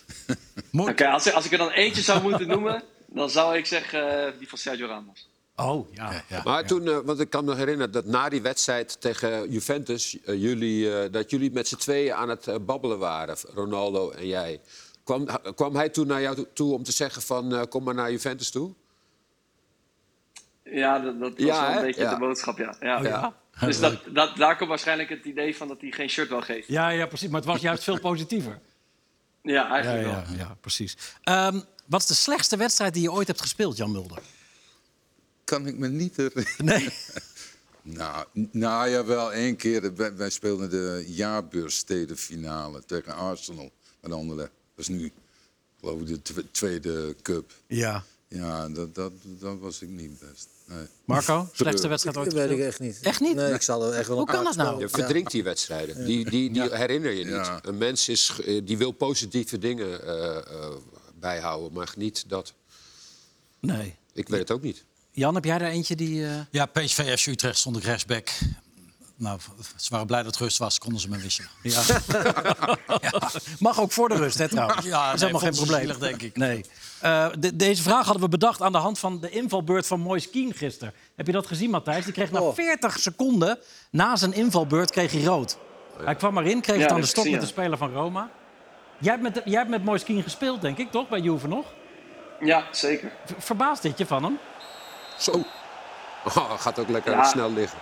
Oké, 0.78 1.08
als, 1.08 1.26
ik- 1.28 1.34
als 1.34 1.46
ik 1.46 1.52
er 1.52 1.58
dan 1.58 1.70
eentje 1.72 2.02
zou 2.02 2.22
moeten 2.22 2.48
noemen, 2.48 2.84
dan 3.08 3.30
zou 3.30 3.58
ik 3.58 3.66
zeggen 3.66 4.26
eh, 4.26 4.38
die 4.40 4.50
van 4.50 4.58
Sergio 4.58 4.88
Ramos. 4.88 5.30
Oh, 5.56 5.94
ja. 5.94 6.24
Ja. 6.30 6.42
Maar 6.44 6.66
toen, 6.68 6.88
eh, 6.88 6.98
want 7.04 7.20
ik 7.20 7.30
kan 7.30 7.46
me 7.46 7.56
herinneren 7.56 7.92
dat 7.92 8.06
na 8.06 8.30
die 8.30 8.42
wedstrijd 8.42 9.02
tegen 9.02 9.52
Juventus, 9.52 10.18
jullie, 10.26 10.94
eh, 11.00 11.12
dat 11.12 11.30
jullie 11.30 11.52
met 11.52 11.68
z'n 11.68 11.76
tweeën 11.76 12.14
aan 12.14 12.30
het 12.30 12.66
babbelen 12.66 13.00
waren, 13.00 13.38
Ronaldo 13.54 14.12
en 14.12 14.28
jij. 14.28 14.60
Kwam, 15.04 15.28
kwam 15.56 15.76
hij 15.76 15.90
toen 15.90 16.08
naar 16.08 16.22
jou 16.22 16.46
toe- 16.54 16.74
om 16.74 16.84
te 16.84 16.92
zeggen 16.92 17.22
van 17.22 17.56
eh, 17.56 17.62
kom 17.70 17.84
maar 17.84 17.94
naar 17.94 18.12
Juventus 18.12 18.52
toe? 18.52 18.74
Ja, 20.64 21.00
dat, 21.00 21.20
dat 21.20 21.30
was 21.32 21.46
Ja, 21.46 21.62
wel 21.62 21.70
een 21.70 21.76
hè? 21.76 21.82
beetje 21.82 22.02
Ja. 22.02 22.14
de 22.14 22.20
boodschap, 22.20 22.58
ja. 22.58 22.76
ja. 22.80 22.98
Oh, 22.98 23.04
ja? 23.04 23.40
Dus 23.66 23.80
dat, 23.80 24.02
dat, 24.14 24.36
daar 24.38 24.58
komt 24.58 24.70
waarschijnlijk 24.70 25.10
het 25.10 25.26
idee 25.26 25.56
van 25.58 25.68
dat 25.68 25.82
hij 25.82 25.92
geen 25.92 26.10
shirt 26.10 26.30
wel 26.30 26.42
geeft. 26.42 26.68
Ja, 26.68 26.90
ja, 26.90 27.06
precies. 27.06 27.30
Maar 27.30 27.42
het 27.42 27.50
was 27.50 27.62
juist 27.62 27.84
veel 27.84 28.00
positiever. 28.10 28.60
Ja, 29.42 29.54
Ja, 29.54 29.70
eigenlijk 29.72 30.04
wel. 30.06 30.14
ja, 30.14 30.26
ja 30.38 30.58
precies. 30.62 30.98
Ehm, 31.24 31.60
wat 31.88 32.02
is 32.02 32.08
de 32.08 32.14
slechtste 32.14 32.58
wedstrijd 32.58 32.94
die 32.94 33.02
je 33.04 33.12
ooit 33.12 33.28
hebt 33.28 33.42
gespeeld, 33.42 33.78
Jan 33.78 33.92
Mulder? 33.92 34.20
Kan 35.44 35.68
ik 35.68 35.78
me 35.78 35.88
niet 35.88 36.16
herinneren. 36.18 36.66
Nee. 36.66 36.90
Nou, 37.84 38.26
nou 38.52 38.90
ja, 38.90 39.06
wel 39.06 39.34
één 39.34 39.56
keer. 39.56 39.96
Wij, 39.96 40.16
wij 40.16 40.30
speelden 40.30 40.70
de 40.70 41.04
jaarbeurstedenfinale 41.08 42.86
tegen 42.86 43.16
Arsenal. 43.16 43.72
Met 44.02 44.12
andere. 44.12 44.50
Is 44.82 44.88
nu, 44.88 45.12
geloof 45.80 46.02
ik, 46.02 46.08
de 46.08 46.22
tw- 46.22 46.40
tweede 46.52 47.16
cup. 47.22 47.54
Ja. 47.68 48.04
Ja, 48.28 48.70
dat, 48.70 48.96
dat, 48.96 49.12
dat 49.24 49.60
was 49.60 49.82
ik 49.82 49.90
niet 49.90 50.20
best. 50.20 50.48
Nee. 50.66 50.86
Marco, 51.06 51.50
slechtste 51.54 51.88
wedstrijd 51.88 52.18
ooit 52.18 52.32
Dat 52.32 52.40
weet 52.48 52.58
ik 52.60 52.66
echt 52.66 52.80
niet. 52.80 53.00
Echt 53.02 53.20
niet? 53.20 53.36
Nee, 53.36 53.54
ik 53.54 53.62
zal 53.62 53.84
er 53.88 53.94
echt 53.94 54.08
wel 54.08 54.18
Hoe 54.18 54.26
kan 54.26 54.44
dat 54.44 54.56
nou? 54.56 54.80
Je 54.80 54.90
verdrinkt 54.90 55.32
die 55.32 55.44
wedstrijden. 55.44 56.06
Die, 56.06 56.30
die, 56.30 56.52
die 56.52 56.76
herinner 56.76 57.12
je 57.12 57.24
niet. 57.24 57.34
Ja. 57.34 57.60
Een 57.64 57.78
mens 57.78 58.10
is, 58.10 58.34
eh, 58.46 58.62
die 58.66 58.78
wil 58.78 58.92
positieve 58.92 59.58
dingen 59.58 60.04
eh, 60.08 60.38
eh, 60.38 60.72
bijhouden, 61.20 61.74
maar 61.74 61.94
niet 61.98 62.24
dat. 62.30 62.54
Nee. 63.60 63.96
Ik 64.14 64.30
weet 64.30 64.40
het 64.40 64.52
ook 64.52 64.62
niet. 64.62 64.84
Jan, 65.12 65.36
heb 65.36 65.46
jij 65.46 65.58
daar 65.58 65.70
eentje 65.70 65.96
die... 65.96 66.26
eh, 66.26 66.40
Ja, 66.52 66.66
PSV 66.66 67.20
FC 67.20 67.28
Utrecht 67.28 67.58
stond 67.58 67.78
ik 67.78 67.84
rechtsback. 67.84 68.30
Nou, 69.22 69.40
ze 69.76 69.90
waren 69.92 70.08
blij 70.08 70.24
dat 70.24 70.32
het 70.34 70.42
rust 70.44 70.58
was, 70.58 70.78
konden 70.80 71.00
ze 71.02 71.10
me 71.10 71.18
wisselen. 71.18 71.50
Ja. 71.62 71.82
Mag 73.60 73.80
ook 73.80 73.92
voor 73.92 74.10
de 74.10 74.16
rust, 74.16 74.38
hè, 74.38 74.48
trouwens. 74.48 74.86
Ja, 74.86 75.06
dat 75.06 75.14
is 75.14 75.22
nee, 75.22 75.30
helemaal 75.30 75.40
geen 75.52 75.52
probleem. 75.60 75.80
zielig, 75.80 75.98
denk 75.98 76.22
ik. 76.22 76.38
Nee. 76.38 76.66
Eh, 77.00 77.28
de- 77.40 77.56
deze 77.56 77.82
vraag 77.82 78.04
hadden 78.06 78.24
we 78.24 78.30
bedacht 78.30 78.62
aan 78.62 78.72
de 78.72 78.78
hand 78.78 79.00
van 79.00 79.20
de 79.20 79.30
invalbeurt 79.30 79.88
van 79.88 80.00
Moise 80.00 80.30
Keane 80.30 80.54
gisteren. 80.54 80.94
Heb 81.16 81.26
je 81.26 81.32
dat 81.32 81.48
gezien, 81.48 81.70
Matthijs? 81.70 82.04
Die 82.04 82.14
kreeg 82.14 82.32
na 82.32 82.40
Oh. 82.42 82.54
40 82.56 83.00
seconden 83.00 83.60
na 83.92 84.16
zijn 84.16 84.34
invalbeurt 84.34 84.92
kreeg 84.92 85.12
hij 85.12 85.24
rood. 85.24 85.58
Hij 86.04 86.16
kwam 86.16 86.38
erin, 86.38 86.62
kreeg 86.62 86.76
Ja, 86.76 86.82
het 86.82 86.92
aan 86.92 87.02
de 87.02 87.08
ik 87.26 87.32
met 87.32 87.42
de 87.42 87.48
speler 87.48 87.78
van 87.78 87.92
Roma. 87.94 88.30
Jij 89.00 89.12
hebt 89.12 89.24
met, 89.24 89.42
jij 89.46 89.58
hebt 89.58 89.70
met 89.70 89.84
gespeeld, 90.24 90.62
denk 90.62 90.78
ik, 90.78 90.92
toch? 90.92 91.10
Bij 91.10 91.20
Juve 91.20 91.48
nog? 91.48 91.66
Ja, 92.40 92.64
zeker. 92.72 93.12
Verbaast 93.38 93.82
dit 93.82 93.98
je 93.98 94.06
van 94.06 94.24
hem? 94.24 94.38
Zo. 95.20 95.32
Oh, 96.26 96.60
gaat 96.66 96.80
ook 96.80 96.90
lekker 96.90 97.12
Ja. 97.12 97.24
snel 97.24 97.52
liggen. 97.54 97.78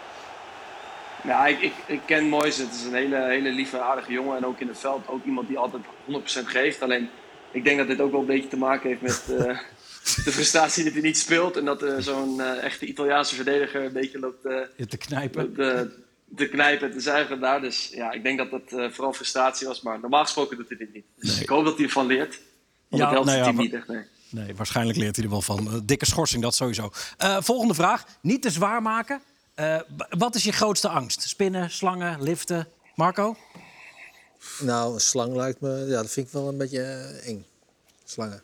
Ja, 1.24 1.48
ik, 1.48 1.62
ik, 1.62 1.74
ik 1.88 2.00
ken 2.06 2.30
Moise. 2.30 2.62
Het 2.62 2.74
is 2.74 2.84
een 2.84 2.94
hele, 2.94 3.22
hele 3.26 3.50
lieve, 3.52 3.80
aardige 3.80 4.12
jongen. 4.12 4.38
En 4.38 4.46
ook 4.46 4.60
in 4.60 4.68
het 4.68 4.78
veld 4.80 5.08
ook 5.08 5.26
iemand 5.26 5.48
die 5.48 5.58
altijd 5.58 5.84
100% 6.44 6.46
geeft. 6.46 6.82
Alleen, 6.82 7.10
ik 7.52 7.64
denk 7.64 7.78
dat 7.78 7.88
dit 7.88 8.02
ook 8.02 8.12
wel 8.12 8.20
een 8.20 8.26
beetje 8.26 8.50
te 8.50 8.58
maken 8.58 8.90
heeft 8.90 9.02
met 9.02 9.38
eh, 9.40 9.58
de 10.26 10.32
frustratie 10.32 10.84
dat 10.84 10.94
hij 10.94 11.02
niet 11.02 11.18
speelt. 11.18 11.58
En 11.58 11.66
dat 11.66 11.84
eh, 11.84 11.96
zo'n 12.00 12.42
eh, 12.42 12.64
echte 12.64 12.86
Italiaanse 12.86 13.36
verdediger 13.36 13.84
een 13.86 13.94
beetje 13.94 14.20
loopt 14.20 14.42
te 14.42 14.98
knijpen. 14.98 15.54
te, 15.54 15.92
te 16.36 16.50
knijpen 16.50 16.88
en 16.88 16.94
te 16.94 17.00
zuigen 17.00 17.40
daar. 17.40 17.62
Dus 17.62 17.90
ja, 17.94 18.12
ik 18.12 18.24
denk 18.24 18.38
dat 18.38 18.52
dat 18.52 18.94
vooral 18.94 19.14
frustratie 19.14 19.68
was. 19.68 19.82
Maar 19.82 20.00
normaal 20.00 20.24
gesproken 20.24 20.58
doet 20.58 20.70
hij 20.70 20.78
dit 20.78 20.94
niet. 20.94 21.06
Dus 21.16 21.42
ik 21.42 21.50
hoop 21.50 21.66
dat 21.66 21.76
hij 21.78 21.86
ervan 21.86 22.06
leert. 22.06 22.40
Want 22.90 23.02
Ja, 23.04 23.10
dat 23.10 23.10
helpt 23.10 23.26
nou 23.26 23.38
het 23.38 23.38
ja, 23.38 23.44
team 23.44 23.56
maar- 23.56 23.64
niet 23.66 23.74
echt, 23.74 23.88
nee. 23.88 24.18
Nee, 24.32 24.56
waarschijnlijk 24.56 24.98
leert 24.98 25.16
hij 25.16 25.26
er 25.26 25.32
wel 25.32 25.42
van. 25.42 25.82
Dikke 25.86 26.06
schorsing, 26.06 26.42
dat 26.42 26.56
sowieso. 26.56 26.90
Volgende 27.40 27.74
vraag. 27.74 28.06
Niet 28.22 28.42
te 28.42 28.50
zwaar 28.50 28.82
maken. 28.82 29.22
Eh, 29.60 29.80
wat 30.10 30.36
is 30.36 30.44
je 30.44 30.52
grootste 30.52 30.90
angst? 30.90 31.22
Spinnen, 31.22 31.72
slangen, 31.72 32.22
liften? 32.24 32.68
Marco? 32.96 33.36
Nou, 34.60 34.94
een 34.94 35.00
slang 35.00 35.36
lijkt 35.36 35.62
me... 35.62 35.70
Ja, 35.70 36.02
dat 36.02 36.12
vind 36.12 36.28
ik 36.28 36.34
wel 36.34 36.48
een 36.48 36.58
beetje 36.58 36.82
eh, 36.82 37.28
eng. 37.28 37.46
Slangen. 38.06 38.42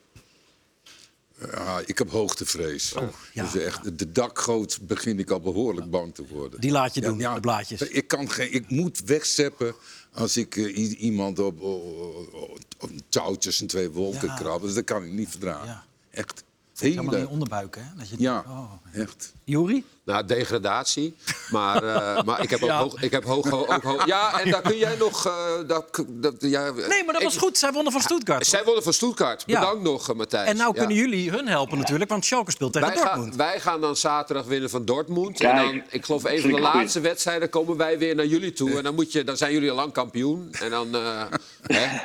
Ja, 1.51 1.81
ik 1.85 1.97
heb 1.97 2.09
hoogtevrees. 2.09 2.93
Oh, 2.93 3.07
ja. 3.33 3.43
dus 3.43 3.61
echt, 3.63 3.99
de 3.99 4.11
dakgoot 4.11 4.79
begin 4.81 5.19
ik 5.19 5.29
al 5.29 5.39
behoorlijk 5.39 5.89
bang 5.89 6.15
te 6.15 6.27
worden. 6.27 6.61
Die 6.61 6.71
laat 6.71 6.93
je 6.93 7.01
Ja, 7.01 7.07
doen, 7.07 7.19
ja, 7.19 7.33
de 7.33 7.39
blaadjes. 7.39 7.81
Ik, 7.81 8.07
kan 8.07 8.29
geen, 8.29 8.53
ik 8.53 8.69
moet 8.69 9.01
wegzeppen 9.05 9.75
als 10.13 10.37
ik 10.37 10.55
eh, 10.55 11.01
iemand 11.01 11.39
op, 11.39 11.61
op, 11.61 12.33
op 12.79 12.89
een 12.89 13.03
touw 13.09 13.35
tussen 13.35 13.67
twee 13.67 13.89
wolken 13.89 14.27
Ja. 14.27 14.35
krab. 14.35 14.61
Dus 14.61 14.73
dat 14.73 14.83
kan 14.83 15.03
ik 15.03 15.11
niet 15.11 15.29
verdragen. 15.29 15.67
Ja. 15.67 15.85
Echt. 16.09 16.43
Helemaal 16.79 17.13
in 17.13 17.19
je 17.19 17.29
onderbuik, 17.29 17.75
hè? 17.75 17.81
Dat 17.97 18.09
je 18.09 18.15
ja, 18.17 18.43
Oh. 18.47 18.71
echt. 19.01 19.33
Juri? 19.43 19.85
Nou, 20.05 20.25
degradatie. 20.25 21.15
Maar, 21.49 21.83
eh, 21.83 22.23
maar 22.25 22.41
ik 22.43 22.49
heb 22.49 22.61
ook 22.63 22.69
Ja. 22.69 22.77
hoog... 22.79 23.01
Ik 23.01 23.11
heb 23.11 23.23
hoog, 23.23 23.49
hoog, 23.49 23.67
ook 23.69 23.83
hoog- 23.83 24.05
ja, 24.05 24.39
en 24.41 24.51
daar 24.51 24.61
kun 24.61 24.77
jij 24.77 24.95
nog... 24.95 25.25
eh, 25.25 25.33
dat, 25.67 26.03
dat, 26.09 26.35
ja, 26.39 26.71
Nee, 26.71 27.03
maar 27.03 27.13
dat 27.13 27.23
was 27.23 27.33
ik- 27.33 27.39
goed. 27.39 27.57
Zij 27.57 27.71
wonnen 27.71 27.91
van 27.91 28.01
Stuttgart. 28.01 28.45
Zij 28.47 28.63
wonnen 28.63 28.83
van 28.83 28.93
Stuttgart. 28.93 29.43
Ja. 29.45 29.59
Bedankt 29.59 29.83
nog, 29.83 30.09
eh, 30.09 30.15
Matthijs. 30.15 30.49
En 30.49 30.57
nou 30.57 30.71
Ja. 30.73 30.79
kunnen 30.79 30.97
jullie 30.97 31.29
hun 31.31 31.47
helpen 31.47 31.77
natuurlijk, 31.77 32.09
want 32.09 32.25
Schalke 32.25 32.51
speelt 32.51 32.73
tegen 32.73 32.87
Wij 32.87 32.97
Dortmund. 32.97 33.27
gaan, 33.27 33.37
wij 33.37 33.59
gaan 33.59 33.81
dan 33.81 33.95
zaterdag 33.95 34.45
winnen 34.45 34.69
van 34.69 34.85
Dortmund. 34.85 35.37
Kijk, 35.37 35.57
en 35.57 35.63
dan, 35.65 35.81
ik 35.89 36.05
geloof 36.05 36.23
een 36.23 36.41
van 36.41 36.51
de 36.51 36.59
laatste 36.59 36.99
wedstrijden 36.99 37.49
komen 37.49 37.77
wij 37.77 37.97
weer 37.97 38.15
naar 38.15 38.25
jullie 38.25 38.53
toe. 38.53 38.77
En 38.77 38.83
dan, 38.83 38.95
moet 38.95 39.11
je, 39.11 39.23
dan 39.23 39.37
zijn 39.37 39.53
jullie 39.53 39.69
al 39.69 39.75
lang 39.75 39.91
kampioen. 39.93 40.49
En 40.51 40.69
dan 40.69 40.95
eh, 40.95 41.21
hè, 41.77 41.97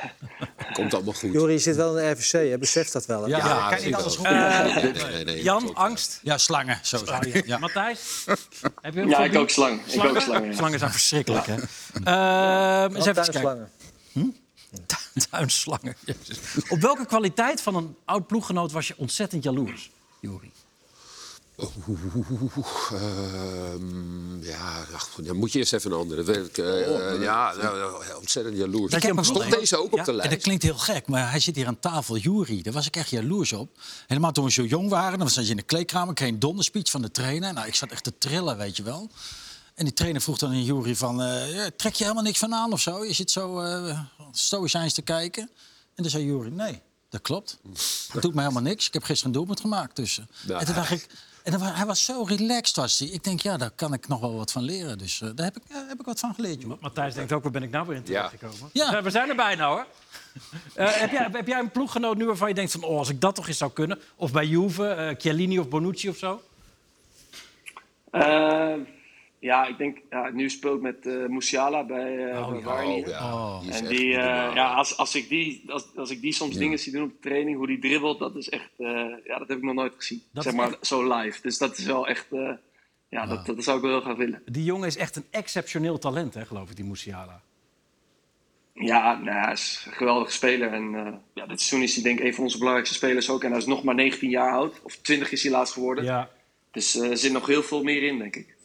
komt 0.73 0.95
allemaal 0.95 1.14
goed. 1.14 1.33
Jorie, 1.33 1.53
je 1.55 1.59
zit 1.59 1.77
wel 1.77 1.99
in 1.99 2.05
de 2.05 2.11
RVC, 2.11 2.33
je 2.51 2.59
beseft 2.59 2.93
dat 2.93 3.07
wel. 3.07 3.23
Hè? 3.23 3.29
Ja, 3.29 3.37
Ja, 3.37 3.61
kan 3.61 3.71
niet 3.71 3.81
zie 3.81 3.97
alles 3.97 4.16
goed. 4.16 4.29
Nee, 4.31 4.93
nee, 5.12 5.25
nee, 5.25 5.43
Jan, 5.43 5.75
angst? 5.75 6.21
Ja, 6.23 6.39
slangen, 6.39 6.79
zo 6.83 7.05
zijn 7.05 7.21
die. 7.21 7.43
Ja. 7.47 7.59
Matthijs? 7.59 8.25
Heb 8.83 8.95
je 8.95 9.01
een 9.01 9.09
Ja, 9.09 9.18
ik 9.18 9.37
ook 9.39 9.51
slang. 9.51 9.87
Ik 9.87 10.05
ook 10.05 10.21
slangen. 10.21 10.49
ja. 10.51 10.57
Slangen 10.57 10.79
zijn 10.79 10.91
verschrikkelijk, 10.91 11.47
hè? 11.47 11.55
Ehm, 12.05 12.95
eens 12.97 13.07
even 13.07 13.14
kijken. 13.14 13.33
Tuinslangen. 13.33 13.71
Tuinslangen. 15.31 15.97
Jezus. 16.07 16.39
Op 16.68 16.81
welke 16.81 17.07
kwaliteit 17.07 17.61
van 17.62 17.75
een 17.75 17.97
oud 18.05 18.27
ploeggenoot 18.27 18.73
was 18.73 18.89
je 18.89 18.95
ontzettend 18.97 19.45
jaloers, 19.45 19.91
Juri? 20.21 20.51
Ehm, 22.92 24.42
ja, 24.42 24.84
ach, 24.94 25.08
dan 25.22 25.36
moet 25.36 25.52
je 25.52 25.58
eerst 25.58 25.72
even 25.72 25.90
een 25.92 25.98
andere. 25.98 26.22
Weet 26.22 26.46
ik, 26.46 26.58
eh, 26.58 27.12
eh, 27.14 27.22
ja, 27.22 27.54
nou, 27.62 27.78
nou, 27.78 28.16
ontzettend 28.18 28.56
jaloers. 28.56 28.92
Dat 28.92 29.02
Stond 29.26 29.38
wel- 29.48 29.58
deze 29.61 29.76
ook 29.78 29.92
op 29.92 29.98
Ja, 29.98 30.04
de 30.04 30.11
En 30.11 30.16
lijst? 30.16 30.30
dat 30.32 30.42
klinkt 30.42 30.62
heel 30.62 30.78
gek, 30.78 31.06
maar 31.08 31.30
hij 31.30 31.40
zit 31.40 31.56
hier 31.56 31.66
aan 31.66 31.78
tafel, 31.80 32.16
Jury. 32.16 32.62
Daar 32.62 32.72
was 32.72 32.86
ik 32.86 32.96
echt 32.96 33.11
jaloers 33.11 33.52
op. 33.52 33.78
Helemaal 34.06 34.32
toen 34.32 34.44
we 34.44 34.50
zo 34.50 34.64
jong 34.64 34.88
waren, 34.88 35.18
dan 35.18 35.30
zat 35.30 35.44
je 35.44 35.50
in 35.50 35.56
de 35.56 35.62
kleedkamer... 35.62 36.14
kreeg 36.14 36.28
een 36.28 36.38
donderspeech 36.38 36.90
van 36.90 37.02
de 37.02 37.11
trainer. 37.11 37.52
Nou, 37.52 37.66
ik 37.66 37.74
zat 37.74 37.90
echt 37.90 38.04
te 38.04 38.18
trillen, 38.18 38.56
weet 38.56 38.76
je 38.76 38.82
wel. 38.82 39.11
En 39.74 39.84
die 39.84 39.94
trainer 39.94 40.20
vroeg 40.20 40.38
dan 40.38 40.50
aan 40.50 40.64
Jury 40.64 40.96
van... 40.96 41.22
eh, 41.22 41.54
ja, 41.54 41.70
trek 41.76 41.94
je 41.94 42.02
helemaal 42.02 42.24
niks 42.24 42.38
van 42.38 42.54
aan 42.54 42.72
of 42.72 42.80
zo? 42.80 43.04
Je 43.04 43.12
zit 43.12 43.30
zo 43.30 43.61
eh 43.61 44.00
stoïcijns 44.32 44.94
te 44.94 45.02
kijken. 45.02 45.42
En 45.94 46.02
toen 46.02 46.11
zei 46.11 46.24
Jury, 46.24 46.48
nee, 46.52 46.82
dat 47.11 47.20
klopt. 47.20 47.58
Dat 48.12 48.22
doet 48.22 48.34
me 48.34 48.40
helemaal 48.40 48.62
niks. 48.62 48.86
Ik 48.86 48.92
heb 48.92 49.02
gisteren 49.02 49.26
een 49.32 49.38
doelpunt 49.38 49.61
gemaakt 49.61 49.94
tussen. 49.94 50.28
Nou, 50.46 50.61
en 50.61 50.66
toen 50.66 50.74
dacht 50.74 50.90
ik... 50.90 51.06
En 51.43 51.53
dan, 51.53 51.62
hij 51.62 51.86
was 51.86 52.05
zo 52.05 52.22
relaxed, 52.22 52.76
was 52.76 52.99
hij. 52.99 53.09
Ik 53.09 53.24
denk, 53.24 53.41
ja, 53.41 53.57
daar 53.57 53.70
kan 53.70 53.93
ik 53.93 54.09
nog 54.09 54.20
wel 54.20 54.36
wat 54.36 54.53
van 54.53 54.62
leren. 54.62 54.99
Dus 54.99 55.20
eh, 55.20 55.28
daar 55.34 55.47
heb 55.47 55.57
ik, 55.57 55.62
ja, 55.68 55.84
heb 55.88 56.01
ik 56.01 56.07
wat 56.07 56.20
van 56.20 56.34
geleerd, 56.34 56.62
joh. 56.62 56.80
Matthijs 56.80 57.14
denkt 57.14 57.32
ook, 57.32 57.43
waar 57.43 57.53
ben 57.53 57.62
ik 57.62 57.70
nou 57.70 57.86
weer 57.86 57.97
in 57.97 58.03
terechtgekomen? 58.03 58.70
Ja. 58.72 58.93
Ja. 58.93 59.03
We 59.03 59.11
zijn 59.11 59.28
er 59.28 59.36
bijna, 59.36 59.68
hoor. 59.68 59.86
Eh, 60.74 60.93
heb, 60.93 61.11
jij, 61.11 61.28
heb 61.32 61.47
jij 61.47 61.59
een 61.59 61.70
ploeggenoot 61.70 62.16
nu 62.16 62.26
waarvan 62.26 62.49
je 62.49 62.55
denkt 62.55 62.72
van... 62.72 62.82
Oh, 62.82 62.99
als 62.99 63.09
ik 63.09 63.20
dat 63.20 63.34
toch 63.34 63.49
eens 63.49 63.59
zou 63.59 63.72
kunnen? 63.72 63.99
Of 64.16 64.32
bij 64.32 64.47
Juve, 64.47 64.88
eh 64.88 65.14
Chiellini 65.18 65.59
of 65.59 65.68
Bonucci 65.68 66.09
of 66.09 66.16
zo? 66.16 66.43
Ja, 69.41 69.66
ik 69.66 69.78
denk, 69.78 69.99
ja, 70.11 70.30
nu 70.30 70.51
speel 70.51 70.74
ik 70.74 70.80
met 70.80 71.07
eh 71.07 71.26
Musiala 71.26 71.84
bij, 71.84 72.30
eh 72.30 72.38
Oh, 72.38 72.64
bij. 72.64 72.86
Oh, 72.86 73.07
ja. 73.62 73.68
Is 73.68 73.80
En 73.80 73.86
die, 73.86 74.16
eh, 74.16 74.55
ja, 74.55 74.74
als, 74.74 74.97
als, 74.97 75.14
ik 75.14 75.28
die, 75.28 75.62
als, 75.66 75.97
als 75.97 76.11
ik 76.11 76.20
die 76.20 76.32
soms 76.32 76.57
dingen 76.57 76.78
zie 76.78 76.93
doen 76.93 77.03
op 77.03 77.11
de 77.11 77.28
training, 77.28 77.57
hoe 77.57 77.66
die 77.66 77.78
dribbelt, 77.78 78.18
dat 78.18 78.36
is 78.36 78.49
echt, 78.49 78.70
eh, 78.76 78.86
ja, 79.24 79.38
dat 79.38 79.49
heb 79.49 79.57
ik 79.57 79.62
nog 79.62 79.74
nooit 79.74 79.93
gezien. 79.97 80.22
Dat 80.32 80.45
zeg 80.45 80.55
maar 80.55 80.76
zo 80.80 81.18
live. 81.18 81.38
Dus 81.43 81.59
dat 81.59 81.78
is 81.78 81.84
wel 81.84 82.09
echt, 82.09 82.26
eh, 82.32 82.53
ja, 83.09 83.26
dat, 83.26 83.47
dat 83.47 83.64
zou 83.64 83.76
ik 83.76 83.82
wel 83.82 83.93
heel 83.93 84.01
graag 84.01 84.16
willen. 84.16 84.43
Die 84.45 84.64
jongen 84.64 84.86
is 84.86 84.97
echt 84.97 85.16
een 85.16 85.26
exceptioneel 85.30 85.99
talent, 85.99 86.34
hè, 86.34 86.47
geloof 86.47 86.70
ik, 86.70 86.76
die 86.76 86.84
Musiala. 86.84 87.43
Ja, 88.74 89.18
nou, 89.18 89.38
hij 89.38 89.53
is 89.53 89.84
een 89.86 89.93
geweldige 89.93 90.32
speler. 90.32 90.72
En 90.72 90.95
eh, 90.95 91.12
ja, 91.34 91.47
dit 91.47 91.61
seizoen 91.61 91.82
is 91.82 91.95
hij 91.95 92.03
denk 92.03 92.18
ik 92.18 92.24
een 92.24 92.34
van 92.34 92.45
onze 92.45 92.59
belangrijkste 92.59 92.97
spelers 92.97 93.30
ook. 93.30 93.45
En 93.45 93.51
hij 93.51 93.59
is 93.59 93.66
nog 93.66 93.82
maar 93.82 93.95
19 93.95 94.30
jaar 94.30 94.53
oud. 94.53 94.80
Of 94.82 94.97
20 94.97 95.32
is 95.32 95.43
hij 95.43 95.53
laatst 95.53 95.72
geworden. 95.72 96.05
Ja. 96.05 96.30
Dus 96.70 96.97
eh, 96.97 97.11
er 97.11 97.16
zit 97.16 97.32
nog 97.32 97.47
heel 97.47 97.62
veel 97.62 97.82
meer 97.82 98.03
in, 98.03 98.18
denk 98.18 98.36
ik. 98.36 98.57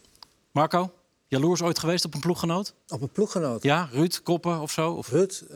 Marco, 0.56 0.94
jaloers 1.28 1.62
ooit 1.62 1.80
geweest 1.80 2.06
op 2.06 2.14
een 2.14 2.20
ploeggenoot? 2.20 2.74
Op 2.88 3.02
een 3.02 3.10
ploeggenoot. 3.10 3.64
Ja, 3.64 3.90
Ruud, 3.92 4.20
Koppen 4.24 4.60
of 4.60 4.72
zo? 4.72 4.92
Of... 4.92 5.10
Ruud, 5.10 5.44
eh, 5.50 5.56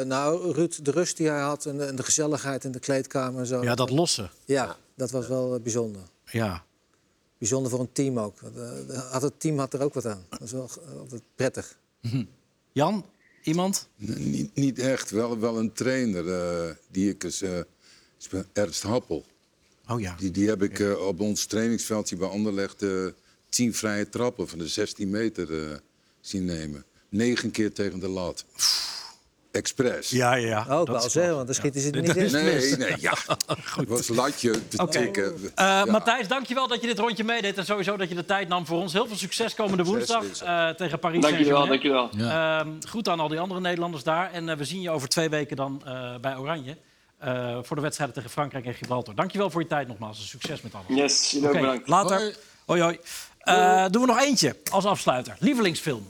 nou, 0.00 0.52
Ruud, 0.52 0.78
de 0.84 0.90
rust 0.90 1.16
die 1.16 1.28
hij 1.28 1.40
had 1.40 1.66
en 1.66 1.76
de, 1.78 1.84
en 1.84 1.96
de 1.96 2.02
gezelligheid 2.02 2.64
in 2.64 2.72
de 2.72 2.78
kleedkamer 2.78 3.40
en 3.40 3.46
zo. 3.46 3.62
Ja, 3.62 3.74
dat 3.74 3.90
lossen. 3.90 4.30
Ja, 4.44 4.76
dat 4.94 5.10
was 5.10 5.28
wel 5.28 5.54
eh, 5.54 5.60
bijzonder. 5.60 6.02
Ja. 6.24 6.64
Bijzonder 7.38 7.70
voor 7.70 7.80
een 7.80 7.92
team 7.92 8.18
ook. 8.18 8.36
Eh, 8.88 8.98
had 9.10 9.22
het 9.22 9.40
team 9.40 9.58
had 9.58 9.74
er 9.74 9.80
ook 9.82 9.94
wat 9.94 10.06
aan. 10.06 10.24
Dat 10.28 10.40
is 10.40 10.52
wel 10.52 10.70
altijd 10.98 11.22
prettig. 11.34 11.78
Jan, 12.72 13.04
iemand? 13.42 13.88
N- 13.96 14.30
Niet, 14.30 14.54
niet 14.54 14.78
echt, 14.78 15.10
wel, 15.10 15.38
wel 15.38 15.58
een 15.58 15.72
trainer 15.72 16.32
eh, 16.34 16.74
die 16.90 17.10
ik 17.10 17.24
eens... 17.24 17.42
eh, 17.42 17.60
speel- 18.18 18.44
Ernst 18.52 18.82
Happel. 18.82 19.24
Oh 19.88 20.00
ja. 20.00 20.14
Die, 20.18 20.30
die 20.30 20.48
heb 20.48 20.62
ik 20.62 20.96
op 21.00 21.20
ons 21.20 21.44
trainingsveldje 21.46 22.16
bij 22.16 22.28
Anderlecht... 22.28 22.84
eh, 23.50 23.56
tien 23.56 23.74
vrije 23.74 24.08
trappen 24.08 24.48
van 24.48 24.58
de 24.58 24.68
16 24.68 25.10
meter 25.10 25.62
eh, 25.70 25.76
zien 26.20 26.44
nemen. 26.44 26.84
Negen 27.08 27.50
keer 27.50 27.72
tegen 27.72 27.98
de 28.00 28.08
lat. 28.08 28.44
expres. 29.52 30.10
Ja, 30.10 30.34
ja, 30.34 30.46
ja. 30.48 30.58
Ook 30.74 30.86
Dat 30.86 31.00
wel 31.00 31.10
zeggen, 31.10 31.34
want 31.34 31.46
dan 31.46 31.54
schieten 31.54 31.80
ze 31.80 31.86
het 31.86 31.94
Ja. 31.96 32.00
niet 32.02 32.16
in. 32.16 32.32
Nee, 32.32 32.76
nee, 32.76 32.94
ja. 33.00 33.14
Het 33.76 33.88
was 33.88 34.08
latje 34.08 34.68
te 34.68 34.86
tikken. 34.88 35.34
Eh, 35.34 35.50
Ja. 35.54 35.84
Matthijs, 35.84 36.28
dankjewel 36.28 36.68
dat 36.68 36.80
je 36.80 36.86
dit 36.86 36.98
rondje 36.98 37.24
meedeed. 37.24 37.56
En 37.58 37.64
sowieso 37.64 37.96
dat 37.96 38.08
je 38.08 38.14
de 38.14 38.24
tijd 38.24 38.48
nam 38.48 38.66
voor 38.66 38.78
ons. 38.80 38.92
Heel 38.92 39.06
veel 39.06 39.16
succes 39.16 39.54
komende 39.54 39.84
woensdag 39.84 40.24
eh, 40.42 40.68
tegen 40.68 40.98
Paris 40.98 41.20
Dankjewel, 41.20 41.66
Saint-Germain. 41.66 42.10
dankjewel. 42.10 42.30
Ehm, 42.30 42.68
goed 42.88 43.08
aan 43.08 43.20
al 43.20 43.28
die 43.28 43.38
andere 43.38 43.60
Nederlanders 43.60 44.02
daar. 44.02 44.32
En 44.32 44.56
we 44.58 44.64
zien 44.64 44.80
je 44.80 44.90
over 44.90 45.08
twee 45.08 45.28
weken 45.28 45.56
dan 45.56 45.82
eh, 45.84 46.14
bij 46.20 46.36
Oranje. 46.36 46.76
eh, 47.18 47.58
voor 47.62 47.76
de 47.76 47.82
wedstrijden 47.82 48.14
tegen 48.16 48.30
Frankrijk 48.30 48.64
en 48.66 48.74
Gibraltar. 48.74 49.14
Dankjewel 49.14 49.50
voor 49.50 49.60
je 49.60 49.66
tijd 49.66 49.88
nogmaals. 49.88 50.18
en 50.20 50.26
Succes 50.26 50.60
met 50.60 50.74
alles. 50.74 50.86
Yes, 50.98 51.30
jullie 51.30 51.48
bedankt. 51.48 51.88
later. 51.88 52.16
Hoi. 52.18 52.34
Hoi, 52.66 52.80
hoi. 52.80 52.98
Eh, 53.40 53.86
doen 53.90 54.00
we 54.00 54.06
nog 54.06 54.20
eentje 54.20 54.56
als 54.70 54.84
afsluiter. 54.84 55.36
Lievelingsfilm. 55.38 56.08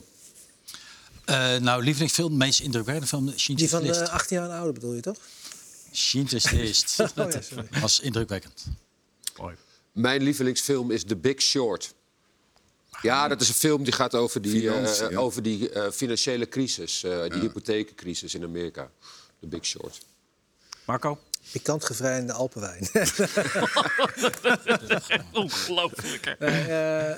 Eh, 1.25 1.55
nou, 1.55 1.83
lievelingsfilm, 1.83 2.37
meest 2.37 2.59
indrukwekkende 2.59 3.07
film, 3.09 3.33
Die 3.55 3.69
van 3.69 3.81
List. 3.81 4.01
eh, 4.01 4.09
18 4.09 4.37
jaar 4.37 4.49
en 4.49 4.55
ouder 4.55 4.73
bedoel 4.73 4.93
je 4.93 5.01
toch? 5.01 5.17
Schindler's 5.91 6.51
List. 6.51 6.95
ja, 6.97 7.07
sorry. 7.41 7.67
was 7.79 7.99
indrukwekkend. 7.99 8.65
Mijn 9.91 10.21
lievelingsfilm 10.21 10.91
is 10.91 11.03
The 11.03 11.15
Big 11.15 11.41
Short. 11.41 11.93
Ja, 13.01 13.27
dat 13.27 13.41
is 13.41 13.47
een 13.47 13.53
film 13.53 13.83
die 13.83 13.93
gaat 13.93 14.15
over 14.15 14.41
die, 14.41 14.69
eh, 14.69 15.09
ja. 15.09 15.17
over 15.17 15.43
die 15.43 15.69
eh, 15.69 15.91
financiële 15.91 16.47
crisis, 16.47 17.03
eh, 17.03 17.29
die 17.29 17.39
hypotheekcrisis 17.39 18.35
in 18.35 18.43
Amerika. 18.43 18.91
The 19.39 19.47
Big 19.47 19.65
Short. 19.65 19.99
Marco? 20.85 21.19
Pikant 21.51 21.85
gevrijde 21.85 22.33
Alpenwijn. 22.33 22.87
Ongelooflijk. 25.33 26.25
Eh, 26.25 27.11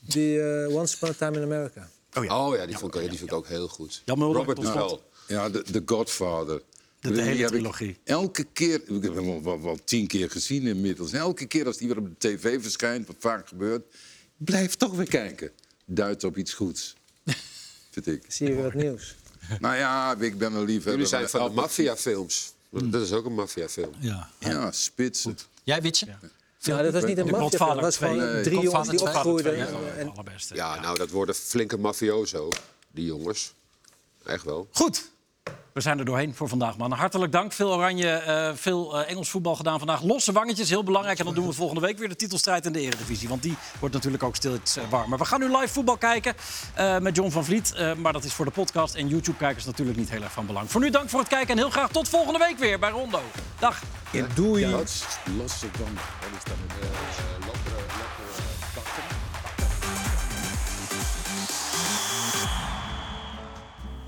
die 0.00 0.42
eh, 0.42 0.74
Once 0.74 0.96
Upon 0.96 1.08
a 1.08 1.12
Time 1.12 1.36
in 1.36 1.42
America. 1.42 1.90
Oh 2.14 2.24
ja, 2.56 2.66
die, 2.66 2.78
vond, 2.78 2.94
ik, 2.94 3.00
die 3.00 3.18
vind 3.18 3.30
ik 3.30 3.36
ook 3.36 3.46
heel 3.46 3.68
goed. 3.68 4.02
Jan 4.04 4.18
Mulder, 4.18 4.36
Robert 4.36 4.58
slot. 4.58 4.74
Duval. 4.74 5.02
Ja, 5.26 5.48
de, 5.48 5.62
The 5.62 5.82
Godfather. 5.86 6.62
De 7.00 7.22
hele 7.22 7.46
trilogie. 7.46 7.96
elke 8.04 8.44
keer, 8.52 8.82
ik 8.86 9.02
heb 9.02 9.14
hem 9.14 9.26
wel, 9.26 9.42
wel, 9.42 9.62
wel 9.62 9.78
tien 9.84 10.06
keer 10.06 10.30
gezien 10.30 10.66
inmiddels. 10.66 11.12
En 11.12 11.18
elke 11.18 11.46
keer 11.46 11.66
als 11.66 11.76
die 11.76 11.88
weer 11.88 11.98
op 11.98 12.08
de 12.08 12.28
tv 12.28 12.62
verschijnt, 12.62 13.06
wat 13.06 13.16
vaak 13.18 13.48
gebeurt, 13.48 13.84
blijf 14.36 14.74
toch 14.74 14.94
weer 14.94 15.08
kijken. 15.08 15.50
Duidt 15.84 16.24
op 16.24 16.36
iets 16.36 16.54
goeds. 16.54 16.94
Vind 17.90 18.06
ik. 18.06 18.24
Zie 18.28 18.48
je 18.48 18.54
weer 18.54 18.62
wat 18.62 18.74
nieuws. 18.74 19.16
Nou 19.60 19.76
ja, 19.76 20.16
ik 20.18 20.38
ben 20.38 20.52
een 20.52 20.64
liefhebber. 20.64 20.92
Jullie 20.92 21.06
zijn 21.06 21.28
van 21.28 21.48
de 21.48 21.54
maffiafilms. 21.54 22.54
Dat 22.70 23.02
is 23.02 23.12
ook 23.12 23.24
een 23.24 23.34
maffiafilm. 23.34 23.94
Ja. 23.98 24.30
Ja, 24.38 24.72
spitsen. 24.72 25.38
Jij, 25.62 25.82
Witje? 25.82 26.06
Ja, 26.58 26.82
dat 26.82 26.92
was 26.92 27.04
niet 27.04 27.18
een 27.18 27.26
maffia 27.26 27.74
dat 27.74 27.80
was 27.80 27.96
gewoon 27.96 28.18
2. 28.18 28.42
drie 28.42 28.60
jongens 28.60 28.88
die 28.88 28.98
2. 28.98 29.14
opgroeiden. 29.14 29.56
Ja, 29.56 29.66
en-. 29.96 30.12
Ja, 30.48 30.80
nou, 30.80 30.98
dat 30.98 31.10
worden 31.10 31.34
flinke 31.34 31.78
mafioso, 31.78 32.48
die 32.90 33.04
jongens. 33.04 33.52
Echt 34.24 34.44
wel. 34.44 34.68
Goed. 34.72 35.10
We 35.72 35.80
zijn 35.80 35.98
er 35.98 36.04
doorheen 36.04 36.34
voor 36.34 36.48
vandaag, 36.48 36.76
man. 36.76 36.92
Hartelijk 36.92 37.32
dank. 37.32 37.52
Veel 37.52 37.72
oranje, 37.72 38.10
eh, 38.10 38.50
veel 38.54 38.98
eh, 38.98 39.10
Engels 39.10 39.30
voetbal 39.30 39.56
gedaan 39.56 39.78
vandaag. 39.78 40.02
Losse 40.02 40.32
wangetjes, 40.32 40.68
heel 40.68 40.84
belangrijk. 40.84 41.18
En 41.18 41.24
dan 41.24 41.34
doen 41.34 41.46
we 41.46 41.52
volgende 41.52 41.80
week 41.80 41.98
weer 41.98 42.08
de 42.08 42.16
titelstrijd 42.16 42.66
in 42.66 42.72
de 42.72 42.80
Eredivisie. 42.80 43.28
Want 43.28 43.42
die 43.42 43.56
wordt 43.78 43.94
natuurlijk 43.94 44.22
ook 44.22 44.36
steeds 44.36 44.76
eh, 44.76 44.84
warmer. 44.90 45.18
We 45.18 45.24
gaan 45.24 45.40
nu 45.40 45.46
live 45.46 45.68
voetbal 45.68 45.96
kijken 45.96 46.34
eh, 46.74 46.98
met 46.98 47.16
John 47.16 47.30
van 47.30 47.44
Vliet. 47.44 47.72
Eh, 47.72 47.94
maar 47.94 48.12
dat 48.12 48.24
is 48.24 48.32
voor 48.32 48.44
de 48.44 48.50
podcast. 48.50 48.94
En 48.94 49.08
YouTube-kijkers 49.08 49.64
natuurlijk 49.64 49.98
niet 49.98 50.10
heel 50.10 50.22
erg 50.22 50.32
van 50.32 50.46
belang. 50.46 50.70
Voor 50.70 50.80
nu 50.80 50.90
dank 50.90 51.10
voor 51.10 51.20
het 51.20 51.28
kijken. 51.28 51.50
En 51.50 51.56
heel 51.56 51.70
graag 51.70 51.90
tot 51.90 52.08
volgende 52.08 52.38
week 52.38 52.58
weer 52.58 52.78
bij 52.78 52.90
Rondo. 52.90 53.20
Dag. 53.58 53.82
Doei. 54.34 54.68
Ja, 54.68 54.76
losse 55.36 55.66
dan. 55.78 55.98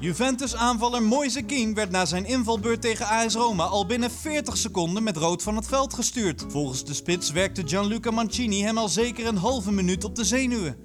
Juventus-aanvaller 0.02 1.02
Moise 1.02 1.42
Kean 1.42 1.74
werd 1.74 1.90
na 1.90 2.04
zijn 2.04 2.24
invalbeurt 2.24 2.80
tegen 2.80 3.06
AS 3.06 3.34
Roma 3.34 3.64
al 3.64 3.86
binnen 3.86 4.10
40 4.10 4.56
seconden 4.56 5.02
met 5.02 5.16
rood 5.16 5.42
van 5.42 5.56
het 5.56 5.66
veld 5.66 5.94
gestuurd. 5.94 6.44
Volgens 6.48 6.84
de 6.84 6.94
spits 6.94 7.30
werkte 7.30 7.62
Gianluca 7.66 8.10
Mancini 8.10 8.62
hem 8.62 8.78
al 8.78 8.88
zeker 8.88 9.26
een 9.26 9.36
halve 9.36 9.72
minuut 9.72 10.04
op 10.04 10.16
de 10.16 10.24
zenuwen. 10.24 10.76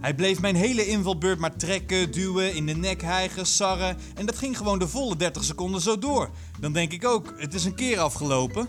Hij 0.00 0.14
bleef 0.14 0.40
mijn 0.40 0.56
hele 0.56 0.86
invalbeurt 0.86 1.38
maar 1.38 1.56
trekken, 1.56 2.12
duwen, 2.12 2.54
in 2.54 2.66
de 2.66 2.76
nek 2.76 3.02
hijgen, 3.02 3.46
sarren 3.46 3.96
en 4.14 4.26
dat 4.26 4.38
ging 4.38 4.56
gewoon 4.56 4.78
de 4.78 4.88
volle 4.88 5.16
30 5.16 5.44
seconden 5.44 5.80
zo 5.80 5.98
door. 5.98 6.30
Dan 6.60 6.72
denk 6.72 6.92
ik 6.92 7.04
ook, 7.04 7.34
het 7.36 7.54
is 7.54 7.64
een 7.64 7.74
keer 7.74 7.98
afgelopen. 7.98 8.68